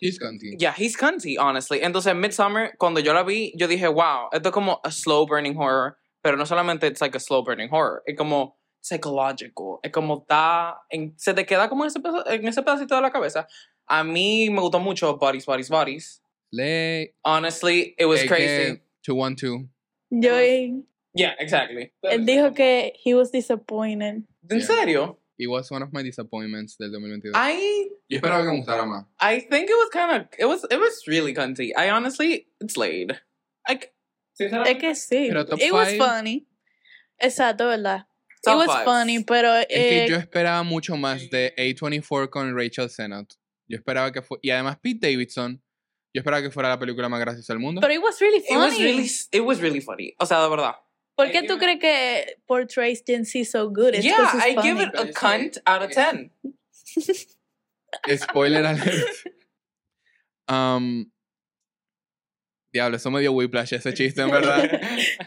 He's 0.00 0.18
cunty. 0.18 0.56
Yeah, 0.58 0.72
he's 0.76 0.96
cunty, 0.96 1.36
honestly. 1.38 1.80
Entonces, 1.82 2.14
Midsummer, 2.16 2.72
cuando 2.78 3.00
yo 3.00 3.12
la 3.12 3.22
vi, 3.22 3.52
yo 3.56 3.66
dije, 3.68 3.86
wow, 3.92 4.28
esto 4.32 4.48
es 4.48 4.52
como 4.54 4.80
a 4.82 4.90
slow 4.90 5.26
burning 5.26 5.56
horror. 5.56 5.96
Pero 6.22 6.36
no 6.36 6.44
solamente 6.46 6.86
it's 6.86 7.00
like 7.00 7.14
a 7.16 7.20
slow 7.20 7.42
burning 7.42 7.68
horror, 7.70 8.02
es 8.06 8.16
como 8.16 8.56
psychological. 8.82 9.78
Es 9.82 9.90
como 9.92 10.20
está. 10.22 10.78
En, 10.90 11.14
se 11.18 11.34
te 11.34 11.44
queda 11.44 11.68
como 11.68 11.84
en 11.84 11.88
ese, 11.88 12.00
en 12.26 12.48
ese 12.48 12.62
pedacito 12.62 12.94
de 12.94 13.02
la 13.02 13.10
cabeza. 13.10 13.46
A 13.86 14.04
mí 14.04 14.48
me 14.50 14.60
gustó 14.60 14.78
mucho 14.80 15.16
Bodies, 15.18 15.44
Bodies, 15.46 15.68
Bodies. 15.68 16.22
Le... 16.52 17.14
Honestly, 17.24 17.94
it 17.98 18.06
was 18.06 18.20
es 18.22 18.26
crazy. 18.28 18.46
que 18.46 18.82
212. 19.06 19.68
Yo, 20.10 20.34
él 20.38 20.84
Yeah, 21.12 21.34
exactly. 21.40 21.92
dijo 22.20 22.54
que 22.54 22.92
he 23.04 23.14
was 23.14 23.32
disappointed. 23.32 24.22
¿En 24.48 24.58
Yeah. 24.58 24.60
serio? 24.66 25.19
It 25.42 25.48
was 25.48 25.70
one 25.70 25.82
of 25.82 25.90
my 25.92 26.02
disappointments 26.02 26.76
del 26.76 26.90
2022. 26.90 27.32
I 27.34 27.88
Yo 28.08 28.18
esperaba 28.18 28.42
que 28.44 28.50
me 28.52 28.58
gustara 28.58 28.84
más. 28.84 29.06
I 29.20 29.40
think 29.40 29.70
it 29.70 29.76
was 29.76 29.88
kind 29.90 30.10
of 30.20 30.28
it 30.38 30.44
was 30.44 30.64
it 30.70 30.78
was 30.78 31.02
really 31.06 31.32
cunty. 31.32 31.72
I 31.76 31.88
honestly 31.90 32.46
it's 32.60 32.76
laid. 32.76 33.18
Like 33.68 33.92
Es 34.38 34.50
que 34.78 34.94
sí. 34.94 35.28
Pero 35.28 35.44
top 35.46 35.58
It 35.60 35.72
was 35.72 35.88
five- 35.88 35.98
funny. 35.98 36.46
Exacto, 37.18 37.68
¿verdad? 37.68 38.06
top 38.42 38.54
It 38.54 38.56
was 38.56 38.66
fives. 38.68 38.84
funny, 38.84 39.24
pero 39.24 39.54
Es 39.54 39.66
que 39.68 40.04
eh, 40.04 40.08
yo 40.08 40.16
esperaba 40.16 40.62
mucho 40.62 40.96
más 40.96 41.28
de 41.30 41.54
A24 41.56 42.30
con 42.30 42.56
Rachel 42.56 42.88
Sennott. 42.88 43.34
Yo 43.68 43.76
esperaba 43.76 44.10
que 44.12 44.22
fuera... 44.22 44.40
Y 44.42 44.50
además 44.50 44.78
Pete 44.82 45.10
Davidson. 45.10 45.62
Yo 46.12 46.20
esperaba 46.20 46.42
que 46.42 46.50
fuera 46.50 46.68
la 46.70 46.78
película 46.78 47.08
más 47.08 47.20
graciosa 47.20 47.52
del 47.52 47.60
mundo. 47.60 47.80
pero 47.80 47.92
it 47.94 48.00
was 48.02 48.18
really 48.20 48.38
It 48.38 48.56
was 48.56 48.72
funny. 48.74 48.84
really 48.84 49.10
it 49.32 49.40
was 49.42 49.60
really 49.60 49.80
funny. 49.80 50.14
O 50.18 50.26
sea, 50.26 50.42
de 50.42 50.48
verdad. 50.48 50.74
¿Por 51.20 51.30
qué 51.32 51.40
give 51.40 51.48
tú 51.48 51.58
crees 51.58 51.78
que 51.78 52.36
portrays 52.46 53.02
Gen 53.06 53.24
Z 53.24 53.44
so 53.44 53.68
good? 53.68 53.94
It's 53.94 54.04
yeah, 54.04 54.30
I 54.34 54.54
give 54.62 54.78
funny. 54.78 54.82
it 54.82 54.94
a 54.94 55.12
cunt 55.12 55.58
out 55.66 55.82
of 55.82 55.90
10. 55.92 56.30
Spoiler 58.16 58.64
alert. 58.64 59.04
Um, 60.48 61.12
diablo, 62.72 62.96
eso 62.96 63.08
me 63.08 63.20
dio 63.20 63.30
whiplash 63.32 63.72
ese 63.72 63.94
chiste, 63.94 64.20
en 64.20 64.30
verdad. 64.30 64.68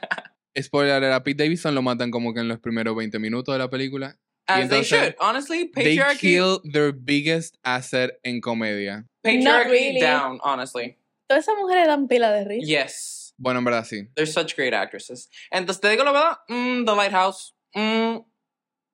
Spoiler 0.61 0.95
alert, 0.95 1.13
a 1.13 1.23
Pete 1.23 1.43
Davidson 1.43 1.73
lo 1.73 1.81
matan 1.81 2.11
como 2.11 2.33
que 2.33 2.41
en 2.41 2.49
los 2.49 2.59
primeros 2.59 2.93
20 2.93 3.19
minutos 3.19 3.55
de 3.55 3.59
la 3.59 3.69
película. 3.69 4.17
As 4.47 4.67
they 4.67 4.79
entonces, 4.79 4.89
should. 4.89 5.15
Honestly, 5.21 5.71
They 5.73 5.95
patriarchy 5.95 6.19
kill 6.19 6.59
their 6.69 6.91
biggest 6.91 7.57
asset 7.63 8.19
en 8.23 8.41
comedia. 8.41 9.05
patriarchy 9.23 9.71
really. 9.71 10.01
down, 10.01 10.39
honestly. 10.43 10.97
Todas 11.29 11.45
esas 11.47 11.55
mujeres 11.57 11.87
dan 11.87 12.09
pila 12.09 12.29
de 12.29 12.43
risa. 12.43 12.67
Yes. 12.67 13.22
Bueno, 13.43 13.59
en 13.59 13.65
verdad 13.65 13.83
sí. 13.85 14.07
They're 14.15 14.25
such 14.25 14.55
great 14.55 14.73
actresses. 14.73 15.29
Entonces 15.51 15.81
te 15.81 15.89
digo 15.89 16.05
la 16.05 16.11
verdad, 16.13 16.37
mm, 16.47 16.85
The 16.85 16.95
Lighthouse. 16.95 17.53
Mm, 17.75 18.19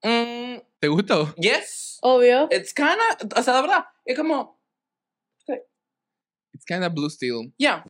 mm, 0.03 0.61
¿Te 0.79 0.87
gustó? 0.87 1.33
yes. 1.37 1.99
Obvio. 2.01 2.47
It's 2.51 2.73
kind 2.73 2.97
of, 2.97 3.37
o 3.37 3.43
sea, 3.43 3.55
de 3.55 3.61
verdad, 3.61 3.85
es 4.05 4.17
como, 4.17 4.59
It's 6.53 6.65
kind 6.65 6.83
of 6.83 6.93
blue 6.93 7.09
steel. 7.09 7.53
yeah, 7.57 7.85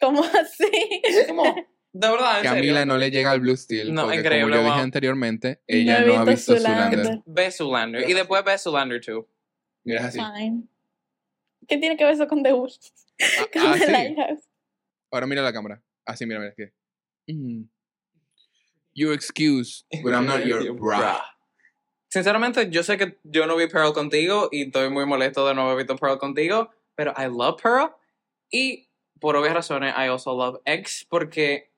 ¿Cómo 0.00 0.22
así? 0.22 0.70
es 1.02 1.26
como, 1.26 1.42
de 1.44 2.08
verdad, 2.10 2.38
en 2.38 2.44
Camila 2.44 2.78
serio. 2.80 2.86
no 2.86 2.96
le 2.96 3.10
llega 3.10 3.32
al 3.32 3.40
blue 3.40 3.56
steel. 3.56 3.92
No, 3.92 4.02
porque 4.04 4.18
increíble, 4.20 4.42
como 4.44 4.54
yo 4.54 4.62
dije 4.62 4.74
wow. 4.76 4.82
anteriormente, 4.84 5.48
No 5.68 5.76
ella 5.76 5.98
he 6.02 6.06
no, 6.06 6.14
ha 6.14 6.24
visto 6.24 6.56
Zoolander. 6.56 7.00
Zoolander. 7.00 7.22
Ve 7.26 7.50
Zoolander. 7.50 8.08
Y 8.10 8.12
después 8.14 8.44
ve 8.44 8.56
Zoolander 8.56 9.00
2. 9.04 9.24
Mira, 9.84 10.00
es 10.00 10.06
así. 10.06 10.18
Fine. 10.20 10.62
¿Qué 11.68 11.76
tiene 11.78 11.96
que 11.96 12.04
ver 12.04 12.14
eso 12.14 12.26
con 12.28 12.42
The 12.42 12.52
Wolf? 12.52 12.76
Con 13.52 13.62
ah, 13.62 13.74
The 13.78 13.86
sí. 13.86 13.92
Lighthouse. 13.92 14.48
Ahora 15.12 15.26
mira 15.26 15.42
la 15.42 15.52
cámara. 15.52 15.82
Así, 16.06 16.26
mira, 16.26 16.40
mira. 16.40 16.54
Que... 16.54 16.72
Mm. 17.28 17.68
You're 18.94 19.14
excused, 19.14 19.84
but 20.02 20.12
I'm 20.14 20.26
not 20.26 20.44
your 20.44 20.72
bra. 20.74 21.22
Sinceramente, 22.08 22.68
yo 22.70 22.82
sé 22.82 22.98
que 22.98 23.18
yo 23.22 23.46
no 23.46 23.56
vi 23.56 23.66
Pearl 23.68 23.92
contigo 23.92 24.48
y 24.50 24.64
estoy 24.64 24.90
muy 24.90 25.06
molesto 25.06 25.46
de 25.46 25.54
no 25.54 25.62
haber 25.62 25.78
visto 25.78 25.96
Pearl 25.96 26.18
contigo, 26.18 26.70
pero 26.94 27.14
I 27.16 27.26
love 27.26 27.60
Pearl. 27.62 27.94
Y 28.50 28.90
por 29.20 29.36
obvias 29.36 29.54
razones, 29.54 29.94
I 29.96 30.08
also 30.08 30.34
love 30.36 30.60
X 30.66 31.06
porque, 31.08 31.72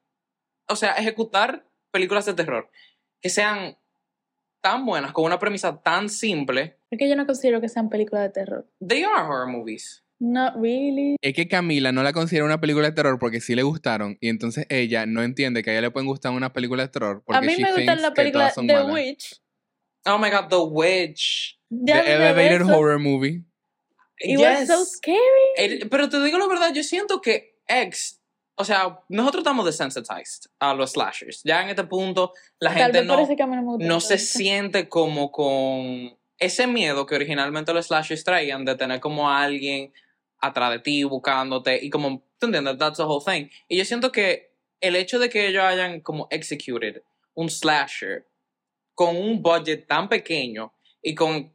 o 0.68 0.74
sea, 0.74 0.93
ejecutar 0.95 1.68
películas 1.93 2.24
de 2.24 2.35
terror 2.35 2.68
que 3.20 3.30
sean 3.30 3.76
tan 4.61 4.85
buenas, 4.87 5.12
con 5.12 5.24
una 5.24 5.39
premisa 5.39 5.80
tan 5.82 6.09
simple, 6.09 6.78
Es 6.91 6.99
que 6.99 7.09
yo 7.09 7.16
no 7.16 7.26
considero 7.26 7.61
que 7.61 7.68
sean 7.68 7.89
películas 7.89 8.24
de 8.24 8.30
terror. 8.30 8.66
they 8.87 9.03
are 9.03 9.22
horror 9.22 9.47
movies. 9.47 10.04
Not 10.21 10.55
really. 10.55 11.17
Es 11.21 11.35
que 11.35 11.49
Camila 11.49 11.93
no 11.93 12.03
la 12.03 12.12
considera 12.12 12.45
una 12.45 12.61
película 12.61 12.89
de 12.89 12.95
terror 12.95 13.19
porque 13.19 13.41
sí 13.41 13.55
le 13.55 13.62
gustaron 13.62 14.17
y 14.21 14.29
entonces 14.29 14.67
ella 14.69 15.07
no 15.07 15.23
entiende 15.23 15.62
que 15.62 15.71
a 15.71 15.73
ella 15.75 15.83
le 15.83 15.91
pueden 15.91 16.07
gustar 16.07 16.33
una 16.33 16.53
película 16.53 16.83
de 16.85 16.89
terror 16.89 17.23
porque 17.27 17.39
A 17.39 17.41
mí 17.41 17.57
me 17.61 17.73
gustan 17.73 18.01
las 18.01 18.12
películas 18.12 18.55
The 18.55 18.62
malas. 18.62 18.93
Witch. 18.93 19.41
Oh 20.07 20.19
my 20.19 20.31
god, 20.31 20.49
The 20.49 20.57
Witch. 20.57 21.59
Ya 21.69 22.03
The 22.03 22.15
Elevated 22.15 22.62
eso. 22.62 22.77
Horror 22.79 22.99
Movie. 22.99 23.43
It 24.21 24.39
was 24.39 24.67
so 24.69 24.85
scary. 24.85 25.19
El- 25.57 25.89
pero 25.89 26.09
te 26.09 26.23
digo 26.23 26.39
la 26.39 26.47
verdad, 26.47 26.73
yo 26.73 26.83
siento 26.85 27.21
que 27.21 27.59
X, 27.67 28.21
o 28.55 28.65
sea, 28.65 29.01
nosotros 29.09 29.41
estamos 29.43 29.67
desensitized 29.67 30.49
a 30.61 30.75
los 30.75 30.93
slashers. 30.93 31.43
Ya 31.43 31.62
en 31.62 31.71
este 31.71 31.85
punto, 31.85 32.33
la 32.61 32.73
Tal 32.73 32.93
gente 32.93 33.05
no, 33.81 34.01
se 34.01 34.19
siente 34.19 34.89
como 34.89 35.33
con 35.33 36.17
ese 36.39 36.67
miedo 36.67 37.05
que 37.07 37.17
originalmente 37.17 37.75
los 37.75 37.87
slashers 37.87 38.23
traían 38.25 38.65
de 38.65 38.77
tener 38.77 39.01
como 39.01 39.29
a 39.29 39.43
alguien 39.43 39.93
atrás 40.47 40.71
de 40.71 40.79
ti 40.79 41.05
buscándote 41.05 41.79
y 41.83 41.91
como, 41.91 42.25
¿tú 42.39 42.47
entiendes? 42.47 42.79
That's 42.79 42.99
the 42.99 43.05
whole 43.05 43.25
thing. 43.25 43.49
Y 43.69 43.77
yo 43.79 43.85
siento 43.85 44.13
que 44.13 44.55
el 44.81 44.97
hecho 44.97 45.19
de 45.19 45.29
que 45.29 45.49
ellos 45.49 45.63
hayan 45.63 46.01
como 46.01 46.29
executed 46.31 47.03
un 47.35 47.51
slasher 47.51 48.29
con 48.95 49.17
un 49.17 49.43
budget 49.43 49.87
tan 49.87 50.09
pequeño 50.09 50.73
y 51.03 51.15
con 51.15 51.53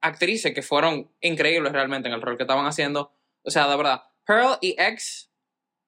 actrices 0.00 0.54
que 0.54 0.62
fueron 0.62 1.10
increíbles 1.20 1.72
realmente 1.72 2.08
en 2.08 2.14
el 2.14 2.22
rol 2.22 2.36
que 2.36 2.44
estaban 2.44 2.66
haciendo, 2.66 3.12
o 3.42 3.50
sea, 3.50 3.68
de 3.68 3.76
verdad, 3.76 4.02
Pearl 4.24 4.58
y 4.60 4.74
X 4.78 5.30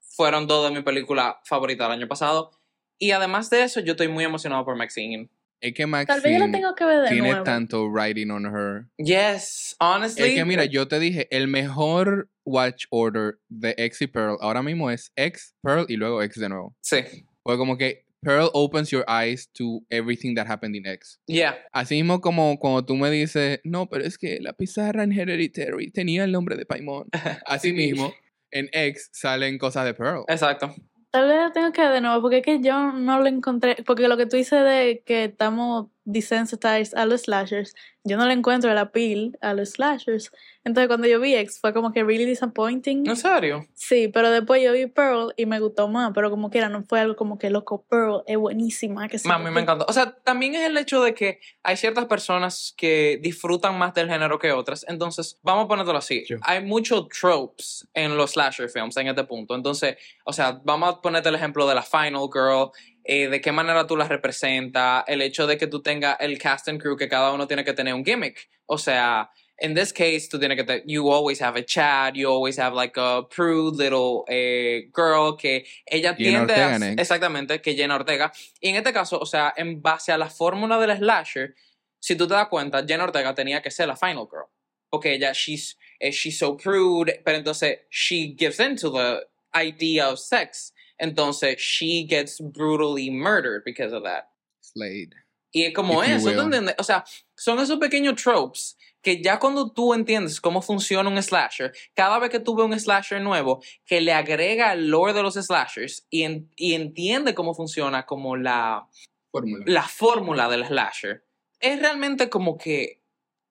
fueron 0.01 0.47
dos 0.47 0.69
de 0.69 0.75
mis 0.75 0.85
películas 0.85 1.37
favoritas 1.45 1.89
del 1.89 1.99
año 1.99 2.09
pasado. 2.09 2.51
Y 2.99 3.13
además 3.13 3.51
de 3.51 3.63
eso, 3.63 3.81
yo 3.81 3.93
estoy 3.93 4.09
muy 4.09 4.25
emocionado 4.25 4.65
por 4.65 4.77
Maxine. 4.77 5.31
Es 5.61 5.75
que 5.75 5.87
Tal 5.87 6.21
vez 6.21 6.33
yo 6.33 6.39
la 6.39 6.47
Maxine 6.47 6.53
tengo 6.53 6.75
que 6.75 6.85
ver 6.85 7.03
de 7.03 7.09
tiene 7.09 7.29
nuevo. 7.31 7.45
tanto 7.45 7.89
writing 7.89 8.31
on 8.31 8.47
her. 8.47 8.87
Yes, 8.97 9.75
honestly. 9.81 10.25
Es 10.31 10.35
que 10.35 10.45
mira, 10.45 10.65
yo 10.65 10.87
te 10.87 11.01
dije, 11.01 11.27
el 11.31 11.49
mejor 11.49 12.29
watch 12.45 12.85
order 12.91 13.39
de 13.49 13.75
X 13.77 14.03
y 14.03 14.07
Pearl 14.07 14.37
ahora 14.41 14.63
mismo 14.63 14.91
es 14.91 15.13
X, 15.17 15.55
Pearl 15.63 15.87
y 15.89 15.97
luego 15.97 16.23
X 16.23 16.41
de 16.41 16.49
nuevo. 16.49 16.77
Sí, 16.81 16.99
Porque 17.43 17.59
como 17.59 17.77
que 17.77 18.05
Pearl 18.21 18.51
opens 18.53 18.91
your 18.91 19.05
eyes 19.09 19.49
to 19.53 19.81
everything 19.91 20.35
that 20.35 20.47
happened 20.49 20.75
in 20.77 20.87
X. 20.87 21.21
yeah. 21.27 21.57
Así 21.73 21.97
mismo 21.97 22.21
como 22.21 22.59
cuando 22.59 22.85
tú 22.85 22.97
me 22.97 23.11
dices, 23.11 23.61
no, 23.65 23.89
pero 23.89 24.05
es 24.05 24.17
que 24.19 24.39
la 24.41 24.53
pizarra 24.53 25.03
en 25.05 25.13
Hereditary 25.13 25.91
tenía 25.91 26.25
el 26.25 26.33
nombre 26.33 26.57
de 26.57 26.67
Paimon. 26.67 27.07
Así 27.47 27.73
mismo, 27.73 28.13
en 28.51 28.69
X 28.73 29.11
salen 29.13 29.59
cosas 29.59 29.85
de 29.85 29.95
Pearl. 29.95 30.25
Exacto. 30.29 30.75
Tal 31.11 31.27
vez 31.27 31.39
la 31.39 31.53
tengo 31.53 31.73
que 31.73 31.81
ver 31.81 31.93
de 31.93 32.01
nuevo, 32.03 32.21
porque 32.21 32.39
es 32.39 32.45
que 32.45 32.61
yo 32.61 32.93
no 32.93 33.19
lo 33.19 33.27
encontré. 33.27 33.83
Porque 33.87 34.09
lo 34.09 34.17
que 34.19 34.27
tú 34.27 34.37
dices 34.37 34.63
de 34.63 35.03
que 35.07 35.25
estamos 35.25 35.89
desensitized 36.09 36.97
a 36.97 37.05
los 37.07 37.23
slashers, 37.23 37.75
yo 38.05 38.17
no 38.17 38.27
le 38.27 38.33
encuentro 38.33 38.73
el 38.73 38.79
appeal 38.79 39.37
a 39.43 39.53
los 39.53 39.71
slashers. 39.71 40.33
Entonces, 40.65 40.89
cuando 40.89 41.07
yo 41.07 41.21
vi 41.21 41.35
X, 41.35 41.59
fue 41.61 41.73
como 41.73 41.93
que 41.93 42.03
really 42.03 42.25
disappointing. 42.25 43.07
¿En 43.07 43.17
serio? 43.17 43.67
Sí, 43.75 44.09
pero 44.09 44.31
después 44.31 44.63
yo 44.63 44.73
vi 44.73 44.87
Pearl 44.87 45.33
y 45.37 45.47
me 45.47 45.61
gustó 45.61 45.89
más, 45.89 46.13
pero 46.15 46.31
como 46.31 46.51
quiera, 46.51 46.69
no 46.69 46.83
fue 46.85 47.01
algo 47.01 47.17
como 47.17 47.39
que 47.39 47.51
loco. 47.51 47.85
Pearl 47.89 48.23
es 48.27 48.37
buenísima. 48.37 49.09
Que 49.09 49.19
mí 49.39 49.51
me 49.51 49.61
encantó. 49.61 49.85
O 49.89 49.93
sea, 49.93 50.17
también 50.25 50.55
es 50.55 50.63
el 50.63 50.77
hecho 50.77 51.03
de 51.03 51.15
que 51.15 51.41
hay 51.63 51.77
ciertas 51.77 52.07
personas 52.07 52.75
que 52.77 53.19
disfrutan 53.23 53.79
más 53.79 53.95
del 53.95 54.09
género 54.09 54.39
que 54.39 54.53
otras. 54.53 54.85
Entonces, 54.89 55.39
vamos 55.43 55.67
a 55.67 55.69
ponerlo 55.69 55.97
así. 55.97 56.25
Hay 56.43 56.65
muchos 56.65 57.09
tropes 57.09 57.87
en 57.95 58.17
los 58.17 58.33
slasher 58.33 58.69
films 58.69 58.97
en 58.97 59.09
este 59.09 59.25
punto. 59.25 59.55
Entonces, 59.55 59.97
o 60.25 60.33
sea, 60.33 60.61
vamos 60.65 60.89
a 60.89 61.01
ponerte 61.01 61.29
el 61.29 61.35
ejemplo 61.35 61.67
de 61.67 61.75
la 61.75 61.83
Final 61.83 62.29
Girl. 62.33 62.71
Eh, 63.11 63.27
de 63.29 63.41
qué 63.41 63.53
manera 63.53 63.87
tú 63.87 63.97
la 63.97 64.07
representas, 64.07 65.03
el 65.07 65.23
hecho 65.23 65.47
de 65.47 65.57
que 65.57 65.67
tú 65.67 65.81
tengas 65.81 66.19
el 66.21 66.39
cast 66.39 66.69
and 66.69 66.79
crew, 66.79 66.95
que 66.95 67.09
cada 67.09 67.33
uno 67.33 67.47
tiene 67.47 67.65
que 67.65 67.73
tener 67.73 67.95
un 67.95 68.05
gimmick. 68.05 68.51
O 68.67 68.77
sea, 68.77 69.31
in 69.61 69.75
this 69.75 69.95
case, 69.95 70.29
tú 70.31 70.39
tienes 70.39 70.59
que 70.59 70.65
te- 70.65 70.83
you 70.87 71.11
always 71.11 71.41
have 71.41 71.59
a 71.59 71.65
Chad, 71.65 72.17
you 72.17 72.29
always 72.29 72.59
have 72.59 72.75
like 72.75 73.01
a 73.01 73.23
prude 73.35 73.77
little 73.79 74.25
eh, 74.29 74.91
girl 74.95 75.37
que 75.39 75.65
ella 75.87 76.15
Jenna 76.15 76.47
tiende 76.47 76.53
Ortega 76.53 76.87
a... 76.87 76.93
Exactamente, 77.01 77.63
que 77.63 77.75
Jenna 77.75 77.97
Ortega. 77.97 78.31
Y 78.61 78.69
en 78.69 78.77
este 78.77 78.93
caso, 78.93 79.19
o 79.19 79.27
sea, 79.27 79.55
en 79.57 79.81
base 79.81 80.13
a 80.13 80.19
la 80.19 80.29
fórmula 80.29 80.79
del 80.79 80.95
slasher, 80.99 81.55
si 81.99 82.15
tú 82.15 82.29
te 82.29 82.35
das 82.35 82.49
cuenta, 82.49 82.85
Jenna 82.87 83.05
Ortega 83.05 83.35
tenía 83.35 83.63
que 83.63 83.71
ser 83.71 83.89
la 83.89 83.97
final 83.97 84.29
girl. 84.31 84.49
Porque 84.91 85.15
ella, 85.15 85.33
she's, 85.33 85.79
eh, 85.99 86.13
she's 86.13 86.39
so 86.39 86.59
prude, 86.59 87.23
pero 87.25 87.39
entonces 87.39 87.79
she 87.91 88.35
gives 88.39 88.61
in 88.61 88.77
to 88.77 88.91
the 88.93 89.27
idea 89.55 90.11
of 90.11 90.19
sex. 90.19 90.75
Entonces, 90.99 91.57
she 91.59 92.07
gets 92.09 92.41
brutally 92.41 93.11
murdered 93.11 93.63
because 93.65 93.95
of 93.95 94.03
that. 94.05 94.25
Slade. 94.61 95.11
Y 95.51 95.65
es 95.65 95.73
como 95.75 96.03
If 96.05 96.11
eso, 96.11 96.33
¿tú 96.33 96.41
entiendes? 96.43 96.75
O 96.79 96.83
sea, 96.85 97.05
son 97.35 97.59
esos 97.61 97.79
pequeños 97.79 98.21
tropes 98.23 98.77
que 99.01 99.23
ya 99.23 99.39
cuando 99.39 99.71
tú 99.73 99.95
entiendes 99.95 100.41
cómo 100.41 100.61
funciona 100.61 101.09
un 101.09 101.23
slasher, 101.23 101.73
cada 101.95 102.19
vez 102.19 102.29
que 102.31 102.41
tú 102.41 102.55
ves 102.55 102.67
un 102.67 102.79
slasher 102.79 103.21
nuevo, 103.23 103.63
que 103.87 104.01
le 104.01 104.13
agrega 104.13 104.73
el 104.73 104.89
lore 104.91 105.13
de 105.15 105.23
los 105.23 105.35
slashers 105.35 106.07
y, 106.11 106.25
en- 106.25 106.51
y 106.57 106.75
entiende 106.75 107.35
cómo 107.35 107.55
funciona 107.55 108.05
como 108.05 108.37
la, 108.37 108.87
Fórmula. 109.31 109.65
la 109.67 109.83
fórmula 109.85 110.49
del 110.49 110.67
slasher, 110.67 111.25
es 111.61 111.81
realmente 111.81 112.29
como 112.29 112.59
que 112.59 113.03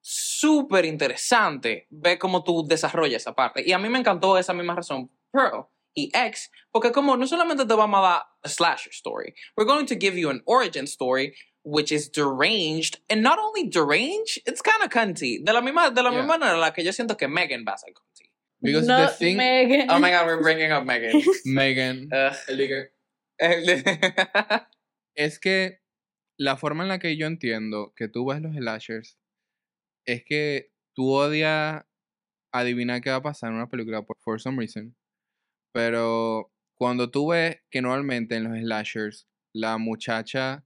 súper 0.02 0.86
interesante 0.86 1.88
ver 1.90 2.20
cómo 2.20 2.44
tú 2.44 2.66
desarrollas 2.68 3.22
esa 3.24 3.34
parte. 3.34 3.64
Y 3.66 3.72
a 3.72 3.80
mí 3.80 3.90
me 3.90 4.00
encantó 4.00 4.38
esa 4.38 4.54
misma 4.54 4.76
razón, 4.76 5.10
Pearl 5.32 5.66
y 5.98 6.10
X, 6.14 6.50
porque 6.72 6.92
como 6.92 7.18
no 7.18 7.26
solamente 7.26 7.66
te 7.66 7.74
vamos 7.76 8.00
a 8.00 8.02
dar 8.02 8.22
a 8.44 8.50
slasher 8.50 8.92
story, 8.94 9.34
we're 9.58 9.66
going 9.66 9.88
to 9.88 9.96
give 9.96 10.16
you 10.18 10.30
an 10.30 10.42
origin 10.46 10.86
story 10.88 11.34
which 11.64 11.92
is 11.92 12.08
deranged, 12.10 13.00
and 13.10 13.22
not 13.22 13.38
only 13.40 13.68
deranged, 13.68 14.40
it's 14.46 14.62
kind 14.62 14.82
of 14.84 14.90
cunty. 14.90 15.44
De 15.44 15.52
la 15.52 15.60
misma, 15.62 15.94
de 15.94 16.02
la 16.02 16.12
Yeah. 16.12 16.22
misma 16.22 16.38
manera 16.38 16.54
en 16.54 16.62
la 16.62 16.72
que 16.72 16.82
yo 16.84 16.92
siento 16.94 17.18
que 17.18 17.28
Megan 17.28 17.66
va 17.68 17.74
a 17.74 17.78
ser 17.78 17.92
cunty. 17.94 18.32
Because 18.62 18.88
no, 18.88 19.06
the 19.06 19.12
thing, 19.12 19.36
Megan. 19.38 19.90
Oh 19.92 20.00
my 20.00 20.10
god, 20.10 20.26
we're 20.28 20.42
bringing 20.42 20.72
up 20.72 20.86
Megan. 20.86 21.22
Megan, 21.46 22.10
Ugh. 22.14 22.36
es 25.16 25.40
que 25.40 25.80
la 26.40 26.56
forma 26.56 26.84
en 26.84 26.90
la 26.90 27.00
que 27.00 27.18
yo 27.18 27.28
entiendo 27.28 27.94
que 27.96 28.08
tú 28.08 28.26
ves 28.26 28.42
los 28.42 28.56
slashers 28.56 29.18
es 30.06 30.24
que 30.24 30.72
tú 30.96 31.12
odias 31.12 31.84
adivinar 32.54 33.02
qué 33.02 33.10
va 33.10 33.18
a 33.18 33.22
pasar 33.22 33.50
en 33.50 33.58
una 33.58 33.68
película 33.68 34.04
por 34.04 34.18
for 34.20 34.40
some 34.40 34.58
reason. 34.58 34.96
Pero 35.78 36.52
cuando 36.76 37.12
tú 37.12 37.30
ves 37.30 37.58
que 37.70 37.84
normalmente 37.84 38.36
en 38.36 38.46
los 38.46 38.58
slashers 38.58 39.28
la 39.54 39.78
muchacha, 39.78 40.66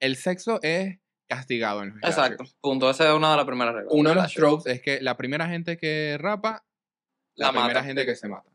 el 0.00 0.16
sexo 0.16 0.58
es 0.62 1.00
castigado 1.28 1.82
en 1.82 1.90
los 1.90 1.98
slashers. 1.98 2.18
Exacto, 2.18 2.44
punto. 2.62 2.88
Esa 2.88 3.10
es 3.10 3.14
una 3.14 3.30
de 3.32 3.36
las 3.36 3.44
primeras 3.44 3.74
reglas. 3.74 3.92
Uno 3.94 4.08
de 4.08 4.14
los 4.16 4.32
tropes 4.32 4.72
es 4.72 4.80
que 4.80 5.02
la 5.02 5.18
primera 5.18 5.48
gente 5.48 5.76
que 5.76 6.16
rapa, 6.18 6.64
la, 7.36 7.48
La 7.48 7.52
primera 7.52 7.74
mata. 7.74 7.84
gente 7.84 8.06
que 8.06 8.16
se 8.16 8.26
mata. 8.26 8.50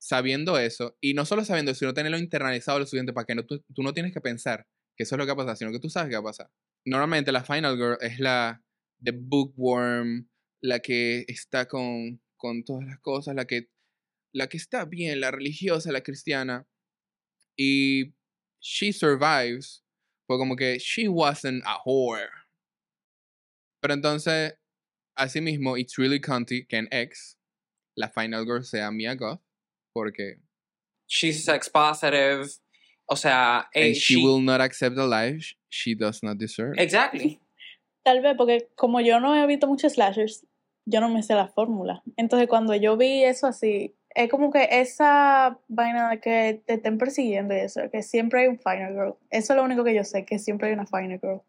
Sabiendo 0.00 0.58
eso, 0.58 0.96
y 1.00 1.14
no 1.14 1.24
solo 1.24 1.44
sabiendo 1.44 1.70
eso, 1.70 1.78
sino 1.78 1.94
tenerlo 1.94 2.18
internalizado 2.18 2.80
lo 2.80 2.84
suficiente 2.84 3.12
para 3.12 3.24
que 3.24 3.36
no, 3.36 3.46
tú, 3.46 3.64
tú 3.72 3.84
no 3.84 3.92
tienes 3.92 4.12
que 4.12 4.20
pensar 4.20 4.66
que 4.96 5.04
eso 5.04 5.14
es 5.14 5.18
lo 5.18 5.26
que 5.26 5.30
va 5.32 5.42
a 5.44 5.46
pasar, 5.46 5.56
sino 5.56 5.70
que 5.70 5.78
tú 5.78 5.88
sabes 5.88 6.10
qué 6.10 6.16
va 6.16 6.22
a 6.22 6.32
pasar. 6.32 6.50
Normalmente 6.84 7.30
la 7.30 7.44
Final 7.44 7.76
Girl 7.76 7.98
es 8.00 8.18
la 8.18 8.60
the 9.00 9.12
bookworm, 9.12 10.28
la 10.60 10.80
que 10.80 11.24
está 11.28 11.66
con, 11.66 12.20
con 12.36 12.64
todas 12.64 12.84
las 12.84 12.98
cosas, 12.98 13.36
la 13.36 13.44
que, 13.44 13.68
la 14.34 14.48
que 14.48 14.56
está 14.56 14.84
bien, 14.84 15.20
la 15.20 15.30
religiosa, 15.30 15.92
la 15.92 16.02
cristiana. 16.02 16.66
Y 17.56 18.14
she 18.60 18.92
survives, 18.92 19.84
fue 20.26 20.38
como 20.38 20.56
que 20.56 20.78
she 20.78 21.08
wasn't 21.08 21.62
a 21.64 21.78
whore. 21.84 22.28
Pero 23.80 23.94
entonces, 23.94 24.54
asimismo, 25.16 25.78
it's 25.78 25.96
really 25.98 26.20
cunty 26.20 26.66
que 26.66 26.78
en 26.78 26.88
X 26.90 27.36
la 27.96 28.08
Final 28.08 28.44
Girl 28.44 28.64
sea 28.64 28.90
Mia 28.90 29.14
Goth, 29.14 29.40
porque 29.94 30.40
She's 31.06 31.44
sex 31.44 31.68
positive. 31.68 32.48
O 33.06 33.16
sea, 33.16 33.68
eh, 33.74 33.88
and 33.88 33.96
she, 33.96 34.16
will 34.16 34.40
not 34.40 34.60
accept 34.60 34.96
the 34.96 35.06
life 35.06 35.54
she 35.68 35.94
does 35.94 36.22
not 36.22 36.38
deserve. 36.38 36.74
Exactly. 36.78 37.40
Tal 38.02 38.22
vez 38.22 38.34
porque 38.36 38.68
como 38.76 39.00
yo 39.00 39.20
no 39.20 39.34
he 39.34 39.46
visto 39.46 39.66
muchos 39.66 39.94
slashers, 39.94 40.46
yo 40.86 41.00
no 41.00 41.08
me 41.08 41.22
sé 41.22 41.34
la 41.34 41.48
fórmula. 41.48 42.02
Entonces 42.16 42.48
cuando 42.48 42.74
yo 42.74 42.96
vi 42.96 43.24
eso 43.24 43.46
así, 43.46 43.94
es 44.14 44.30
como 44.30 44.50
que 44.52 44.68
esa 44.70 45.58
vaina 45.68 46.10
de 46.10 46.20
que 46.20 46.62
te 46.66 46.74
estén 46.74 46.98
persiguiendo 46.98 47.54
y 47.54 47.58
eso, 47.58 47.80
que 47.90 48.02
siempre 48.02 48.42
hay 48.42 48.46
un 48.48 48.58
final 48.58 48.92
girl. 48.94 49.14
Eso 49.30 49.52
es 49.52 49.56
lo 49.56 49.64
único 49.64 49.82
que 49.84 49.94
yo 49.94 50.04
sé, 50.04 50.24
que 50.24 50.38
siempre 50.38 50.68
hay 50.68 50.74
una 50.74 50.86
final 50.86 51.18
girl. 51.20 51.42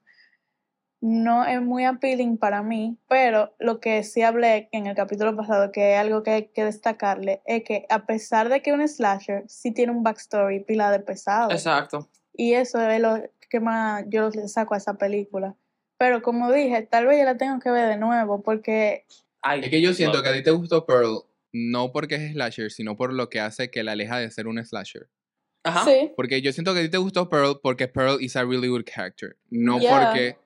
No 1.01 1.45
es 1.45 1.61
muy 1.61 1.85
appealing 1.85 2.37
para 2.37 2.63
mí, 2.63 2.97
pero 3.07 3.53
lo 3.59 3.79
que 3.79 4.01
sí 4.03 4.23
hablé 4.23 4.69
en 4.71 4.87
el 4.87 4.95
capítulo 4.95 5.35
pasado, 5.35 5.71
que 5.71 5.93
es 5.93 5.99
algo 5.99 6.23
que 6.23 6.31
hay 6.31 6.45
que 6.47 6.65
destacarle, 6.65 7.41
es 7.45 7.63
que 7.63 7.85
a 7.89 8.07
pesar 8.07 8.49
de 8.49 8.61
que 8.63 8.73
un 8.73 8.87
slasher 8.87 9.43
sí 9.47 9.71
tiene 9.71 9.91
un 9.91 10.01
backstory 10.01 10.61
pila 10.63 10.89
de 10.89 10.99
pesado. 10.99 11.51
Exacto. 11.51 12.09
Y 12.33 12.53
eso 12.53 12.81
es 12.89 12.99
lo 12.99 13.21
que 13.49 13.59
más 13.59 14.03
yo 14.07 14.29
le 14.29 14.47
saco 14.47 14.73
a 14.73 14.77
esa 14.77 14.95
película. 14.95 15.55
Pero 15.99 16.23
como 16.23 16.51
dije, 16.51 16.81
tal 16.81 17.05
vez 17.05 17.19
yo 17.19 17.25
la 17.25 17.37
tengo 17.37 17.59
que 17.59 17.69
ver 17.69 17.87
de 17.87 17.97
nuevo 17.97 18.41
porque 18.41 19.05
Ay, 19.41 19.61
Es 19.61 19.69
que 19.69 19.81
yo 19.81 19.93
siento 19.93 20.23
que 20.23 20.29
a 20.29 20.31
it. 20.31 20.37
ti 20.39 20.43
te 20.45 20.51
gustó 20.51 20.85
Pearl 20.87 21.23
no 21.57 21.91
porque 21.93 22.15
es 22.15 22.31
slasher, 22.33 22.69
sino 22.71 22.97
por 22.97 23.13
lo 23.13 23.29
que 23.29 23.39
hace 23.39 23.69
que 23.71 23.81
la 23.83 23.93
aleja 23.93 24.19
de 24.19 24.29
ser 24.29 24.47
un 24.47 24.63
slasher. 24.65 25.07
Ajá. 25.63 25.85
sí, 25.85 26.11
Porque 26.15 26.41
yo 26.41 26.51
siento 26.51 26.73
que 26.73 26.81
a 26.81 26.83
ti 26.83 26.89
te 26.89 26.97
gustó 26.97 27.29
Pearl 27.29 27.59
porque 27.63 27.87
Pearl 27.87 28.21
is 28.21 28.35
a 28.35 28.43
really 28.43 28.67
good 28.67 28.83
character. 28.85 29.37
No 29.49 29.79
Yeah. 29.79 30.05
porque... 30.05 30.37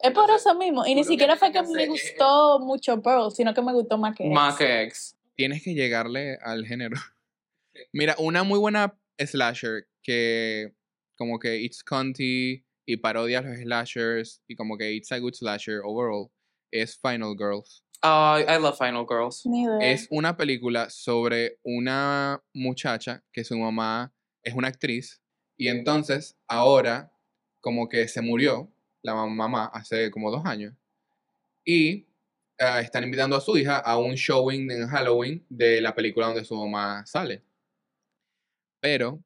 es 0.00 0.12
por 0.12 0.30
eso 0.30 0.54
mismo. 0.54 0.84
Y 0.86 0.94
ni 0.94 1.00
que 1.02 1.08
siquiera 1.08 1.36
fue 1.36 1.48
que 1.52 1.62
tienes 1.62 1.70
que 1.70 1.76
me 1.76 1.82
es- 1.84 1.88
gustó 1.90 2.60
mucho 2.60 3.00
Pearl, 3.02 3.32
sino 3.32 3.52
que 3.54 3.62
me 3.62 3.72
gustó 3.72 3.96
más 3.98 4.14
que 4.14 4.28
Más 4.28 4.54
X. 4.54 4.58
que 4.66 4.82
ex. 4.82 5.16
tienes 5.34 5.62
que 5.64 5.74
llegarle 5.74 6.38
al 6.42 6.64
género. 6.66 6.96
Mira, 7.92 8.14
una 8.18 8.42
muy 8.44 8.58
buena 8.58 8.96
slasher 9.18 9.88
que 10.02 10.74
como 11.16 11.38
que 11.38 11.56
it's 11.60 11.82
cunty 11.82 12.64
y 12.86 12.96
parodia 12.98 13.38
a 13.40 13.42
los 13.42 13.56
slashers 13.58 14.42
y 14.46 14.54
como 14.54 14.76
que 14.78 14.92
it's 14.92 15.10
a 15.12 15.18
good 15.18 15.34
slasher 15.34 15.80
overall 15.84 16.30
es 16.70 16.96
Final 16.98 17.34
Girls. 17.36 17.82
Ah, 18.02 18.38
I 18.46 18.58
love 18.60 18.76
Final 18.78 19.04
Girls. 19.08 19.42
Es 19.82 20.06
una 20.10 20.36
película 20.36 20.88
sobre 20.90 21.58
una 21.62 22.42
muchacha 22.54 23.24
que 23.32 23.42
su 23.44 23.58
mamá 23.58 24.12
es 24.42 24.54
una 24.54 24.68
actriz 24.68 25.20
y 25.56 25.68
entonces 25.68 26.36
ahora 26.46 27.12
como 27.60 27.88
que 27.88 28.06
se 28.06 28.20
murió 28.22 28.72
la 29.02 29.14
mam- 29.14 29.34
mamá 29.34 29.66
hace 29.74 30.10
como 30.12 30.30
dos 30.30 30.44
años 30.46 30.74
y 31.64 32.06
ah, 32.60 32.80
están 32.80 33.02
invitando 33.04 33.36
a 33.36 33.40
su 33.40 33.56
hija 33.58 33.78
a 33.78 33.98
un 33.98 34.14
showing 34.14 34.70
en 34.70 34.86
Halloween 34.88 35.44
de 35.48 35.80
la 35.80 35.94
película 35.94 36.26
donde 36.28 36.44
su 36.44 36.54
mamá 36.56 37.04
sale. 37.04 37.42
Pero 38.80 39.22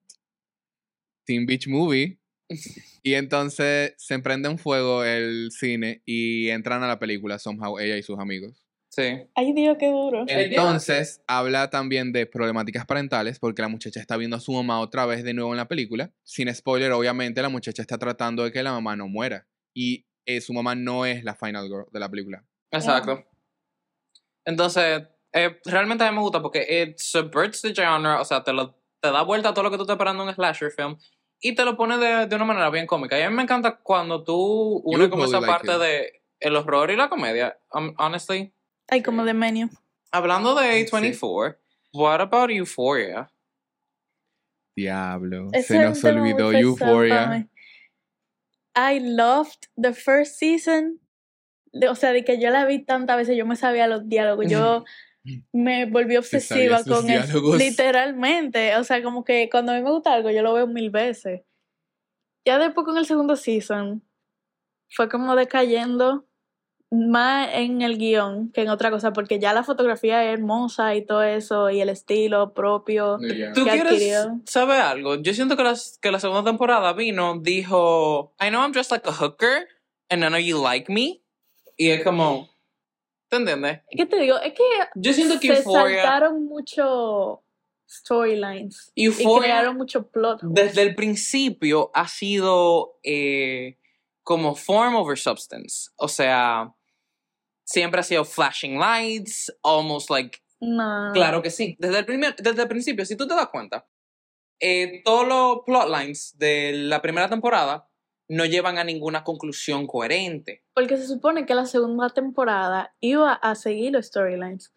Teen 1.26 1.46
Beach 1.46 1.68
Movie 1.68 2.18
y 3.02 3.14
entonces 3.14 3.94
se 3.98 4.14
emprende 4.14 4.48
en 4.48 4.58
fuego 4.58 5.04
el 5.04 5.50
cine 5.52 6.02
y 6.04 6.48
entran 6.48 6.82
a 6.82 6.88
la 6.88 6.98
película 6.98 7.38
somehow 7.38 7.78
ella 7.78 7.96
y 7.96 8.02
sus 8.02 8.18
amigos. 8.18 8.61
Sí. 8.95 9.26
Ay, 9.34 9.55
Dios, 9.55 9.78
qué 9.80 9.86
duro. 9.86 10.24
Entonces, 10.28 11.22
habla 11.26 11.70
también 11.70 12.12
de 12.12 12.26
problemáticas 12.26 12.84
parentales 12.84 13.38
porque 13.38 13.62
la 13.62 13.68
muchacha 13.68 13.99
está 13.99 14.18
viendo 14.18 14.36
a 14.36 14.40
su 14.40 14.53
mamá 14.53 14.80
otra 14.80 15.07
vez 15.07 15.24
de 15.24 15.32
nuevo 15.32 15.51
en 15.53 15.57
la 15.57 15.66
película. 15.66 16.12
Sin 16.24 16.55
spoiler, 16.55 16.93
obviamente, 16.93 17.40
la 17.40 17.49
muchacha 17.49 17.80
está 17.80 17.97
tratando 17.97 18.45
de 18.45 18.53
que 18.53 18.62
la 18.62 18.72
mamá 18.72 18.95
no 18.95 19.09
muera. 19.09 19.47
Y 19.72 20.05
eh, 20.26 20.43
su 20.43 20.53
mamá 20.53 20.74
no 20.74 21.07
es 21.07 21.24
la 21.24 21.34
final 21.34 21.68
girl 21.68 21.86
de 21.90 22.01
la 22.01 22.11
película. 22.11 22.45
Exacto. 22.70 23.24
Entonces, 24.45 25.05
eh, 25.32 25.59
realmente 25.64 26.05
a 26.05 26.11
mí 26.11 26.16
me 26.16 26.22
gusta 26.22 26.43
porque 26.43 26.66
it 26.68 26.99
subverts 26.99 27.62
the 27.62 27.72
genre, 27.74 28.20
o 28.20 28.24
sea, 28.26 28.45
te, 28.45 28.53
lo, 28.53 28.78
te 29.01 29.11
da 29.11 29.22
vuelta 29.22 29.49
a 29.49 29.55
todo 29.55 29.64
lo 29.64 29.70
que 29.70 29.78
tú 29.78 29.84
estás 29.84 29.95
esperando 29.95 30.22
en 30.22 30.28
un 30.28 30.34
slasher 30.34 30.70
film 30.70 30.99
y 31.40 31.55
te 31.55 31.64
lo 31.64 31.78
pone 31.78 31.97
de, 31.97 32.26
de 32.26 32.36
una 32.36 32.45
manera 32.45 32.68
bien 32.68 32.86
cómica. 32.86 33.18
Y 33.18 33.22
a 33.22 33.30
mí 33.30 33.36
me 33.36 33.43
encanta 33.43 33.80
cuando 33.82 34.22
tú 34.22 34.82
unes 34.84 35.09
como 35.09 35.24
esa 35.24 35.40
like 35.40 35.51
parte 35.51 35.72
it. 35.72 35.78
de 35.78 36.22
el 36.40 36.57
horror 36.57 36.90
y 36.90 36.97
la 36.97 37.09
comedia. 37.09 37.59
Um, 37.72 37.95
honestly, 37.99 38.53
Ay, 38.88 39.02
como 39.02 39.24
de 39.24 39.34
menú. 39.34 39.70
hablando 40.10 40.54
de 40.54 40.86
A24, 40.86 41.56
what 41.92 42.20
about 42.20 42.50
Euphoria? 42.50 43.30
Diablo. 44.76 45.50
Se 45.66 45.78
nos 45.78 46.02
olvidó 46.04 46.52
Euphoria. 46.52 47.48
I 48.74 49.00
loved 49.00 49.68
the 49.76 49.92
first 49.92 50.36
season. 50.38 51.00
De- 51.72 51.88
o 51.88 51.94
sea, 51.94 52.12
de 52.12 52.24
que 52.24 52.40
yo 52.40 52.50
la 52.50 52.64
vi 52.64 52.84
tantas 52.84 53.16
veces, 53.16 53.36
yo 53.36 53.46
me 53.46 53.56
sabía 53.56 53.86
los 53.86 54.08
diálogos. 54.08 54.46
Yo 54.50 54.84
me 55.52 55.86
volví 55.86 56.16
obsesiva 56.16 56.82
con 56.84 57.08
eso. 57.10 57.54
Literalmente. 57.56 58.76
O 58.76 58.84
sea, 58.84 59.02
como 59.02 59.24
que 59.24 59.48
cuando 59.50 59.72
a 59.72 59.76
mí 59.76 59.82
me 59.82 59.90
gusta 59.90 60.14
algo, 60.14 60.30
yo 60.30 60.42
lo 60.42 60.54
veo 60.54 60.66
mil 60.66 60.90
veces. 60.90 61.42
Ya 62.46 62.58
después 62.58 62.84
con 62.84 62.96
el 62.98 63.06
segundo 63.06 63.36
season, 63.36 64.02
fue 64.90 65.08
como 65.08 65.36
decayendo 65.36 66.26
más 66.93 67.49
en 67.55 67.80
el 67.80 67.97
guion 67.97 68.53
que 68.53 68.61
en 68.61 68.68
otra 68.68 68.90
cosa, 68.90 69.14
porque 69.14 69.38
ya 69.38 69.55
la 69.55 69.64
fotografía 69.64 70.24
es 70.24 70.38
hermosa 70.38 70.95
y 70.95 71.05
todo 71.05 71.22
eso, 71.22 71.70
y 71.70 71.80
el 71.80 71.88
estilo 71.88 72.53
propio. 72.53 73.18
Yeah. 73.18 73.55
¿Tú 73.55 73.64
que 73.64 73.70
quieres 73.70 73.93
adquirió. 73.93 74.40
saber 74.45 74.80
algo? 74.80 75.14
Yo 75.16 75.32
siento 75.32 75.57
que, 75.57 75.62
las, 75.62 75.99
que 76.03 76.12
la 76.12 76.20
segunda 76.20 76.45
temporada 76.45 76.93
vino, 76.93 77.38
dijo, 77.40 78.34
I 78.38 78.51
know 78.51 78.61
I'm 78.61 78.72
dressed 78.72 78.93
like 78.93 79.09
a 79.09 79.12
hooker, 79.12 79.66
and 80.11 80.22
I 80.22 80.28
know 80.28 80.38
you 80.38 80.62
like 80.62 80.93
me. 80.93 81.22
Y 81.78 81.88
es 81.88 82.05
como, 82.05 82.51
¿te 83.28 83.38
entiendes? 83.38 83.80
¿Qué 83.90 84.05
te 84.05 84.20
digo? 84.20 84.38
Es 84.38 84.53
que 84.53 84.62
Yo 84.95 85.14
siento 85.14 85.40
que 85.40 85.49
se 85.49 85.62
Euphoria, 85.62 86.03
saltaron 86.03 86.45
mucho 86.45 87.43
storylines 87.88 88.93
y 88.95 89.11
crearon 89.11 89.76
mucho 89.76 90.09
plot. 90.09 90.40
desde 90.43 90.82
el 90.82 90.95
principio 90.95 91.90
ha 91.95 92.07
sido 92.09 92.99
eh, 93.03 93.78
como 94.22 94.55
form 94.55 94.95
over 94.95 95.18
substance. 95.18 95.90
O 95.97 96.09
sea, 96.09 96.74
siempre 97.64 98.00
ha 98.00 98.04
sido 98.04 98.24
flashing 98.24 98.78
lights, 98.78 99.52
almost 99.62 100.10
like 100.10 100.42
No. 100.62 101.10
Claro 101.12 101.42
que 101.42 101.50
sí. 101.50 101.76
Desde 101.80 101.98
el, 101.98 102.06
primer, 102.06 102.36
desde 102.36 102.62
el 102.62 102.68
principio, 102.68 103.04
si 103.04 103.16
tú 103.16 103.26
te 103.26 103.34
das 103.34 103.48
cuenta, 103.48 103.88
eh, 104.60 105.02
todos 105.04 105.26
los 105.26 105.64
plotlines 105.66 106.38
de 106.38 106.72
la 106.72 107.02
primera 107.02 107.28
temporada 107.28 107.88
no 108.28 108.44
llevan 108.44 108.78
a 108.78 108.84
ninguna 108.84 109.24
conclusión 109.24 109.88
coherente. 109.88 110.62
Porque 110.72 110.96
se 110.96 111.08
supone 111.08 111.46
que 111.46 111.56
la 111.56 111.66
segunda 111.66 112.10
temporada 112.10 112.94
iba 113.00 113.32
a 113.32 113.56
seguir 113.56 113.92
los 113.92 114.06
storylines. 114.06 114.72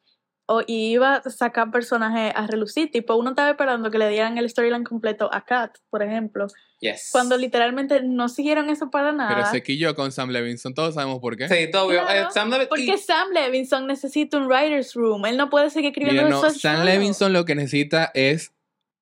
O 0.48 0.62
y 0.68 0.92
iba 0.94 1.16
a 1.16 1.30
sacar 1.30 1.72
personajes 1.72 2.32
a 2.36 2.46
relucir. 2.46 2.92
Tipo, 2.92 3.16
uno 3.16 3.32
estaba 3.32 3.50
esperando 3.50 3.90
que 3.90 3.98
le 3.98 4.10
dieran 4.10 4.38
el 4.38 4.48
storyline 4.48 4.84
completo 4.84 5.28
a 5.34 5.44
Kat, 5.44 5.78
por 5.90 6.04
ejemplo. 6.04 6.46
Yes. 6.82 7.10
Cuando 7.12 7.36
literalmente 7.36 8.04
no 8.04 8.30
siguieron 8.30 8.70
eso 8.70 8.92
para 8.92 9.12
nada. 9.12 9.34
Pero 9.34 9.48
se 9.50 9.64
quilló 9.64 9.96
con 9.96 10.12
Sam 10.12 10.30
Levinson, 10.30 10.76
todos 10.76 10.94
sabemos 10.94 11.20
por 11.20 11.36
qué. 11.36 11.50
Sí, 11.50 11.72
todo 11.72 11.88
obvio. 11.88 12.04
Claro, 12.04 12.28
Eh, 12.30 12.32
Sam 12.32 12.52
Levi- 12.52 12.68
Porque 12.68 12.84
y- 12.84 12.98
Sam 13.00 13.30
Levinson 13.34 13.88
necesita 13.88 14.38
un 14.38 14.46
writer's 14.48 14.94
room. 14.94 15.26
Él 15.26 15.36
no 15.36 15.50
puede 15.50 15.72
seguir 15.72 15.90
escribiendo 15.90 16.22
Mira, 16.24 16.36
no, 16.36 16.46
eso 16.46 16.60
Sam 16.60 16.74
solo. 16.78 16.86
Levinson 16.86 17.34
lo 17.34 17.44
que 17.46 17.56
necesita 17.56 18.12
es 18.14 18.52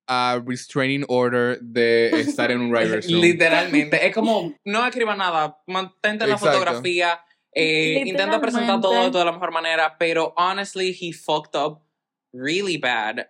a 0.07 0.41
restraining 0.45 1.03
order 1.09 1.59
de 1.61 2.09
estar 2.21 2.51
en 2.51 2.61
un 2.61 2.71
writer's 2.71 3.05
room. 3.11 3.21
Literalmente. 3.21 4.05
es 4.07 4.13
como, 4.13 4.53
no 4.63 4.85
escriba 4.85 5.15
nada, 5.17 5.57
mantente 5.67 6.23
en 6.23 6.29
la 6.29 6.35
Exacto. 6.35 6.57
fotografía, 6.59 7.19
eh, 7.55 8.03
intenta 8.05 8.39
presentar 8.41 8.81
todo 8.81 9.09
de 9.09 9.25
la 9.25 9.31
mejor 9.31 9.51
manera, 9.51 9.97
pero 9.97 10.33
honestly, 10.37 10.97
he 10.99 11.13
fucked 11.13 11.59
up 11.59 11.81
really 12.31 12.77
bad. 12.77 13.27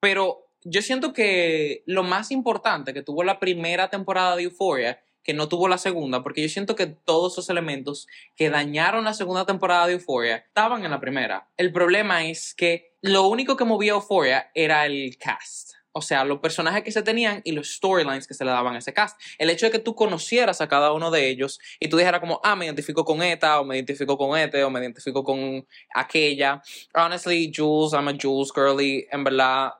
Pero 0.00 0.50
yo 0.64 0.82
siento 0.82 1.12
que 1.12 1.82
lo 1.86 2.02
más 2.02 2.30
importante 2.30 2.92
que 2.92 3.02
tuvo 3.02 3.22
la 3.24 3.38
primera 3.38 3.88
temporada 3.88 4.36
de 4.36 4.44
Euphoria, 4.44 5.00
que 5.22 5.34
no 5.34 5.48
tuvo 5.48 5.66
la 5.66 5.78
segunda, 5.78 6.22
porque 6.22 6.42
yo 6.42 6.48
siento 6.48 6.76
que 6.76 6.86
todos 6.86 7.32
esos 7.32 7.50
elementos 7.50 8.06
que 8.36 8.50
dañaron 8.50 9.04
la 9.04 9.14
segunda 9.14 9.44
temporada 9.44 9.86
de 9.86 9.94
Euphoria 9.94 10.36
estaban 10.36 10.84
en 10.84 10.90
la 10.90 11.00
primera. 11.00 11.48
El 11.56 11.72
problema 11.72 12.24
es 12.24 12.54
que 12.54 12.96
lo 13.00 13.26
único 13.26 13.56
que 13.56 13.64
movía 13.64 13.92
Euphoria 13.92 14.50
era 14.54 14.86
el 14.86 15.16
cast. 15.18 15.72
O 15.96 16.02
sea, 16.02 16.26
los 16.26 16.40
personajes 16.40 16.82
que 16.84 16.92
se 16.92 17.02
tenían 17.02 17.40
y 17.42 17.52
los 17.52 17.72
storylines 17.72 18.26
que 18.26 18.34
se 18.34 18.44
le 18.44 18.50
daban 18.50 18.74
a 18.74 18.80
ese 18.80 18.92
cast. 18.92 19.18
El 19.38 19.48
hecho 19.48 19.64
de 19.64 19.72
que 19.72 19.78
tú 19.78 19.94
conocieras 19.94 20.60
a 20.60 20.68
cada 20.68 20.92
uno 20.92 21.10
de 21.10 21.26
ellos 21.30 21.58
y 21.80 21.88
tú 21.88 21.96
dijeras 21.96 22.20
como, 22.20 22.38
ah, 22.44 22.54
me 22.54 22.66
identifico 22.66 23.02
con 23.02 23.22
esta, 23.22 23.58
o 23.62 23.64
me 23.64 23.76
identifico 23.76 24.18
con 24.18 24.38
este, 24.38 24.62
o 24.62 24.68
me 24.68 24.80
identifico 24.80 25.24
con 25.24 25.66
aquella. 25.94 26.60
Honestly, 26.94 27.50
Jules, 27.50 27.94
I'm 27.94 28.08
a 28.08 28.12
Jules 28.12 28.52
girly. 28.54 29.06
En 29.10 29.24
verdad. 29.24 29.72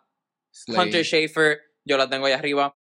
Hunter 0.69 1.05
Schafer, 1.05 1.59
yo 1.85 1.99
la 1.99 2.09
tengo 2.09 2.25
ahí 2.25 2.33
arriba. 2.33 2.75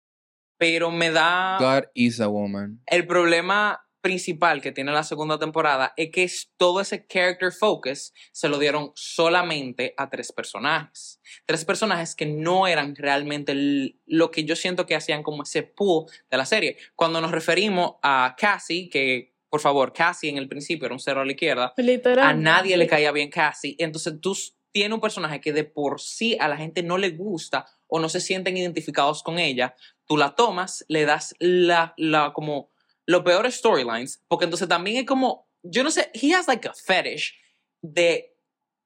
Pero 0.56 0.90
me 0.90 1.10
da... 1.10 1.58
God 1.60 1.90
is 1.92 2.18
a 2.20 2.28
woman. 2.28 2.80
El 2.86 3.06
problema 3.06 3.85
principal 4.06 4.62
que 4.62 4.70
tiene 4.70 4.92
la 4.92 5.02
segunda 5.02 5.36
temporada 5.36 5.92
es 5.96 6.10
que 6.12 6.30
todo 6.56 6.80
ese 6.80 7.04
character 7.08 7.50
focus 7.50 8.12
se 8.30 8.48
lo 8.48 8.56
dieron 8.56 8.92
solamente 8.94 9.94
a 9.96 10.08
tres 10.08 10.30
personajes. 10.30 11.20
Tres 11.44 11.64
personajes 11.64 12.14
que 12.14 12.24
no 12.24 12.68
eran 12.68 12.94
realmente 12.94 13.96
lo 14.06 14.30
que 14.30 14.44
yo 14.44 14.54
siento 14.54 14.86
que 14.86 14.94
hacían 14.94 15.24
como 15.24 15.42
ese 15.42 15.64
pool 15.64 16.06
de 16.30 16.36
la 16.36 16.46
serie. 16.46 16.76
Cuando 16.94 17.20
nos 17.20 17.32
referimos 17.32 17.96
a 18.00 18.36
Cassie, 18.38 18.88
que 18.88 19.34
por 19.50 19.60
favor, 19.60 19.92
Cassie 19.92 20.30
en 20.30 20.36
el 20.36 20.48
principio 20.48 20.86
era 20.86 20.94
un 20.94 21.00
cero 21.00 21.22
a 21.22 21.24
la 21.24 21.32
izquierda, 21.32 21.74
Literal. 21.76 22.24
a 22.24 22.32
nadie 22.32 22.76
le 22.76 22.86
caía 22.86 23.10
bien 23.10 23.28
Cassie. 23.28 23.74
Entonces 23.78 24.14
tú 24.20 24.36
tienes 24.70 24.94
un 24.94 25.00
personaje 25.00 25.40
que 25.40 25.52
de 25.52 25.64
por 25.64 26.00
sí 26.00 26.36
a 26.38 26.46
la 26.46 26.56
gente 26.56 26.84
no 26.84 26.96
le 26.96 27.10
gusta 27.10 27.66
o 27.88 27.98
no 27.98 28.08
se 28.08 28.20
sienten 28.20 28.56
identificados 28.56 29.24
con 29.24 29.40
ella. 29.40 29.74
Tú 30.06 30.16
la 30.16 30.36
tomas, 30.36 30.84
le 30.88 31.06
das 31.06 31.34
la, 31.40 31.92
la 31.96 32.32
como 32.32 32.70
los 33.06 33.22
peores 33.22 33.54
storylines, 33.56 34.22
porque 34.28 34.44
entonces 34.44 34.68
también 34.68 34.98
es 34.98 35.06
como, 35.06 35.48
yo 35.62 35.82
no 35.84 35.90
sé, 35.90 36.10
he 36.14 36.34
has 36.34 36.48
like 36.48 36.66
a 36.68 36.74
fetish 36.74 37.34
de 37.82 38.34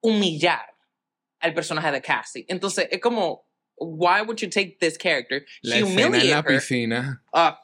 humillar 0.02 0.66
al 1.40 1.54
personaje 1.54 1.90
de 1.90 2.00
Cassie. 2.02 2.44
Entonces 2.48 2.88
es 2.90 3.00
como, 3.00 3.46
why 3.76 4.20
would 4.22 4.36
you 4.38 4.48
take 4.50 4.76
this 4.78 4.98
character, 4.98 5.44
La 5.62 5.76
escena 5.78 6.00
en 6.02 6.06
humiliate 6.08 6.28
la 6.28 6.38
her? 6.38 6.44
piscina. 6.44 7.22
Ah, 7.32 7.58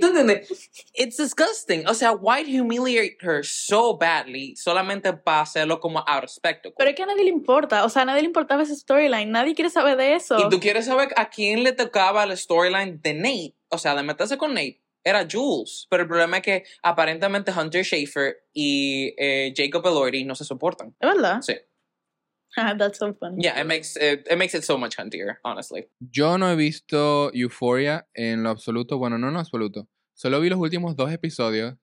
¿tú 0.00 0.06
entiendes? 0.08 0.68
It's 0.94 1.16
disgusting. 1.16 1.86
O 1.86 1.94
sea, 1.94 2.12
why 2.12 2.42
humiliate 2.44 3.16
her 3.22 3.42
so 3.44 3.96
badly 3.96 4.54
solamente 4.56 5.12
para 5.12 5.42
hacerlo 5.42 5.80
como 5.80 6.00
out 6.06 6.24
of 6.24 6.30
spectacle? 6.30 6.74
Pero 6.76 6.90
es 6.90 6.96
que 6.96 7.02
a 7.02 7.06
nadie 7.06 7.24
le 7.24 7.30
importa. 7.30 7.84
O 7.84 7.88
sea, 7.88 8.02
a 8.02 8.04
nadie 8.04 8.20
le 8.22 8.26
importaba 8.26 8.62
ese 8.62 8.76
storyline. 8.76 9.30
Nadie 9.30 9.54
quiere 9.54 9.70
saber 9.70 9.96
de 9.96 10.14
eso. 10.14 10.38
y 10.38 10.48
tú 10.50 10.60
quieres 10.60 10.84
saber 10.86 11.10
a 11.16 11.30
quién 11.30 11.62
le 11.62 11.72
tocaba 11.72 12.24
el 12.24 12.36
storyline 12.36 13.00
de 13.00 13.14
Nate. 13.14 13.56
o 13.68 13.78
sea, 13.78 13.94
de 13.94 14.02
meterse 14.02 14.36
con 14.36 14.54
Nate, 14.54 14.82
era 15.06 15.26
Jules. 15.30 15.86
Pero 15.88 16.02
el 16.02 16.08
problema 16.08 16.38
es 16.38 16.42
que 16.42 16.64
aparentemente 16.82 17.52
Hunter 17.52 17.84
Schafer 17.84 18.36
y 18.52 19.14
eh, 19.16 19.54
Jacob 19.56 19.86
Elordi 19.86 20.24
no 20.24 20.34
se 20.34 20.44
soportan. 20.44 20.94
¿Es 21.00 21.08
verdad? 21.14 21.40
Sí. 21.42 21.54
Ah, 22.58 22.74
That's 22.74 22.96
so 22.98 23.12
funny. 23.12 23.42
Yeah, 23.42 23.60
it 23.60 23.66
makes 23.66 23.96
it, 23.96 24.26
it 24.30 24.38
makes 24.38 24.54
it 24.56 24.62
so 24.64 24.78
much 24.78 24.96
huntier, 24.98 25.38
honestly. 25.44 25.88
Yo 26.00 26.38
no 26.38 26.50
he 26.50 26.56
visto 26.56 27.30
Euphoria 27.34 28.08
en 28.14 28.42
lo 28.42 28.48
absoluto. 28.48 28.96
Bueno, 28.96 29.18
no 29.18 29.28
en 29.28 29.34
lo 29.34 29.40
absoluto. 29.40 29.88
Solo 30.14 30.40
vi 30.40 30.48
los 30.48 30.58
últimos 30.58 30.96
dos 30.96 31.12
episodios 31.12 31.74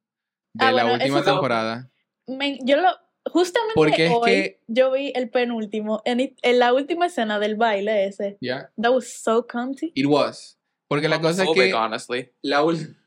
de 0.54 0.66
Ah, 0.66 0.72
la 0.72 0.84
bueno, 0.84 0.98
última 0.98 1.20
es- 1.20 1.26
temporada. 1.26 1.92
Me- 2.28 2.58
yo 2.64 2.78
lo. 2.78 2.90
Justamente 3.32 3.74
Porque 3.76 4.06
es 4.08 4.12
hoy 4.12 4.26
que- 4.32 4.62
yo 4.68 4.92
vi 4.92 5.14
el 5.16 5.30
penúltimo, 5.30 6.02
en, 6.06 6.20
it- 6.22 6.40
en 6.42 6.58
la 6.58 6.74
última 6.74 7.06
escena 7.06 7.38
del 7.40 7.56
baile 7.56 8.06
ese. 8.08 8.38
¿Ya? 8.42 8.72
That 8.82 8.94
was 8.94 9.14
so 9.22 9.46
cunty. 9.46 9.92
It 9.94 10.08
was. 10.08 10.58
Porque 10.90 11.08
la 11.08 11.22
cosa 11.22 11.44
es 11.44 11.50
Homophobic, 11.50 11.70
que 11.72 11.74
honestly. 11.76 12.32
la, 12.42 12.64
ul- 12.64 12.98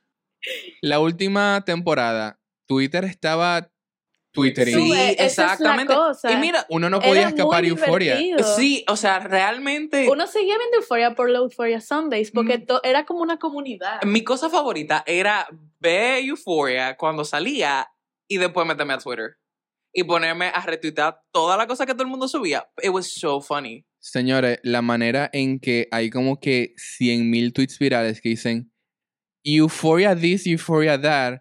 la 0.81 0.99
última 1.01 1.63
temporada, 1.67 2.39
Twitter 2.67 3.05
estaba 3.05 3.71
Twittering. 4.33 4.75
Sí, 4.75 4.89
Sube, 4.89 5.13
esa 5.13 5.25
es 5.25 5.37
la 5.39 5.45
exactamente. 5.45 5.95
cosa. 5.95 6.31
Y 6.33 6.37
mira, 6.37 6.67
Uno 6.69 6.91
no 6.91 6.99
Era 6.99 7.07
podía 7.09 7.29
escapar 7.29 7.63
muy 7.63 7.71
euforia. 7.71 8.19
sí, 8.57 8.85
o 8.87 8.95
sea, 8.97 9.19
realmente 9.21 10.07
Uno 10.11 10.27
seguía 10.27 10.59
viendo 10.59 10.77
Euphoria 10.77 11.15
por 11.15 11.31
la 11.31 11.39
Euphoria 11.39 11.81
Sundays 11.81 12.31
porque 12.33 12.59
Mm. 12.59 12.67
era 12.83 13.07
como 13.07 13.21
una 13.23 13.39
comunidad. 13.39 14.03
mi 14.05 14.23
cosa 14.25 14.51
favorita 14.51 15.03
era 15.07 15.49
ver 15.81 16.23
Euphoria 16.25 16.97
cuando 16.99 17.25
salía 17.25 17.89
y 18.29 18.37
después 18.37 18.67
meterme 18.67 18.93
a 18.95 18.99
Twitter 18.99 19.39
y 19.95 20.05
ponerme 20.05 20.49
a 20.53 20.61
retuitar 20.67 21.23
toda 21.33 21.57
la 21.57 21.67
cosa 21.67 21.87
que 21.87 21.95
todo 21.95 22.03
el 22.03 22.11
mundo 22.11 22.29
subía. 22.29 22.69
It 22.83 22.91
was 22.91 23.11
so 23.15 23.41
funny. 23.41 23.87
Señores, 24.01 24.59
la 24.63 24.83
manera 24.83 25.31
en 25.33 25.59
que 25.59 25.89
hay 25.91 26.11
como 26.11 26.39
que 26.41 26.75
100.000 26.77 27.55
tweets 27.55 27.79
virales 27.79 28.21
que 28.21 28.29
dicen 28.29 28.71
Euphoria 29.47 30.15
this, 30.15 30.45
Euphoria 30.45 30.99
that. 30.99 31.41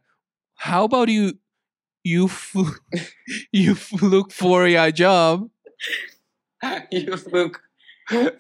How 0.55 0.85
about 0.85 1.09
you 1.09 1.33
you 2.03 2.25
f- 2.25 2.55
you 3.51 3.71
f- 3.71 4.01
look 4.01 4.31
for 4.31 4.65
a 4.65 4.91
job? 4.91 5.49
you 6.91 7.15
look 7.33 7.61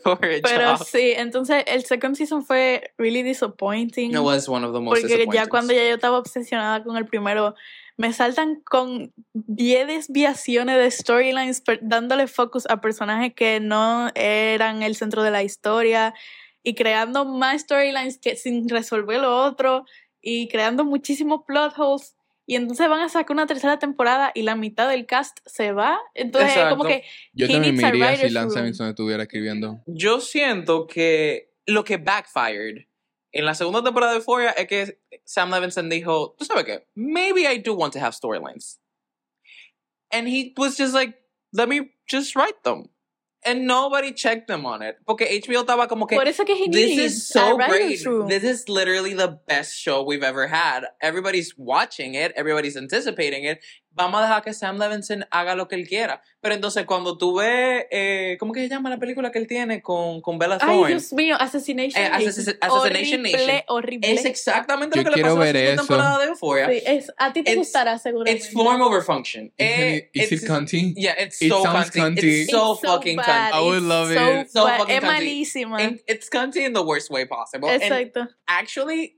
for 0.03 0.19
a 0.21 0.41
Pero 0.41 0.77
job. 0.77 0.85
sí, 0.85 1.13
entonces 1.17 1.63
el 1.65 1.83
second 1.83 2.15
season 2.15 2.45
fue 2.45 2.91
really 2.99 3.23
disappointing. 3.23 4.11
It 4.13 4.19
was 4.19 4.47
one 4.47 4.63
of 4.63 4.73
the 4.73 4.79
most 4.79 5.01
porque 5.01 5.27
ya 5.33 5.47
cuando 5.47 5.73
ya 5.73 5.83
yo 5.89 5.95
estaba 5.95 6.19
obsesionada 6.19 6.83
con 6.83 6.95
el 6.95 7.07
primero, 7.07 7.55
me 7.97 8.13
saltan 8.13 8.61
con 8.63 9.13
10 9.33 9.87
desviaciones 9.87 10.77
de 10.77 10.91
storylines 10.91 11.63
dándole 11.81 12.27
focus 12.27 12.67
a 12.69 12.81
personajes 12.81 13.33
que 13.33 13.59
no 13.59 14.11
eran 14.13 14.83
el 14.83 14.95
centro 14.95 15.23
de 15.23 15.31
la 15.31 15.41
historia 15.41 16.13
y 16.65 16.73
creando 16.73 17.25
más 17.25 17.61
storylines 17.61 18.17
que 18.17 18.35
sin 18.35 18.67
resolver 18.67 19.21
lo 19.21 19.37
otro 19.37 19.85
y 20.19 20.47
creando 20.47 20.83
muchísimos 20.83 21.43
plot 21.45 21.73
holes. 21.77 22.15
Y 22.47 22.55
entonces 22.55 22.89
van 22.89 23.01
a 23.01 23.09
sacar 23.09 23.35
una 23.35 23.45
tercera 23.45 23.77
temporada 23.77 24.31
y 24.33 24.41
la 24.41 24.55
mitad 24.55 24.89
del 24.89 25.05
cast 25.05 25.37
se 25.45 25.71
va. 25.71 25.99
Entonces 26.15 26.57
es 26.57 26.63
como 26.69 26.85
Exacto. 26.85 26.87
que 26.87 27.03
Yo 27.33 27.47
también 27.47 27.75
me 27.75 27.87
iría 27.87 28.17
si 28.17 28.29
Lance. 28.29 28.59
Armstrong 28.59 28.89
estuviera 28.89 29.23
escribiendo. 29.23 29.79
Yo 29.85 30.19
siento 30.21 30.87
que 30.87 31.53
lo 31.67 31.83
que 31.83 31.97
backfired 31.97 32.87
en 33.31 33.45
la 33.45 33.53
segunda 33.53 33.83
temporada 33.83 34.13
de 34.13 34.17
Euphoria 34.19 34.51
es 34.51 34.67
que 34.67 34.99
Sam 35.23 35.51
Levinson 35.51 35.87
dijo, 35.87 36.35
¿tú 36.37 36.45
sabes 36.45 36.63
qué? 36.65 36.87
Maybe 36.95 37.41
I 37.41 37.59
do 37.59 37.75
want 37.75 37.93
to 37.93 37.99
have 37.99 38.13
storylines. 38.13 38.79
And 40.11 40.27
he 40.27 40.53
was 40.57 40.77
just 40.77 40.95
like, 40.95 41.15
let 41.51 41.67
me 41.67 41.91
just 42.07 42.35
write 42.35 42.57
them. 42.63 42.89
And 43.45 43.67
nobody 43.67 44.11
checked 44.11 44.47
them 44.47 44.65
on 44.65 44.81
it. 44.81 44.97
Porque 45.05 45.27
HBO 45.39 45.63
estaba 45.63 45.87
como 45.87 46.07
que, 46.07 46.17
por 46.17 46.27
eso 46.27 46.43
que 46.45 46.55
this 46.67 46.97
is 46.97 47.27
so 47.27 47.57
great. 47.57 48.03
This 48.27 48.43
is 48.43 48.67
literally 48.67 49.13
the 49.13 49.39
best 49.47 49.75
show 49.75 50.01
we've 50.01 50.23
ever 50.23 50.47
had. 50.47 50.85
Everybody's 50.99 51.53
watching 51.55 52.15
it. 52.15 52.33
Everybody's 52.35 52.75
anticipating 52.75 53.43
it. 53.43 53.59
Vamos 53.97 54.19
a 54.19 54.23
dejar 54.23 54.43
que 54.43 54.53
Sam 54.53 54.77
Levinson 54.77 55.25
haga 55.31 55.55
lo 55.55 55.69
que 55.69 55.75
él 55.75 55.87
quiera. 55.87 56.21
Pero 56.41 56.53
entonces 56.53 56.85
cuando 56.85 57.17
tú 57.17 57.35
ves, 57.37 57.85
eh, 57.91 58.35
¿cómo 58.41 58.51
que 58.51 58.59
se 58.59 58.67
llama 58.67 58.89
la 58.89 58.99
película 58.99 59.31
que 59.31 59.39
él 59.39 59.47
tiene 59.47 59.81
con, 59.81 60.19
con 60.21 60.37
Bella 60.37 60.57
Ay, 60.59 60.67
Thorne? 60.79 60.87
Dios 60.89 61.13
mío, 61.13 61.37
Assassination 61.39 62.03
Eh, 62.03 62.09
Nation. 62.09 62.27
Assass- 62.29 62.57
Assassination 62.59 63.21
horrible, 63.21 63.31
Nation. 63.47 63.61
Horrible, 63.69 64.11
Es 64.11 64.25
exactamente 64.25 64.97
Yo 64.97 65.03
lo 65.03 65.11
que 65.11 65.15
le 65.17 65.23
pasó 65.23 65.35
a 65.41 65.45
la 65.45 65.51
segunda 65.53 65.75
temporada 65.77 66.19
de 66.19 66.25
Euphoria. 66.25 66.69
Sí, 66.69 66.81
es, 66.85 67.11
a 67.17 67.31
ti 67.31 67.41
te 67.43 67.51
It's- 67.51 67.57
gustará 67.57 67.97
seguramente. 67.97 68.43
It's 68.43 68.51
form 68.53 68.81
over 68.81 69.01
function. 69.01 69.45
Is 69.45 69.51
Eh, 69.57 70.09
it, 70.13 70.31
is 70.33 70.43
it 70.43 70.47
cunty? 70.49 70.93
Yeah, 70.97 71.15
it's 71.17 71.41
It 71.41 71.49
so 71.49 71.63
sounds 71.63 71.89
cunty. 71.91 71.99
cunty. 72.21 72.41
It's 72.41 72.51
so 72.51 72.73
It's 72.73 72.81
fucking 72.85 73.15
bad. 73.17 73.53
I 73.53 73.61
would 73.61 73.81
love 73.83 74.13
so 74.13 74.39
it. 74.41 74.51
So 74.51 74.65
bad. 74.65 74.79
fucking 74.79 74.95
Es 74.97 75.03
cunty. 75.03 75.07
malísima. 75.13 75.77
cunty. 75.79 76.03
It's 76.07 76.29
cunty 76.29 76.65
in 76.65 76.73
the 76.73 76.83
worst 76.83 77.09
way 77.09 77.25
possible. 77.25 77.69
And 77.69 77.81
Exacto. 77.81 78.27
actually, 78.45 79.15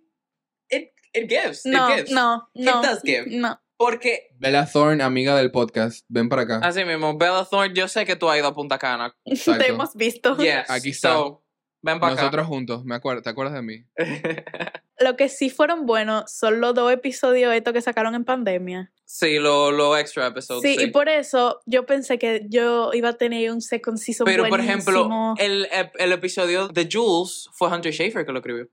it, 0.70 0.92
it 1.14 1.28
gives. 1.28 1.66
No, 1.66 1.90
it 1.90 1.96
gives. 1.96 2.12
no, 2.12 2.44
no. 2.54 2.80
It 2.80 2.84
does 2.86 3.02
give. 3.04 3.26
No. 3.28 3.58
Porque, 3.78 4.30
Bella 4.40 4.66
Thorne, 4.66 5.04
amiga 5.04 5.36
del 5.36 5.52
podcast, 5.52 6.04
ven 6.10 6.30
para 6.30 6.42
acá. 6.44 6.60
así 6.64 6.84
mismo, 6.84 7.16
Bella 7.18 7.46
Thorne, 7.46 7.74
yo 7.76 7.88
sé 7.88 8.06
que 8.06 8.16
tú 8.16 8.28
has 8.30 8.40
ido 8.40 8.48
a 8.48 8.54
Punta 8.56 8.80
Cana. 8.80 9.16
Exacto. 9.24 9.64
Te 9.64 9.70
hemos 9.72 9.94
visto. 9.96 10.36
Yes. 10.38 10.70
Aquí 10.70 10.90
está. 10.90 11.14
So, 11.14 11.44
ven 11.84 12.00
para 12.00 12.14
acá. 12.14 12.24
Nosotros 12.24 12.48
juntos, 12.48 12.86
me 12.86 12.96
acuerdo, 12.96 13.22
¿te 13.22 13.30
acuerdas 13.30 13.54
de 13.54 13.62
mí? 13.62 13.86
Lo 15.00 15.16
que 15.16 15.30
sí 15.30 15.52
fueron 15.52 15.86
buenos 15.86 16.32
son 16.32 16.60
los 16.60 16.74
dos 16.74 16.92
episodios 16.92 17.54
estos 17.54 17.72
que 17.72 17.82
sacaron 17.82 18.16
en 18.16 18.26
pandemia. 18.26 18.92
sí, 19.06 19.38
lo, 19.38 19.72
lo 19.72 19.96
extra 19.96 20.26
episodes. 20.26 20.64
Sí, 20.64 20.76
sí. 20.76 20.86
y 20.86 20.88
por 20.92 21.08
eso 21.08 21.60
yo 21.68 21.86
pensé 21.86 22.18
que 22.18 22.48
yo 22.50 22.92
iba 22.94 23.10
a 23.10 23.14
tener 23.14 23.52
un 23.52 23.62
second 23.62 24.00
season 24.00 24.26
Pero, 24.26 24.50
por 24.50 24.60
ejemplo, 24.60 25.36
el, 25.38 25.68
el, 25.72 25.92
el 26.00 26.12
episodio 26.14 26.68
de 26.70 26.90
Jules 26.92 27.48
fue 27.54 27.72
Hunter 27.72 27.94
Schafer 27.94 28.26
que 28.26 28.32
lo 28.32 28.40
escribió. 28.40 28.68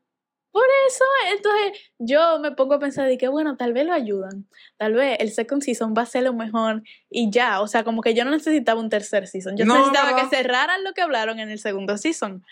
Por 0.54 0.64
eso, 0.88 1.04
entonces 1.36 1.90
yo 1.98 2.38
me 2.38 2.52
pongo 2.52 2.74
a 2.74 2.78
pensar 2.78 3.08
de 3.08 3.18
que 3.18 3.26
bueno, 3.26 3.56
tal 3.56 3.72
vez 3.72 3.84
lo 3.86 3.92
ayudan. 3.92 4.46
Tal 4.76 4.92
vez 4.94 5.16
el 5.18 5.32
second 5.32 5.62
season 5.62 5.94
va 5.98 6.02
a 6.02 6.06
ser 6.06 6.22
lo 6.22 6.32
mejor 6.32 6.84
y 7.10 7.28
ya, 7.28 7.60
o 7.60 7.66
sea, 7.66 7.82
como 7.82 8.02
que 8.02 8.14
yo 8.14 8.24
no 8.24 8.30
necesitaba 8.30 8.78
un 8.80 8.88
tercer 8.88 9.26
season. 9.26 9.56
Yo 9.56 9.64
No, 9.64 9.74
necesitaba 9.76 10.12
no. 10.12 10.16
que 10.30 10.36
cerraran 10.36 10.84
lo 10.84 10.92
que 10.92 11.02
hablaron 11.02 11.40
en 11.40 11.50
el 11.50 11.58
segundo 11.58 11.96
season. 11.98 12.44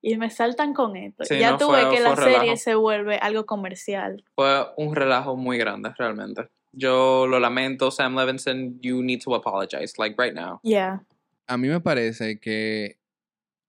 Y 0.00 0.16
me 0.16 0.30
saltan 0.30 0.72
con 0.72 0.96
esto. 0.96 1.24
Sí, 1.24 1.38
ya 1.38 1.50
no, 1.52 1.58
tuve 1.58 1.82
fue- 1.82 1.90
que 1.90 1.96
fue 1.96 2.10
la 2.10 2.16
serie 2.16 2.38
relajo. 2.40 2.56
se 2.56 2.74
vuelve 2.76 3.16
algo 3.18 3.44
comercial. 3.44 4.24
Fue 4.34 4.66
un 4.78 4.94
relajo 4.94 5.36
muy 5.36 5.58
grande, 5.58 5.90
realmente. 5.98 6.48
Yo 6.72 7.26
lo 7.26 7.38
lamento, 7.40 7.90
Sam 7.90 8.16
Levinson. 8.18 8.80
You 8.80 9.02
need 9.02 9.20
to 9.22 9.34
apologize, 9.34 9.92
like 9.98 10.16
right 10.18 10.34
now. 10.34 10.60
Yeah. 10.62 11.02
A 11.46 11.56
mí 11.58 11.68
me 11.68 11.80
parece 11.80 12.40
que, 12.40 12.98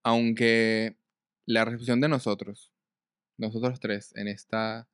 aunque 0.04 0.96
la 1.46 1.66
recepción 1.66 2.00
de 2.02 2.08
nosotros, 2.10 2.72
nosotros 3.38 3.80
tres, 3.80 4.12
en 4.16 4.28
esta 4.28 4.88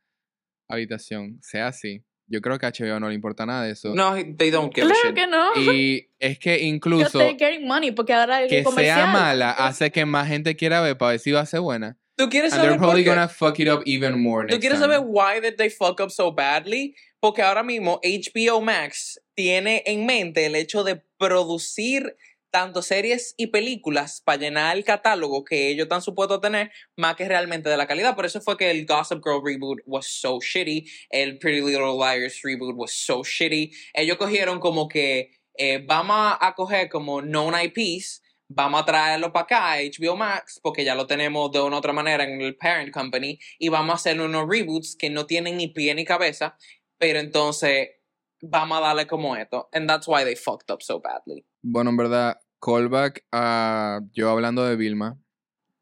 habitación, 0.67 1.37
sea 1.41 1.67
así, 1.67 2.03
yo 2.27 2.39
creo 2.41 2.57
que 2.57 2.65
a 2.65 2.71
HBO 2.71 2.99
no 2.99 3.09
le 3.09 3.15
importa 3.15 3.45
nada 3.45 3.63
de 3.65 3.71
eso. 3.71 3.93
No, 3.93 4.13
they 4.37 4.51
don't 4.51 4.71
a 4.81 4.85
Claro 4.85 4.95
shit. 5.09 5.15
que 5.15 5.27
no. 5.27 5.51
Y 5.57 6.09
es 6.17 6.39
que 6.39 6.59
incluso 6.63 7.19
money 7.61 7.91
porque 7.91 8.13
ahora 8.13 8.47
que 8.47 8.63
comercial. 8.63 8.95
sea 8.95 9.05
mala 9.07 9.51
hace 9.51 9.91
que 9.91 10.05
más 10.05 10.27
gente 10.29 10.55
quiera 10.55 10.79
ver 10.81 10.97
para 10.97 11.11
ver 11.11 11.19
si 11.19 11.31
va 11.31 11.41
a 11.41 11.45
ser 11.45 11.59
buena. 11.59 11.97
¿Tú 12.15 12.29
quieres 12.29 12.53
And 12.53 12.61
they're 12.61 12.67
saber 12.73 12.79
por 12.79 12.87
probably 12.89 13.03
qué? 13.03 13.09
gonna 13.09 13.27
fuck 13.27 13.59
it 13.59 13.67
up 13.69 13.81
even 13.85 14.21
more 14.21 14.47
¿Tú 14.47 14.59
quieres 14.59 14.79
time. 14.79 14.93
saber 14.93 14.99
why 15.05 15.41
did 15.41 15.55
they 15.57 15.69
fuck 15.69 15.99
up 15.99 16.09
so 16.11 16.31
badly? 16.31 16.95
Porque 17.19 17.41
ahora 17.41 17.63
mismo 17.63 17.99
HBO 18.03 18.61
Max 18.61 19.19
tiene 19.35 19.83
en 19.85 20.05
mente 20.05 20.45
el 20.45 20.55
hecho 20.55 20.83
de 20.83 21.01
producir 21.17 22.15
tanto 22.51 22.81
series 22.81 23.33
y 23.37 23.47
películas 23.47 24.21
para 24.23 24.37
llenar 24.37 24.77
el 24.77 24.83
catálogo 24.83 25.43
que 25.43 25.69
ellos 25.69 25.85
están 25.85 26.01
supuestos 26.01 26.37
a 26.37 26.41
tener, 26.41 26.71
más 26.97 27.15
que 27.15 27.27
realmente 27.27 27.69
de 27.69 27.77
la 27.77 27.87
calidad. 27.87 28.15
Por 28.15 28.25
eso 28.25 28.41
fue 28.41 28.57
que 28.57 28.69
el 28.69 28.85
Gossip 28.85 29.23
Girl 29.23 29.41
reboot 29.43 29.79
was 29.85 30.07
so 30.07 30.39
shitty, 30.39 30.85
el 31.09 31.39
Pretty 31.39 31.61
Little 31.61 31.97
Liars 31.97 32.41
reboot 32.43 32.75
was 32.75 32.91
so 32.93 33.23
shitty. 33.23 33.71
Ellos 33.93 34.17
cogieron 34.17 34.59
como 34.59 34.87
que 34.87 35.31
eh, 35.57 35.83
vamos 35.85 36.37
a 36.39 36.53
coger 36.55 36.89
como 36.89 37.21
known 37.21 37.53
IPs, 37.55 38.21
vamos 38.47 38.81
a 38.81 38.85
traerlo 38.85 39.31
para 39.31 39.43
acá 39.43 39.73
a 39.73 39.77
HBO 39.77 40.15
Max, 40.15 40.59
porque 40.61 40.83
ya 40.83 40.95
lo 40.95 41.07
tenemos 41.07 41.51
de 41.51 41.61
una 41.61 41.77
otra 41.77 41.93
manera 41.93 42.23
en 42.23 42.41
el 42.41 42.55
parent 42.55 42.91
company, 42.91 43.39
y 43.57 43.69
vamos 43.69 43.93
a 43.93 43.95
hacer 43.95 44.19
unos 44.19 44.47
reboots 44.47 44.95
que 44.97 45.09
no 45.09 45.25
tienen 45.25 45.57
ni 45.57 45.69
pie 45.69 45.95
ni 45.95 46.05
cabeza, 46.05 46.57
pero 46.97 47.19
entonces 47.19 48.00
vamos 48.41 48.77
a 48.77 48.81
darle 48.81 49.07
como 49.07 49.35
esto. 49.35 49.69
And 49.73 49.87
that's 49.87 50.07
why 50.07 50.23
they 50.23 50.35
fucked 50.35 50.69
up 50.71 50.81
so 50.81 50.99
badly. 50.99 51.45
Bueno, 51.63 51.89
en 51.91 51.97
verdad, 51.97 52.37
callback 52.59 53.23
a 53.31 54.01
yo 54.13 54.29
hablando 54.29 54.65
de 54.65 54.75
Vilma. 54.75 55.17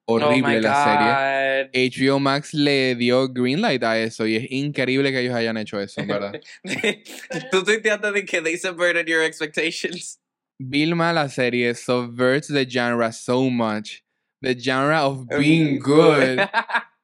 oh 0.06 0.16
Horrible 0.20 0.42
my 0.42 0.60
la 0.60 0.84
serie. 0.84 1.70
God. 1.92 2.14
HBO 2.16 2.20
Max 2.20 2.54
le 2.54 2.96
dio 2.96 3.28
green 3.28 3.62
light 3.62 3.84
a 3.84 4.00
eso 4.00 4.26
y 4.26 4.36
es 4.38 4.46
increíble 4.50 5.12
que 5.12 5.20
ellos 5.20 5.36
hayan 5.36 5.56
hecho 5.58 5.80
eso, 5.80 6.02
en 6.02 6.08
verdad. 6.08 6.34
Tú 7.52 7.64
tuiteaste 7.64 8.12
de 8.12 8.26
que 8.26 8.42
they 8.42 8.58
subverted 8.58 9.06
your 9.08 9.22
expectations. 9.24 10.20
Vilma, 10.60 11.14
la 11.14 11.30
serie, 11.30 11.74
subverts 11.76 12.48
the 12.48 12.66
genre 12.68 13.12
so 13.14 13.50
much. 13.50 14.04
The 14.42 14.56
genre 14.60 14.98
of 15.06 15.28
being 15.38 15.80
good. 15.84 16.40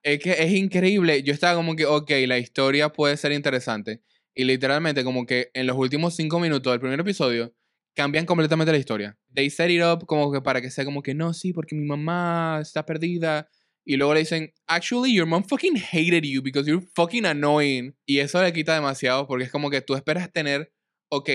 Es 0.03 0.19
que 0.19 0.31
es 0.31 0.51
increíble. 0.53 1.21
Yo 1.23 1.33
estaba 1.33 1.55
como 1.55 1.75
que, 1.75 1.85
ok, 1.85 2.09
la 2.27 2.37
historia 2.37 2.89
puede 2.89 3.17
ser 3.17 3.31
interesante. 3.31 4.01
Y 4.35 4.43
literalmente, 4.43 5.03
como 5.03 5.25
que 5.25 5.49
en 5.53 5.67
los 5.67 5.77
últimos 5.77 6.15
cinco 6.15 6.39
minutos 6.39 6.71
del 6.71 6.79
primer 6.81 6.99
episodio, 6.99 7.53
cambian 7.95 8.25
completamente 8.25 8.71
la 8.71 8.77
historia. 8.77 9.17
They 9.33 9.49
set 9.49 9.71
it 9.71 9.81
up 9.81 10.05
como 10.05 10.31
que 10.31 10.41
para 10.41 10.61
que 10.61 10.69
sea 10.69 10.85
como 10.85 11.01
que, 11.01 11.15
no, 11.15 11.33
sí, 11.33 11.53
porque 11.53 11.75
mi 11.75 11.85
mamá 11.85 12.59
está 12.61 12.85
perdida 12.85 13.49
Y 13.87 13.97
luego 13.97 14.15
le 14.15 14.21
dicen, 14.21 14.51
actually, 14.67 15.13
your 15.13 15.27
mom 15.27 15.43
fucking 15.43 15.77
hated 15.77 16.23
you 16.23 16.41
because 16.41 16.67
you're 16.67 16.85
fucking 16.95 17.25
annoying. 17.25 17.95
Y 18.07 18.19
eso 18.19 18.41
le 18.41 18.51
quita 18.51 18.73
demasiado 18.73 19.27
porque 19.27 19.45
es 19.45 19.51
como 19.51 19.69
que 19.69 19.81
tú 19.81 19.93
esperas 19.95 20.31
tener, 20.31 20.73
ok, 21.11 21.29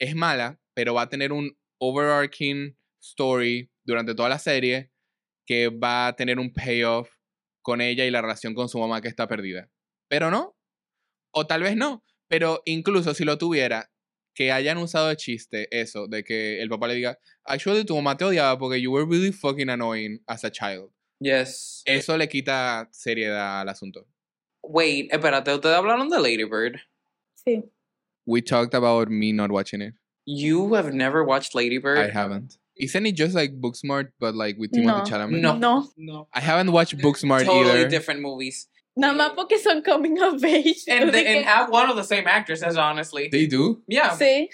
es 0.00 0.14
mala, 0.16 0.60
pero 0.74 0.94
va 0.94 1.02
a 1.02 1.08
tener 1.08 1.32
un 1.32 1.56
overarching 1.78 2.76
story 3.00 3.70
durante 3.84 4.14
toda 4.14 4.28
la 4.28 4.38
serie 4.40 4.90
que 5.46 5.68
va 5.68 6.08
a 6.08 6.16
tener 6.16 6.40
un 6.40 6.52
payoff 6.52 7.08
con 7.62 7.80
ella 7.80 8.04
y 8.04 8.10
la 8.10 8.20
relación 8.20 8.54
con 8.54 8.68
su 8.68 8.78
mamá 8.80 9.00
que 9.00 9.08
está 9.08 9.28
perdida. 9.28 9.70
Pero 10.08 10.30
no. 10.30 10.56
O 11.32 11.46
tal 11.46 11.62
vez 11.62 11.76
no. 11.76 12.04
Pero 12.28 12.62
incluso 12.64 13.14
si 13.14 13.24
lo 13.24 13.38
tuviera, 13.38 13.90
que 14.34 14.52
hayan 14.52 14.78
usado 14.78 15.08
de 15.08 15.16
chiste 15.16 15.68
eso, 15.70 16.06
de 16.08 16.22
que 16.22 16.60
el 16.60 16.68
papá 16.68 16.88
le 16.88 16.94
diga, 16.94 17.18
actually 17.44 17.84
tu 17.84 17.94
mamá 17.96 18.16
te 18.16 18.24
odiaba 18.24 18.58
porque 18.58 18.80
you 18.80 18.92
were 18.92 19.06
really 19.06 19.32
fucking 19.32 19.70
annoying 19.70 20.20
as 20.26 20.44
a 20.44 20.50
child. 20.50 20.90
Yes. 21.20 21.82
Eso 21.86 22.16
le 22.18 22.28
quita 22.28 22.88
seriedad 22.92 23.62
al 23.62 23.68
asunto. 23.68 24.06
Wait, 24.62 25.08
espérate, 25.10 25.54
ustedes 25.54 25.76
hablaron 25.76 26.10
de 26.10 26.18
Lady 26.20 26.44
Bird. 26.44 26.80
Sí. 27.46 27.62
We 28.26 28.42
talked 28.42 28.74
about 28.74 29.08
me 29.08 29.32
not 29.32 29.50
watching 29.50 29.80
it. 29.80 29.94
You 30.26 30.74
have 30.74 30.92
never 30.92 31.24
watched 31.24 31.54
Lady 31.54 31.78
Bird? 31.78 31.98
I 31.98 32.10
haven't. 32.10 32.58
Isn't 32.76 33.06
it 33.06 33.14
just 33.16 33.34
like 33.34 33.52
Booksmart, 33.58 34.08
but 34.18 34.34
like 34.34 34.58
with 34.58 34.72
Timothy 34.72 34.98
No. 34.98 35.04
Chalamet? 35.04 35.40
No. 35.40 35.56
No. 35.56 35.88
No. 35.96 36.28
I 36.34 36.40
haven't 36.40 36.72
watched 36.72 36.98
Booksmart 36.98 37.44
totally 37.44 37.70
either. 37.70 37.88
different 37.88 38.20
movies. 38.20 38.68
Nada 38.96 39.12
más 39.12 39.30
porque 39.36 39.58
son 39.58 39.82
coming 39.82 40.18
of 40.20 40.42
age. 40.42 40.84
And, 40.88 41.10
Así 41.10 41.12
they, 41.12 41.36
and 41.36 41.46
have 41.46 41.70
one 41.70 41.90
of 41.90 41.96
the 41.96 42.02
same 42.04 42.26
actresses, 42.26 42.76
honestly. 42.76 43.28
They 43.30 43.46
do. 43.46 43.82
yeah. 43.86 44.10
Sí. 44.16 44.48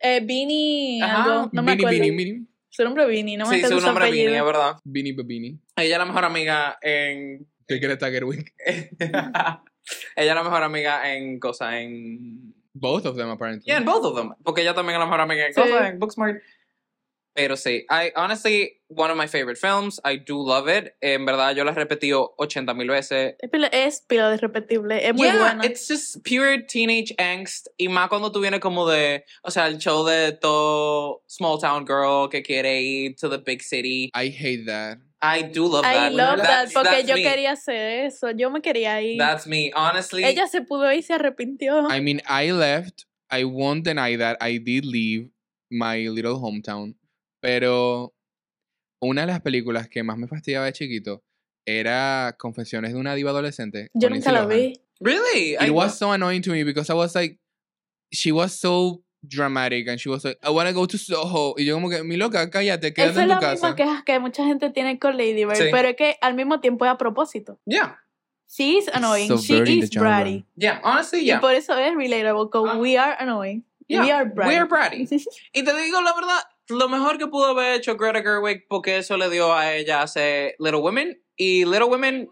Eh, 0.00 0.20
Beanie, 0.20 1.02
Ajá, 1.02 1.24
algo, 1.24 1.50
no 1.52 1.62
me 1.62 1.72
Beanie, 1.74 1.84
acuerdo. 1.84 1.98
Beanie, 1.98 2.16
Beanie. 2.16 2.46
Su 2.70 2.84
nombre 2.84 3.02
es 3.02 3.08
Beanie, 3.08 3.36
no 3.36 3.46
me 3.46 3.50
sí, 3.50 3.56
acuerdo 3.58 3.74
su 3.76 3.80
su 3.80 3.86
nombre 3.86 4.04
es 4.04 4.08
apellido. 4.10 4.28
Vinny, 4.30 4.38
es 4.38 4.44
verdad. 4.44 4.76
Beanie 4.84 5.12
Babini. 5.14 5.58
Ella 5.76 5.92
es 5.94 5.98
la 5.98 6.04
mejor 6.04 6.24
amiga 6.24 6.78
en. 6.80 7.46
¿Qué 7.66 7.78
Greta 7.78 8.08
Gerwig? 8.10 8.52
Ella 8.66 9.60
es 10.16 10.34
la 10.34 10.42
mejor 10.44 10.62
amiga 10.62 11.12
en 11.14 11.38
cosas 11.40 11.74
en. 11.74 12.54
Both 12.74 13.06
of 13.06 13.16
them, 13.16 13.30
apparently. 13.30 13.64
Yeah, 13.66 13.78
in 13.78 13.84
both 13.84 14.04
of 14.04 14.14
them. 14.16 14.34
Porque 14.44 14.60
ella 14.62 14.74
también 14.74 14.94
es 14.94 15.00
la 15.00 15.06
mejor 15.06 15.20
amiga 15.20 15.46
en 15.46 15.54
Sí. 15.54 15.60
cosas 15.60 15.90
en 15.90 15.98
Booksmart. 15.98 16.40
Pero 17.38 17.56
sí, 17.56 17.84
I 17.88 18.10
honestly, 18.16 18.80
one 18.88 19.12
of 19.12 19.16
my 19.16 19.28
favorite 19.28 19.58
films. 19.58 20.00
I 20.04 20.16
do 20.16 20.36
love 20.42 20.66
it. 20.68 20.94
En 21.00 21.24
verdad, 21.24 21.54
yo 21.54 21.62
la 21.62 21.70
he 21.70 21.74
repetido 21.76 22.34
80 22.36 22.74
mil 22.74 22.88
veces. 22.88 23.36
Es 23.70 24.00
pila, 24.08 24.28
de 24.30 24.36
repetible, 24.38 25.06
es 25.06 25.14
muy 25.14 25.28
yeah, 25.28 25.38
buena. 25.38 25.64
it's 25.64 25.86
just 25.86 26.24
pure 26.24 26.60
teenage 26.64 27.14
angst. 27.16 27.68
Y 27.78 27.86
más 27.86 28.08
cuando 28.08 28.32
tú 28.32 28.40
vienes 28.40 28.58
como 28.58 28.88
de, 28.88 29.24
o 29.44 29.52
sea, 29.52 29.68
el 29.68 29.78
show 29.78 30.04
de 30.04 30.32
todo 30.32 31.22
small 31.28 31.60
town 31.60 31.86
girl 31.86 32.28
que 32.28 32.42
quiere 32.42 32.82
ir 32.82 33.14
to 33.14 33.28
the 33.30 33.38
big 33.38 33.62
city. 33.62 34.10
I 34.16 34.30
hate 34.30 34.66
that. 34.66 34.98
I 35.22 35.42
do 35.42 35.68
love 35.68 35.84
I 35.84 35.94
that. 35.94 36.12
love 36.12 36.36
that, 36.38 36.46
That's- 36.66 36.72
porque 36.72 36.90
that's 36.90 37.08
yo 37.08 37.14
me. 37.14 37.22
quería 37.22 37.52
hacer 37.52 38.06
eso, 38.06 38.32
yo 38.32 38.50
me 38.50 38.60
quería 38.60 39.00
ir. 39.00 39.16
That's 39.16 39.46
me, 39.46 39.70
honestly. 39.76 40.24
Ella 40.24 40.48
se 40.48 40.62
pudo 40.62 40.90
ir 40.92 40.98
y 40.98 41.02
se 41.02 41.14
arrepintió. 41.14 41.88
I 41.88 42.00
mean, 42.00 42.20
I 42.28 42.50
left. 42.50 43.04
I 43.30 43.44
won't 43.44 43.84
deny 43.84 44.16
that. 44.16 44.38
I 44.40 44.58
did 44.58 44.84
leave 44.84 45.30
my 45.70 46.08
little 46.08 46.40
hometown. 46.40 46.94
Pero 47.40 48.14
una 49.00 49.22
de 49.22 49.26
las 49.28 49.40
películas 49.40 49.88
que 49.88 50.02
más 50.02 50.16
me 50.18 50.26
fastidiaba 50.26 50.66
de 50.66 50.72
chiquito 50.72 51.22
era 51.66 52.34
Confesiones 52.38 52.92
de 52.92 52.98
una 52.98 53.14
diva 53.14 53.30
adolescente. 53.30 53.88
yo 53.94 54.08
nunca 54.10 54.32
la 54.32 54.46
vi. 54.46 54.80
really? 55.00 55.54
It 55.54 55.62
I 55.62 55.70
was 55.70 55.96
so 55.98 56.10
annoying 56.12 56.42
to 56.42 56.50
me 56.50 56.64
because 56.64 56.90
I 56.90 56.94
was 56.96 57.14
like, 57.14 57.38
she 58.10 58.32
was 58.32 58.52
so 58.52 59.02
dramatic 59.22 59.86
and 59.88 59.98
she 60.00 60.08
was 60.08 60.24
like, 60.24 60.38
I 60.42 60.50
want 60.50 60.68
to 60.68 60.74
go 60.74 60.86
to 60.86 60.96
Soho. 60.98 61.54
Y 61.58 61.64
yo 61.64 61.74
como 61.74 61.90
que, 61.90 62.02
mi 62.02 62.16
loca, 62.16 62.48
cállate, 62.50 62.92
quédate 62.94 63.10
Esa 63.12 63.20
es 63.20 63.22
en 63.24 63.28
la 63.28 63.38
tu 63.40 63.46
misma 63.46 63.60
casa. 63.70 63.76
queja 63.76 64.02
que 64.04 64.18
mucha 64.18 64.44
gente 64.44 64.70
tiene 64.70 64.98
con 64.98 65.16
Lady 65.16 65.44
Bird, 65.44 65.56
Sí. 65.56 65.64
pero 65.70 65.88
es 65.88 65.96
que 65.96 66.16
al 66.20 66.34
mismo 66.34 66.60
tiempo 66.60 66.84
es 66.86 66.90
a 66.90 66.96
propósito. 66.98 67.60
Yeah, 67.66 67.98
She 68.48 68.78
is 68.78 68.88
annoying, 68.88 69.28
she 69.28 69.36
subverting 69.38 69.80
the 69.80 69.84
is 69.86 69.90
bratty. 69.90 70.46
yeah, 70.56 70.80
honestly, 70.82 71.20
Y 71.20 71.26
yeah. 71.26 71.40
por 71.40 71.52
eso 71.52 71.76
es 71.76 71.94
relatable, 71.94 72.46
because 72.46 72.70
Ah. 72.72 72.78
we 72.78 72.96
are 72.96 73.14
annoying. 73.20 73.62
Yeah, 73.88 74.00
we 74.02 74.10
are 74.10 74.24
bratty. 74.24 74.48
We 74.48 74.56
are 74.56 74.66
bratty. 74.66 75.06
Y 75.52 75.62
te 75.62 75.72
digo 75.74 76.00
la 76.02 76.14
verdad, 76.14 76.40
lo 76.68 76.88
mejor 76.88 77.18
que 77.18 77.26
pudo 77.26 77.46
haber 77.46 77.76
hecho 77.76 77.96
Greta 77.96 78.20
Gerwig 78.22 78.66
porque 78.68 78.98
eso 78.98 79.16
le 79.16 79.28
dio 79.30 79.52
a 79.54 79.72
ella 79.74 80.02
hacer 80.02 80.54
Little 80.58 80.80
Women 80.80 81.20
y 81.36 81.64
Little 81.64 81.84
Women, 81.86 82.28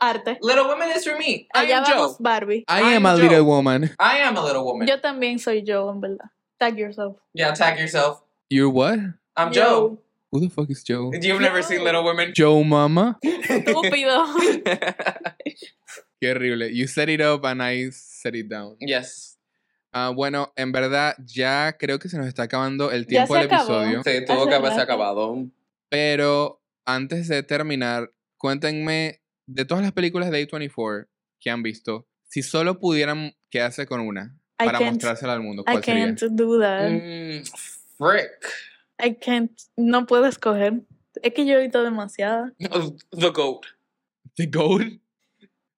Arte. 0.00 0.38
Little 0.42 0.64
Women 0.64 0.90
is 0.96 1.04
for 1.04 1.16
me. 1.18 1.48
I 1.54 1.64
Allá 1.66 1.78
am 1.78 1.84
Joe. 1.84 1.94
vamos 1.96 2.16
Barbie. 2.18 2.64
I 2.68 2.94
am 2.94 3.06
a 3.06 3.16
Joe. 3.16 3.22
little 3.22 3.42
woman. 3.44 3.84
I 3.98 4.18
am 4.18 4.36
a 4.36 4.44
little 4.44 4.64
woman. 4.64 4.86
Yo 4.88 5.00
también 5.00 5.38
soy 5.38 5.62
yo, 5.64 5.90
en 5.90 6.00
verdad. 6.00 6.30
Tag 6.58 6.76
yourself. 6.78 7.16
Yeah, 7.34 7.52
tag 7.54 7.78
yourself. 7.78 8.20
You're 8.50 8.70
what? 8.70 8.98
I'm 9.36 9.52
Joe. 9.52 9.98
Who 10.30 10.40
the 10.40 10.48
fuck 10.50 10.68
is 10.70 10.82
Joe? 10.84 11.10
You've 11.12 11.40
never 11.40 11.62
seen 11.62 11.78
Joe. 11.78 11.84
Little 11.84 12.04
Women. 12.04 12.32
Joe 12.34 12.62
Mama. 12.64 13.18
Estúpido. 13.24 14.26
Qué 16.20 16.32
horrible. 16.32 16.68
You 16.70 16.86
set 16.86 17.08
it 17.08 17.20
up 17.20 17.44
and 17.44 17.62
I 17.62 17.90
set 17.90 18.34
it 18.34 18.48
down. 18.48 18.76
yes. 18.80 19.27
Ah, 20.00 20.10
bueno, 20.14 20.52
en 20.56 20.70
verdad 20.72 21.14
ya 21.24 21.76
creo 21.78 21.98
que 21.98 22.08
se 22.08 22.18
nos 22.18 22.26
está 22.26 22.44
acabando 22.44 22.90
el 22.92 23.06
tiempo 23.06 23.34
se 23.34 23.40
del 23.40 23.46
acabó. 23.48 23.82
episodio. 23.82 24.02
Sí, 24.04 24.24
tuvo 24.26 24.40
Hace 24.42 24.48
que 24.48 24.54
haberse 24.54 24.78
rato. 24.78 24.82
acabado. 24.82 25.46
Pero 25.88 26.62
antes 26.84 27.26
de 27.28 27.42
terminar, 27.42 28.12
cuéntenme 28.36 29.20
de 29.46 29.64
todas 29.64 29.82
las 29.82 29.92
películas 29.92 30.30
de 30.30 30.46
A24 30.48 31.08
que 31.40 31.50
han 31.50 31.62
visto, 31.62 32.06
si 32.24 32.42
solo 32.42 32.78
pudieran 32.78 33.32
quedarse 33.50 33.86
con 33.86 34.00
una 34.00 34.38
I 34.60 34.66
para 34.66 34.80
mostrársela 34.80 35.32
al 35.32 35.40
mundo, 35.42 35.62
I 35.62 35.72
¿cuál 35.72 35.84
sería? 35.84 36.04
can't 36.06 36.22
do 36.32 36.60
that. 36.60 36.90
Mm, 36.90 37.42
frick. 37.96 38.46
I 39.02 39.14
can't. 39.14 39.52
No 39.76 40.06
puedo 40.06 40.26
escoger. 40.26 40.82
Es 41.22 41.32
que 41.34 41.46
yo 41.46 41.54
he 41.58 41.62
visto 41.62 41.82
demasiada. 41.82 42.52
The 43.10 43.30
goat. 43.30 43.62
The 44.36 44.46
Goat? 44.46 45.00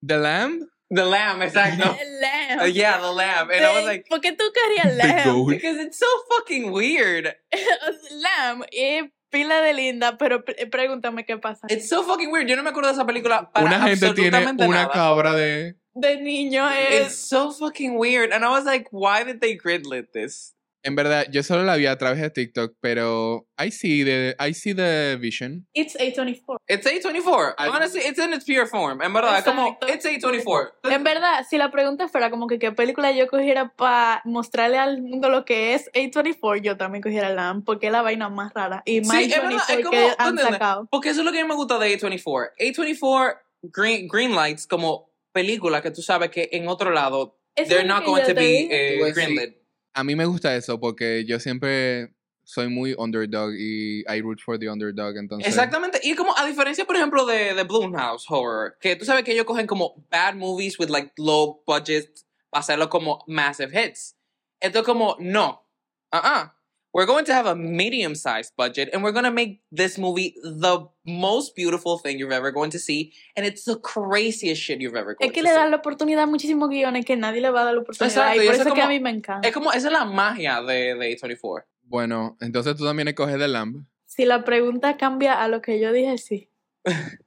The 0.06 0.18
Lamb? 0.18 0.68
The 0.92 1.04
lamb, 1.04 1.40
exacto. 1.42 1.96
El 2.00 2.20
lamb. 2.20 2.60
Uh, 2.62 2.64
yeah, 2.64 2.98
the 2.98 3.12
lamb. 3.12 3.48
And 3.50 3.64
I 3.64 3.76
was 3.76 3.84
like, 3.86 4.06
¿Por 4.08 4.18
qué 4.20 4.32
tú 4.36 4.44
querías 4.52 4.96
lamb? 4.96 5.46
because 5.46 5.76
it's 5.78 5.98
so 5.98 6.06
fucking 6.30 6.72
weird. 6.72 7.32
lamb 8.10 8.64
es 8.72 9.04
pila 9.30 9.62
de 9.62 9.72
linda, 9.72 10.16
pero 10.18 10.44
pre- 10.44 10.66
pregúntame 10.66 11.24
qué 11.24 11.38
pasa. 11.40 11.66
It's 11.70 11.88
so 11.88 12.02
fucking 12.02 12.30
weird. 12.32 12.48
Yo 12.48 12.56
no 12.56 12.62
me 12.64 12.70
acuerdo 12.70 12.88
de 12.88 12.94
esa 12.94 13.06
película 13.06 13.50
para 13.52 13.66
Una 13.66 13.80
gente 13.86 14.12
tiene 14.14 14.36
absolutamente 14.36 14.66
una 14.66 14.82
nada. 14.82 14.90
cabra 14.92 15.32
de... 15.34 15.76
De 15.94 16.20
niño 16.20 16.68
It's 16.70 17.06
es. 17.08 17.28
so 17.28 17.52
fucking 17.52 17.96
weird. 17.96 18.32
And 18.32 18.44
I 18.44 18.48
was 18.50 18.64
like, 18.64 18.88
why 18.90 19.22
did 19.24 19.40
they 19.40 19.56
gridlit 19.56 20.12
this? 20.12 20.54
En 20.82 20.94
verdad, 20.96 21.26
yo 21.30 21.42
solo 21.42 21.62
la 21.64 21.76
vi 21.76 21.84
a 21.86 21.98
través 21.98 22.20
de 22.22 22.30
TikTok, 22.30 22.74
pero 22.80 23.46
I 23.62 23.70
see 23.70 24.02
the, 24.02 24.34
I 24.40 24.54
see 24.54 24.74
the 24.74 25.16
vision. 25.20 25.66
It's 25.74 25.94
A24. 25.96 26.56
It's 26.66 26.86
A24. 26.86 27.54
I- 27.58 27.68
Honestly, 27.68 28.00
it's 28.00 28.18
in 28.18 28.32
its 28.32 28.46
pure 28.46 28.66
form. 28.66 29.02
En 29.02 29.12
verdad, 29.12 29.44
como, 29.44 29.76
Exacto. 29.80 29.88
it's 29.88 30.06
A24. 30.24 30.72
En 30.84 31.04
verdad, 31.04 31.44
si 31.48 31.58
la 31.58 31.70
pregunta 31.70 32.08
fuera 32.08 32.30
como 32.30 32.46
que 32.46 32.58
qué 32.58 32.72
película 32.72 33.12
yo 33.12 33.26
cogiera 33.28 33.68
para 33.76 34.22
mostrarle 34.24 34.78
al 34.78 35.02
mundo 35.02 35.28
lo 35.28 35.44
que 35.44 35.74
es 35.74 35.90
A24, 35.92 36.62
yo 36.62 36.76
también 36.78 37.02
cogiera 37.02 37.28
Lamb, 37.28 37.62
porque 37.64 37.88
es 37.88 37.92
la 37.92 38.00
vaina 38.00 38.30
más 38.30 38.54
rara 38.54 38.82
y 38.86 39.02
más 39.02 39.18
Sí, 39.18 39.24
es 39.24 39.36
verdad, 39.42 39.52
es 39.68 39.76
A24 39.76 39.82
como- 39.82 39.90
que 39.90 40.08
¿tú 40.08 40.14
han 40.18 40.38
sacado. 40.38 40.88
Porque 40.90 41.08
eso 41.10 41.20
es 41.20 41.26
lo 41.26 41.32
que 41.32 41.40
a 41.40 41.42
mí 41.42 41.48
me 41.48 41.56
gusta 41.56 41.78
de 41.78 41.98
A24. 41.98 42.52
A24 42.58 43.36
green, 43.64 44.08
green 44.08 44.34
lights 44.34 44.66
como 44.66 45.10
película 45.32 45.82
que 45.82 45.90
tú 45.90 46.00
sabes 46.00 46.30
que 46.30 46.48
en 46.52 46.68
otro 46.68 46.90
lado 46.90 47.38
they're 47.54 47.80
es 47.82 47.86
lo 47.86 47.94
not 47.94 48.04
going 48.04 48.22
to 48.24 48.34
be 48.34 48.68
eh, 48.70 48.98
sí. 49.04 49.12
greenlit. 49.12 49.59
A 49.94 50.04
mí 50.04 50.14
me 50.16 50.24
gusta 50.24 50.54
eso 50.54 50.78
porque 50.78 51.24
yo 51.26 51.40
siempre 51.40 52.14
soy 52.44 52.68
muy 52.68 52.94
underdog 52.98 53.52
y 53.56 54.00
I 54.08 54.20
root 54.20 54.40
for 54.44 54.58
the 54.58 54.68
underdog, 54.68 55.16
entonces... 55.16 55.46
Exactamente. 55.46 56.00
Y 56.02 56.14
como 56.14 56.36
a 56.36 56.44
diferencia, 56.44 56.84
por 56.84 56.96
ejemplo, 56.96 57.24
de, 57.24 57.54
de 57.54 57.62
Blumhouse 57.62 58.26
Horror, 58.28 58.76
que 58.80 58.96
tú 58.96 59.04
sabes 59.04 59.24
que 59.24 59.32
ellos 59.32 59.44
cogen 59.44 59.66
como 59.66 60.04
bad 60.10 60.34
movies 60.34 60.78
with 60.78 60.88
like 60.88 61.12
low 61.16 61.62
budget 61.66 62.10
para 62.50 62.60
hacerlo 62.60 62.88
como 62.88 63.24
massive 63.28 63.70
hits. 63.72 64.16
Esto 64.60 64.80
es 64.80 64.84
como, 64.84 65.16
no. 65.20 65.66
Uh-uh. 66.12 66.50
We're 66.92 67.06
going 67.06 67.24
to 67.26 67.32
have 67.32 67.46
a 67.46 67.54
medium 67.54 68.14
sized 68.16 68.54
budget 68.56 68.90
and 68.92 69.04
we're 69.04 69.12
going 69.12 69.24
to 69.24 69.30
make 69.30 69.60
this 69.70 69.96
movie 69.96 70.34
the 70.42 70.88
most 71.06 71.54
beautiful 71.54 71.98
thing 71.98 72.18
you're 72.18 72.32
ever 72.32 72.50
going 72.50 72.70
to 72.72 72.78
see. 72.80 73.12
And 73.36 73.46
it's 73.46 73.64
the 73.64 73.78
craziest 73.78 74.60
shit 74.60 74.80
you're 74.80 74.96
ever 74.98 75.14
going 75.14 75.30
Es 75.30 75.32
que 75.32 75.40
to 75.42 75.48
le 75.48 75.50
see. 75.50 75.54
dan 75.56 75.70
la 75.70 75.76
oportunidad 75.76 76.24
a 76.24 76.26
muchísimos 76.26 76.68
guiones 76.68 77.04
que 77.04 77.16
nadie 77.16 77.40
le 77.40 77.50
va 77.50 77.60
a 77.62 77.64
dar 77.66 77.74
la 77.74 77.82
oportunidad. 77.82 78.08
Exacto, 78.10 78.40
y 78.42 78.44
y 78.44 78.46
por 78.46 78.54
eso 78.54 78.62
eso 78.62 78.68
es 78.70 78.74
que 78.74 78.80
a 78.80 78.84
como- 78.84 78.94
mí 78.94 79.00
me 79.00 79.10
encanta. 79.10 79.46
Es 79.48 79.54
como, 79.54 79.72
esa 79.72 79.86
es 79.86 79.92
la 79.92 80.04
magia 80.04 80.60
de, 80.62 80.96
de 80.96 81.16
A24. 81.16 81.64
Bueno, 81.84 82.36
entonces 82.40 82.74
tú 82.76 82.84
también 82.84 83.06
escoges 83.08 83.38
The 83.38 83.46
Lamb. 83.48 83.84
Si 84.06 84.24
la 84.24 84.44
pregunta 84.44 84.96
cambia 84.96 85.40
a 85.42 85.46
lo 85.46 85.62
que 85.62 85.78
yo 85.78 85.92
dije, 85.92 86.18
sí. 86.18 86.50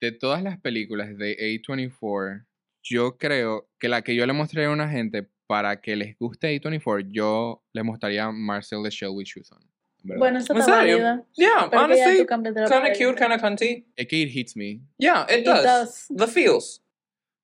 De 0.00 0.10
todas 0.12 0.42
las 0.42 0.58
películas 0.60 1.16
de 1.16 1.36
A24, 1.38 2.44
yo 2.82 3.16
creo 3.16 3.68
que 3.78 3.88
la 3.88 4.02
que 4.02 4.14
yo 4.14 4.26
le 4.26 4.32
mostraría 4.34 4.68
a 4.68 4.72
una 4.72 4.88
gente 4.90 5.28
para 5.46 5.80
que 5.80 5.96
les 5.96 6.16
guste 6.18 6.60
A24, 6.60 7.06
yo 7.10 7.62
le 7.72 7.82
mostraría 7.82 8.30
Marcel 8.30 8.82
the 8.82 8.90
Shell 8.90 9.10
with 9.10 9.24
Shoes 9.26 9.50
on. 9.52 9.60
en 9.62 10.08
verdad. 10.08 10.18
Bueno, 10.18 10.38
eso 10.38 10.52
¿En 10.52 10.58
está 10.60 10.72
válida. 10.76 11.26
Yeah, 11.34 11.68
Pero 11.70 11.88
que 11.88 11.96
ya 11.96 12.04
honestly, 12.04 12.18
de 12.18 12.26
kind 12.26 12.46
of 12.46 12.98
cute, 12.98 13.14
kind 13.20 13.32
of 13.32 13.40
cunty. 13.40 13.86
Es 13.96 14.06
que 14.06 14.16
it 14.22 14.30
hits 14.34 14.56
me. 14.56 14.80
Yeah, 14.98 15.24
it 15.28 15.40
It 15.40 15.44
does. 15.46 15.62
does. 15.64 16.06
The 16.14 16.26
feels. 16.26 16.82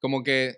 Como 0.01 0.23
que 0.23 0.57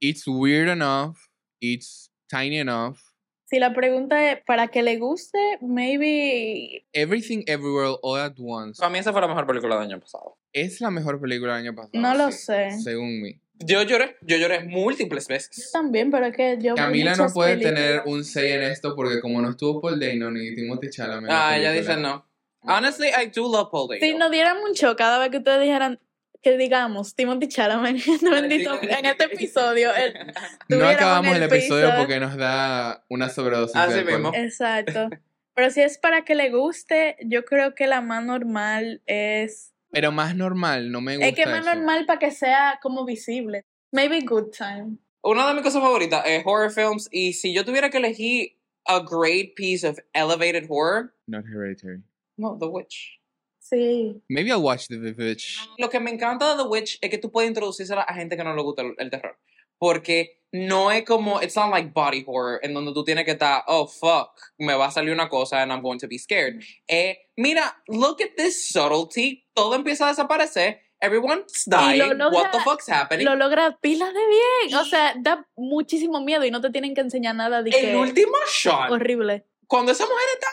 it's 0.00 0.26
weird 0.26 0.68
enough, 0.68 1.16
it's 1.60 2.10
tiny 2.30 2.58
enough, 2.58 2.98
Si 3.46 3.58
la 3.58 3.72
pregunta 3.74 4.32
es 4.32 4.42
para 4.46 4.68
que 4.68 4.82
le 4.82 4.96
guste, 4.98 5.38
maybe 5.60 6.84
Everything 6.92 7.44
Everywhere 7.46 7.96
All 8.02 8.18
at 8.18 8.34
Once 8.38 8.78
Para 8.80 8.90
mí 8.90 8.98
esa 8.98 9.12
fue 9.12 9.20
la 9.20 9.28
mejor 9.28 9.46
película 9.46 9.76
del 9.76 9.84
año 9.84 10.00
pasado. 10.00 10.36
es 10.52 10.80
la 10.80 10.90
mejor 10.90 11.20
película 11.20 11.56
del 11.56 11.66
año 11.66 11.74
pasado. 11.74 11.90
no 11.94 12.14
lo 12.14 12.30
sí. 12.32 12.38
sé. 12.38 12.70
Según 12.82 13.20
mí. 13.22 13.38
Yo 13.60 13.82
lloré, 13.82 14.16
yo 14.22 14.36
lloré 14.36 14.64
múltiples 14.64 15.28
Yo 15.28 15.34
veces. 15.34 15.70
también, 15.72 16.10
pero 16.10 16.26
es 16.26 16.36
que 16.36 16.58
yo 16.60 16.74
Camila 16.74 17.14
no 17.14 17.28
puede 17.32 17.52
películas. 17.56 17.74
tener 17.74 18.02
un 18.06 18.24
say 18.24 18.50
en 18.52 18.62
esto 18.64 18.94
porque 18.96 19.20
como 19.20 19.40
no 19.40 19.50
estuvo 19.50 19.80
Paul 19.80 20.00
Dano 20.00 20.30
ni 20.30 20.54
Timothy 20.54 20.90
Chalamet. 20.90 21.30
Ah, 21.32 21.56
ella 21.56 21.70
dice 21.72 21.96
no. 21.96 22.26
Honestly, 22.62 23.08
I 23.08 23.26
do 23.34 23.42
love 23.50 23.68
Paul 23.70 23.88
Dano. 23.88 24.00
Si 24.00 24.14
nos 24.14 24.30
dieran 24.30 24.58
mucho 24.60 24.96
cada 24.96 25.18
vez 25.18 25.30
que 25.30 25.38
ustedes 25.38 25.60
dijeran 25.62 26.00
que 26.42 26.58
digamos 26.58 27.14
Timothy 27.14 27.48
Chalamet 27.48 27.96
en 28.06 28.12
este, 28.14 28.28
bendito- 28.30 28.78
en 28.82 29.06
este 29.06 29.24
episodio. 29.24 29.94
el- 29.94 30.14
No 30.68 30.86
acabamos 30.88 31.36
el 31.36 31.42
el 31.42 31.52
episodio 31.52 31.86
piso. 31.86 31.98
porque 31.98 32.20
nos 32.20 32.36
da 32.36 33.04
una 33.08 33.28
sobredosis 33.30 33.76
Así 33.76 33.94
de 33.94 34.04
mismo. 34.04 34.32
Exacto. 34.34 35.10
Pero 35.54 35.70
si 35.70 35.80
es 35.82 35.98
para 35.98 36.24
que 36.24 36.34
le 36.34 36.50
guste, 36.50 37.16
yo 37.24 37.44
creo 37.44 37.74
que 37.76 37.86
la 37.86 38.00
más 38.00 38.24
normal 38.24 39.00
es. 39.06 39.73
Pero 39.94 40.12
más 40.12 40.36
normal, 40.36 40.90
no 40.92 41.00
me 41.00 41.16
gusta 41.16 41.28
Es 41.28 41.34
que 41.34 41.46
más 41.46 41.60
eso. 41.66 41.74
normal 41.74 42.04
para 42.06 42.18
que 42.18 42.30
sea 42.30 42.78
como 42.82 43.04
visible. 43.06 43.62
Maybe 43.92 44.20
Good 44.20 44.50
Time. 44.50 44.98
Una 45.22 45.48
de 45.48 45.54
mis 45.54 45.62
cosas 45.62 45.80
favoritas 45.80 46.22
es 46.26 46.42
horror 46.44 46.70
films 46.70 47.08
y 47.10 47.32
si 47.32 47.54
yo 47.54 47.64
tuviera 47.64 47.88
que 47.88 47.96
elegir 47.98 48.58
a 48.86 48.98
great 49.00 49.54
piece 49.56 49.86
of 49.88 49.98
elevated 50.12 50.66
horror, 50.68 51.14
Not 51.26 51.44
Hereditary. 51.46 52.02
no, 52.36 52.58
The 52.58 52.66
Witch. 52.66 53.18
Sí. 53.60 54.20
Maybe 54.28 54.50
I'll 54.50 54.60
watch 54.62 54.88
The 54.88 54.96
Witch. 55.16 55.58
Lo 55.78 55.88
que 55.88 55.98
me 56.00 56.10
encanta 56.10 56.50
de 56.54 56.62
The 56.62 56.68
Witch 56.68 56.98
es 57.00 57.08
que 57.08 57.16
tú 57.16 57.30
puedes 57.30 57.48
introducírsela 57.48 58.02
a 58.02 58.12
gente 58.14 58.36
que 58.36 58.44
no 58.44 58.54
le 58.54 58.62
gusta 58.62 58.82
el, 58.82 58.94
el 58.98 59.08
terror. 59.10 59.38
Porque 59.78 60.42
no 60.52 60.90
es 60.92 61.04
como, 61.04 61.40
it's 61.42 61.56
not 61.56 61.70
like 61.70 61.90
body 61.94 62.22
horror, 62.26 62.60
en 62.62 62.74
donde 62.74 62.92
tú 62.92 63.02
tienes 63.04 63.24
que 63.24 63.32
estar, 63.32 63.64
oh 63.66 63.86
fuck, 63.86 64.38
me 64.58 64.74
va 64.74 64.86
a 64.86 64.90
salir 64.90 65.12
una 65.12 65.28
cosa 65.28 65.62
and 65.62 65.72
I'm 65.72 65.80
going 65.82 65.98
to 65.98 66.06
be 66.06 66.18
scared. 66.18 66.62
Eh, 66.86 67.16
mira, 67.38 67.74
look 67.88 68.20
at 68.20 68.36
this 68.36 68.68
subtlety, 68.68 69.43
todo 69.54 69.74
empieza 69.74 70.06
a 70.06 70.08
desaparecer, 70.08 70.80
everyone's 71.00 71.66
Y 71.66 71.70
lo 71.70 71.78
dying, 71.78 72.00
logra- 72.18 72.32
what 72.32 72.50
the 72.50 72.58
fuck's 72.60 72.88
happening. 72.88 73.24
Lo 73.24 73.36
logra 73.36 73.78
pila 73.80 74.06
de 74.06 74.12
bien. 74.66 74.74
O 74.78 74.84
sea, 74.84 75.14
da 75.18 75.46
muchísimo 75.56 76.20
miedo 76.20 76.44
y 76.44 76.50
no 76.50 76.60
te 76.60 76.70
tienen 76.70 76.94
que 76.94 77.00
enseñar 77.00 77.34
nada 77.36 77.62
de 77.62 77.70
el 77.70 77.76
que 77.76 77.96
último 77.96 78.32
shot, 78.52 78.90
horrible. 78.90 79.46
cuando 79.66 79.92
esa 79.92 80.04
mujer 80.04 80.26
está... 80.34 80.48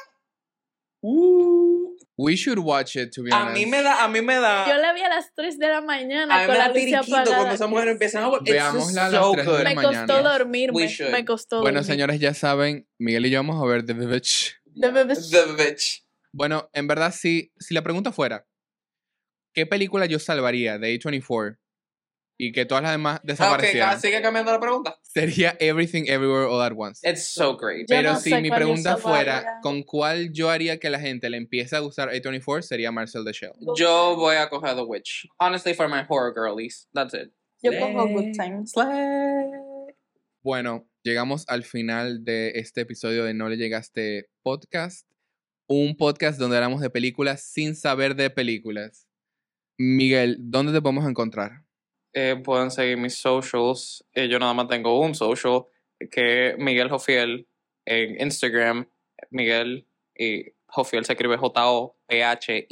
Uh, 1.04 1.96
We 2.18 2.36
should 2.36 2.60
watch 2.60 2.96
it, 2.96 3.12
to 3.16 3.24
be 3.24 3.32
a 3.34 3.38
honest. 3.42 3.58
mí 3.58 3.66
me 3.66 3.82
da, 3.82 4.04
a 4.04 4.08
mí 4.08 4.22
me 4.22 4.36
da... 4.36 4.68
Yo 4.68 4.76
la 4.76 4.94
vi 4.94 5.02
a 5.02 5.10
las 5.10 5.34
3 5.34 5.58
de 5.58 5.68
la 5.68 5.82
mañana 5.82 6.36
a 6.36 6.40
mí 6.42 6.46
con 6.46 6.52
me 6.54 6.58
la 6.60 6.64
da 6.66 6.68
luz 6.68 6.78
tiriquito 6.78 7.16
apagada. 7.16 7.36
cuando 7.38 7.56
esa 7.56 7.68
mujer 7.68 7.88
empieza 7.88 8.24
a... 8.24 8.40
Veámosla 8.40 9.06
a 9.08 9.10
las 9.10 9.22
so 9.24 9.32
de 9.58 9.64
la 9.64 9.70
Me 9.70 9.76
mañana. 9.76 10.06
costó 10.06 10.22
dormirme. 10.24 10.88
Me 11.12 11.26
costó 11.26 11.62
Bueno, 11.62 11.80
dormir. 11.80 11.92
señores, 11.92 12.20
ya 12.20 12.36
saben, 12.36 12.88
Miguel 13.00 13.26
y 13.26 13.32
yo 13.32 13.40
vamos 13.40 13.60
a 13.60 13.66
ver 13.66 13.84
The 13.86 13.94
Witch. 13.94 14.56
The 14.80 14.90
Baby- 14.92 15.16
The 15.32 15.46
Witch. 15.64 16.06
Bueno, 16.32 16.70
en 16.74 16.86
verdad, 16.88 17.12
sí, 17.18 17.52
si 17.58 17.74
la 17.74 17.82
pregunta 17.82 18.12
fuera, 18.12 18.46
¿qué 19.54 19.66
película 19.66 20.06
yo 20.06 20.20
salvaría 20.20 20.78
de 20.78 20.98
A24 21.00 21.58
y 22.38 22.52
que 22.54 22.66
todas 22.66 22.82
las 22.84 22.94
demás 22.94 23.18
Ok, 23.20 23.26
desaparecieran? 23.26 24.02
sigue 24.02 24.22
cambiando 24.22 24.52
la 24.52 24.60
pregunta. 24.60 24.98
Sería 25.04 25.56
Everything 25.60 26.06
Everywhere 26.08 26.46
All 26.48 26.62
at 26.62 26.74
Once. 26.76 27.08
It's 27.08 27.24
so 27.28 27.56
great. 27.56 27.82
Yo 27.82 27.86
Pero 27.90 28.14
no 28.14 28.20
si 28.20 28.34
mi 28.36 28.50
pregunta 28.50 28.98
fuera. 28.98 29.60
¿con 29.62 29.84
cuál 29.84 30.32
yo 30.34 30.50
haría 30.50 30.80
que 30.80 30.90
la 30.90 31.00
gente 31.00 31.30
le 31.30 31.38
empiece 31.38 31.76
a 31.76 31.80
gustar 31.80 32.10
A24? 32.10 32.64
Sería 32.64 32.92
Marcel 32.92 33.24
the 33.26 33.32
Shell. 33.32 33.52
Yo 33.78 34.16
voy 34.16 34.38
a 34.38 34.50
coger 34.50 34.76
The 34.76 34.82
Witch. 34.82 35.28
Honestly, 35.40 35.74
for 35.76 35.88
my 35.88 36.04
horror 36.10 36.34
girlies. 36.34 36.88
That's 36.94 37.14
it. 37.14 37.32
Yo 37.62 37.72
cojo 37.80 38.08
Good 38.08 38.32
Time. 38.36 38.64
Bueno, 40.44 40.88
llegamos 41.04 41.46
al 41.48 41.64
final 41.64 42.24
de 42.24 42.54
este 42.56 42.82
episodio 42.82 43.24
de 43.26 43.36
No 43.36 43.50
le 43.50 43.58
llegaste 43.58 44.30
podcast. 44.42 45.08
Un 45.68 45.96
podcast 45.96 46.40
donde 46.40 46.58
hablamos 46.58 46.82
de 46.82 46.90
películas 46.90 47.44
sin 47.44 47.76
saber 47.76 48.16
de 48.16 48.30
películas. 48.32 49.08
Miguel, 49.84 50.38
¿dónde 50.40 50.72
te 50.74 50.80
podemos 50.80 51.10
encontrar? 51.10 51.64
Eh, 52.14 52.40
pueden 52.44 52.70
seguir 52.70 52.98
mis 52.98 53.16
socials. 53.16 54.06
Eh, 54.14 54.28
yo 54.30 54.38
nada 54.38 54.54
más 54.54 54.68
tengo 54.68 55.00
un 55.00 55.16
social, 55.16 55.64
que 56.12 56.50
es 56.50 56.58
Miguel 56.60 56.88
Jofiel 56.90 57.48
en 57.86 58.22
Instagram. 58.22 58.88
Miguel 59.32 59.88
y 60.16 60.46
Jofiel 60.68 61.04
se 61.04 61.14
escribe 61.14 61.38
J-O-P-H-I-E-L. 61.38 62.68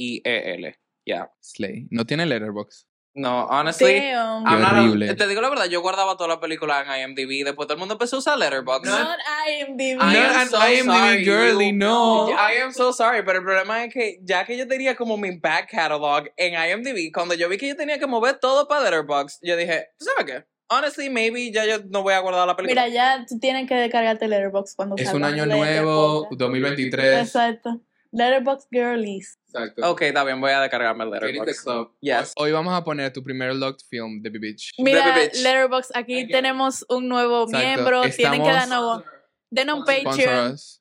Yeah. 1.04 1.32
Slay. 1.40 1.88
¿No 1.90 2.06
tiene 2.06 2.28
letterbox? 2.28 2.88
No, 3.20 3.46
honestly. 3.50 3.96
Damn. 4.00 4.46
Qué 4.46 4.50
I'm 4.50 4.62
not 4.62 4.72
a- 4.74 4.82
horrible. 4.82 5.14
te 5.14 5.28
digo 5.28 5.42
la 5.42 5.50
verdad, 5.50 5.66
yo 5.66 5.82
guardaba 5.82 6.16
todas 6.16 6.30
las 6.30 6.38
películas 6.38 6.86
en 6.88 7.10
IMDb. 7.12 7.44
Después 7.44 7.68
todo 7.68 7.74
el 7.74 7.80
mundo 7.80 7.96
empezó 7.96 8.16
a 8.16 8.20
usar 8.20 8.38
Letterboxd. 8.38 8.86
Not 8.90 9.18
IMDb. 9.50 9.98
I 10.02 10.18
am 10.18 10.34
Not 10.38 10.48
so 10.50 10.58
IMDb 10.70 10.86
sorry, 10.86 11.26
girly, 11.26 11.72
no. 11.74 12.30
I 12.30 12.62
am 12.64 12.72
so 12.72 12.94
sorry, 12.94 13.24
pero 13.26 13.40
el 13.40 13.44
problema 13.46 13.84
es 13.84 13.94
que 13.94 14.20
ya 14.24 14.46
que 14.46 14.58
yo 14.58 14.68
tenía 14.68 14.96
como 14.96 15.18
mi 15.18 15.38
back 15.38 15.70
catalog 15.70 16.30
en 16.38 16.54
IMDb, 16.54 17.12
cuando 17.14 17.34
yo 17.34 17.50
vi 17.50 17.58
que 17.58 17.68
yo 17.68 17.76
tenía 17.76 18.00
que 18.00 18.08
mover 18.08 18.40
todo 18.40 18.68
para 18.68 18.86
Letterboxd, 18.86 19.40
yo 19.42 19.58
dije, 19.58 19.88
¿tú 19.98 20.06
sabes 20.06 20.26
qué? 20.26 20.46
Honestly, 20.72 21.10
maybe 21.10 21.52
ya 21.52 21.66
yo 21.66 21.80
no 21.90 22.04
voy 22.04 22.14
a 22.14 22.20
guardar 22.20 22.48
la 22.48 22.56
película. 22.56 22.86
Mira, 22.86 22.94
ya 22.94 23.26
tú 23.28 23.40
tienes 23.40 23.68
que 23.68 23.74
descargarte 23.76 24.28
Letterboxd 24.28 24.76
cuando 24.76 24.96
Es 24.98 25.06
salga 25.10 25.18
un 25.18 25.24
año 25.34 25.46
nuevo, 25.48 26.22
podcast. 26.30 26.40
2023. 26.40 27.20
Exacto. 27.28 27.82
Letterboxd 28.12 28.68
Girlies. 28.72 29.38
Exacto. 29.48 29.92
Ok, 29.92 30.02
está 30.04 30.24
bien, 30.24 30.42
voy 30.42 30.52
a 30.52 30.62
descargarme 30.62 31.04
el 31.04 31.12
Letterboxd. 31.12 31.64
club. 31.64 31.92
Yes. 32.02 32.34
Hoy 32.38 32.52
vamos 32.52 32.74
a 32.74 32.84
poner 32.84 33.14
tu 33.14 33.24
primer 33.24 33.54
locked 33.56 33.86
film 33.90 34.22
de 34.22 34.30
Bitch. 34.32 34.72
Mira. 34.80 35.16
Letterboxd, 35.18 35.92
aquí 35.96 36.28
tenemos 36.28 36.86
un 36.90 37.08
nuevo 37.08 37.44
Exacto. 37.44 37.66
miembro. 37.68 38.02
Tienen 38.10 38.42
que 38.42 38.48
dar 38.50 38.64
Estamos- 38.64 38.98
nuevo. 38.98 39.04
Den 39.52 39.70
un 39.72 39.82
Sponsor 39.86 40.04
Patreon. 40.04 40.52
us. 40.54 40.76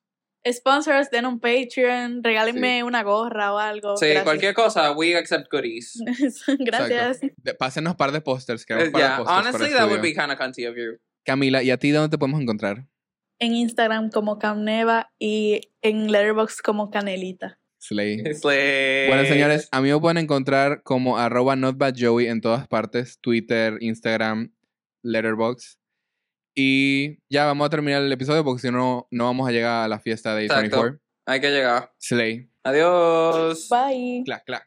Sponsors, 0.51 1.11
den 1.11 1.27
un 1.27 1.41
Patreon. 1.41 2.23
Regálenme 2.23 2.83
una 2.83 3.03
gorra 3.03 3.53
o 3.53 3.59
algo. 3.59 3.97
Sí, 3.97 4.07
Gracias. 4.07 4.25
cualquier 4.25 4.55
cosa, 4.55 4.93
we 4.93 5.15
accept 5.17 5.51
goodies. 5.51 5.99
Gracias. 6.59 7.21
De- 7.21 7.55
Pásenos 7.55 7.97
par 7.97 8.13
de 8.13 8.21
pósters. 8.21 8.65
queremos 8.65 8.89
Eh, 8.89 8.93
par 8.93 9.01
de 9.03 9.07
yeah, 9.09 9.17
pósters 9.19 9.37
para 9.37 9.49
honestly, 9.51 9.77
that 9.77 9.89
would 9.89 10.01
be 10.01 10.15
kind 10.15 10.31
of 10.31 10.39
cunty 10.39 10.67
of 10.67 10.77
you. 10.77 10.99
Camila, 11.25 11.63
¿y 11.63 11.71
a 11.71 11.77
ti 11.79 11.91
dónde 11.91 12.09
te 12.09 12.17
podemos 12.19 12.41
encontrar? 12.41 12.87
En 13.41 13.55
Instagram 13.55 14.11
como 14.11 14.39
Camneva 14.39 15.13
y 15.19 15.61
en 15.83 16.11
Letterboxd 16.11 16.59
como 16.61 16.91
Canelita. 16.91 17.59
Slay. 17.81 18.17
Like- 18.19 19.07
Bueno, 19.09 19.25
señores, 19.27 19.69
a 19.71 19.81
mí 19.81 19.91
me 19.93 20.01
pueden 20.01 20.19
encontrar 20.19 20.83
como 20.83 21.17
arroba 21.19 21.55
notbadjoey 21.55 22.27
en 22.27 22.41
todas 22.41 22.67
partes. 22.67 23.19
Twitter, 23.21 23.79
Instagram, 23.81 24.53
Letterboxd. 25.05 25.79
Y 26.57 27.19
ya 27.31 27.47
vamos 27.47 27.67
a 27.67 27.71
terminar 27.71 28.03
el 28.03 28.11
episodio 28.13 28.43
porque 28.43 28.63
si 28.63 28.71
no, 28.73 29.07
no 29.13 29.25
vamos 29.27 29.49
a 29.49 29.53
llegar 29.53 29.85
a 29.85 29.89
la 29.89 30.01
fiesta 30.01 30.35
de 30.35 30.49
A24. 30.49 30.65
Exacto. 30.65 30.99
Hay 31.27 31.41
que 31.41 31.51
llegar. 31.51 31.93
Slay. 32.01 32.51
Adiós. 32.65 33.69
Bye. 33.71 34.23
Clac, 34.25 34.45
clac. 34.45 34.67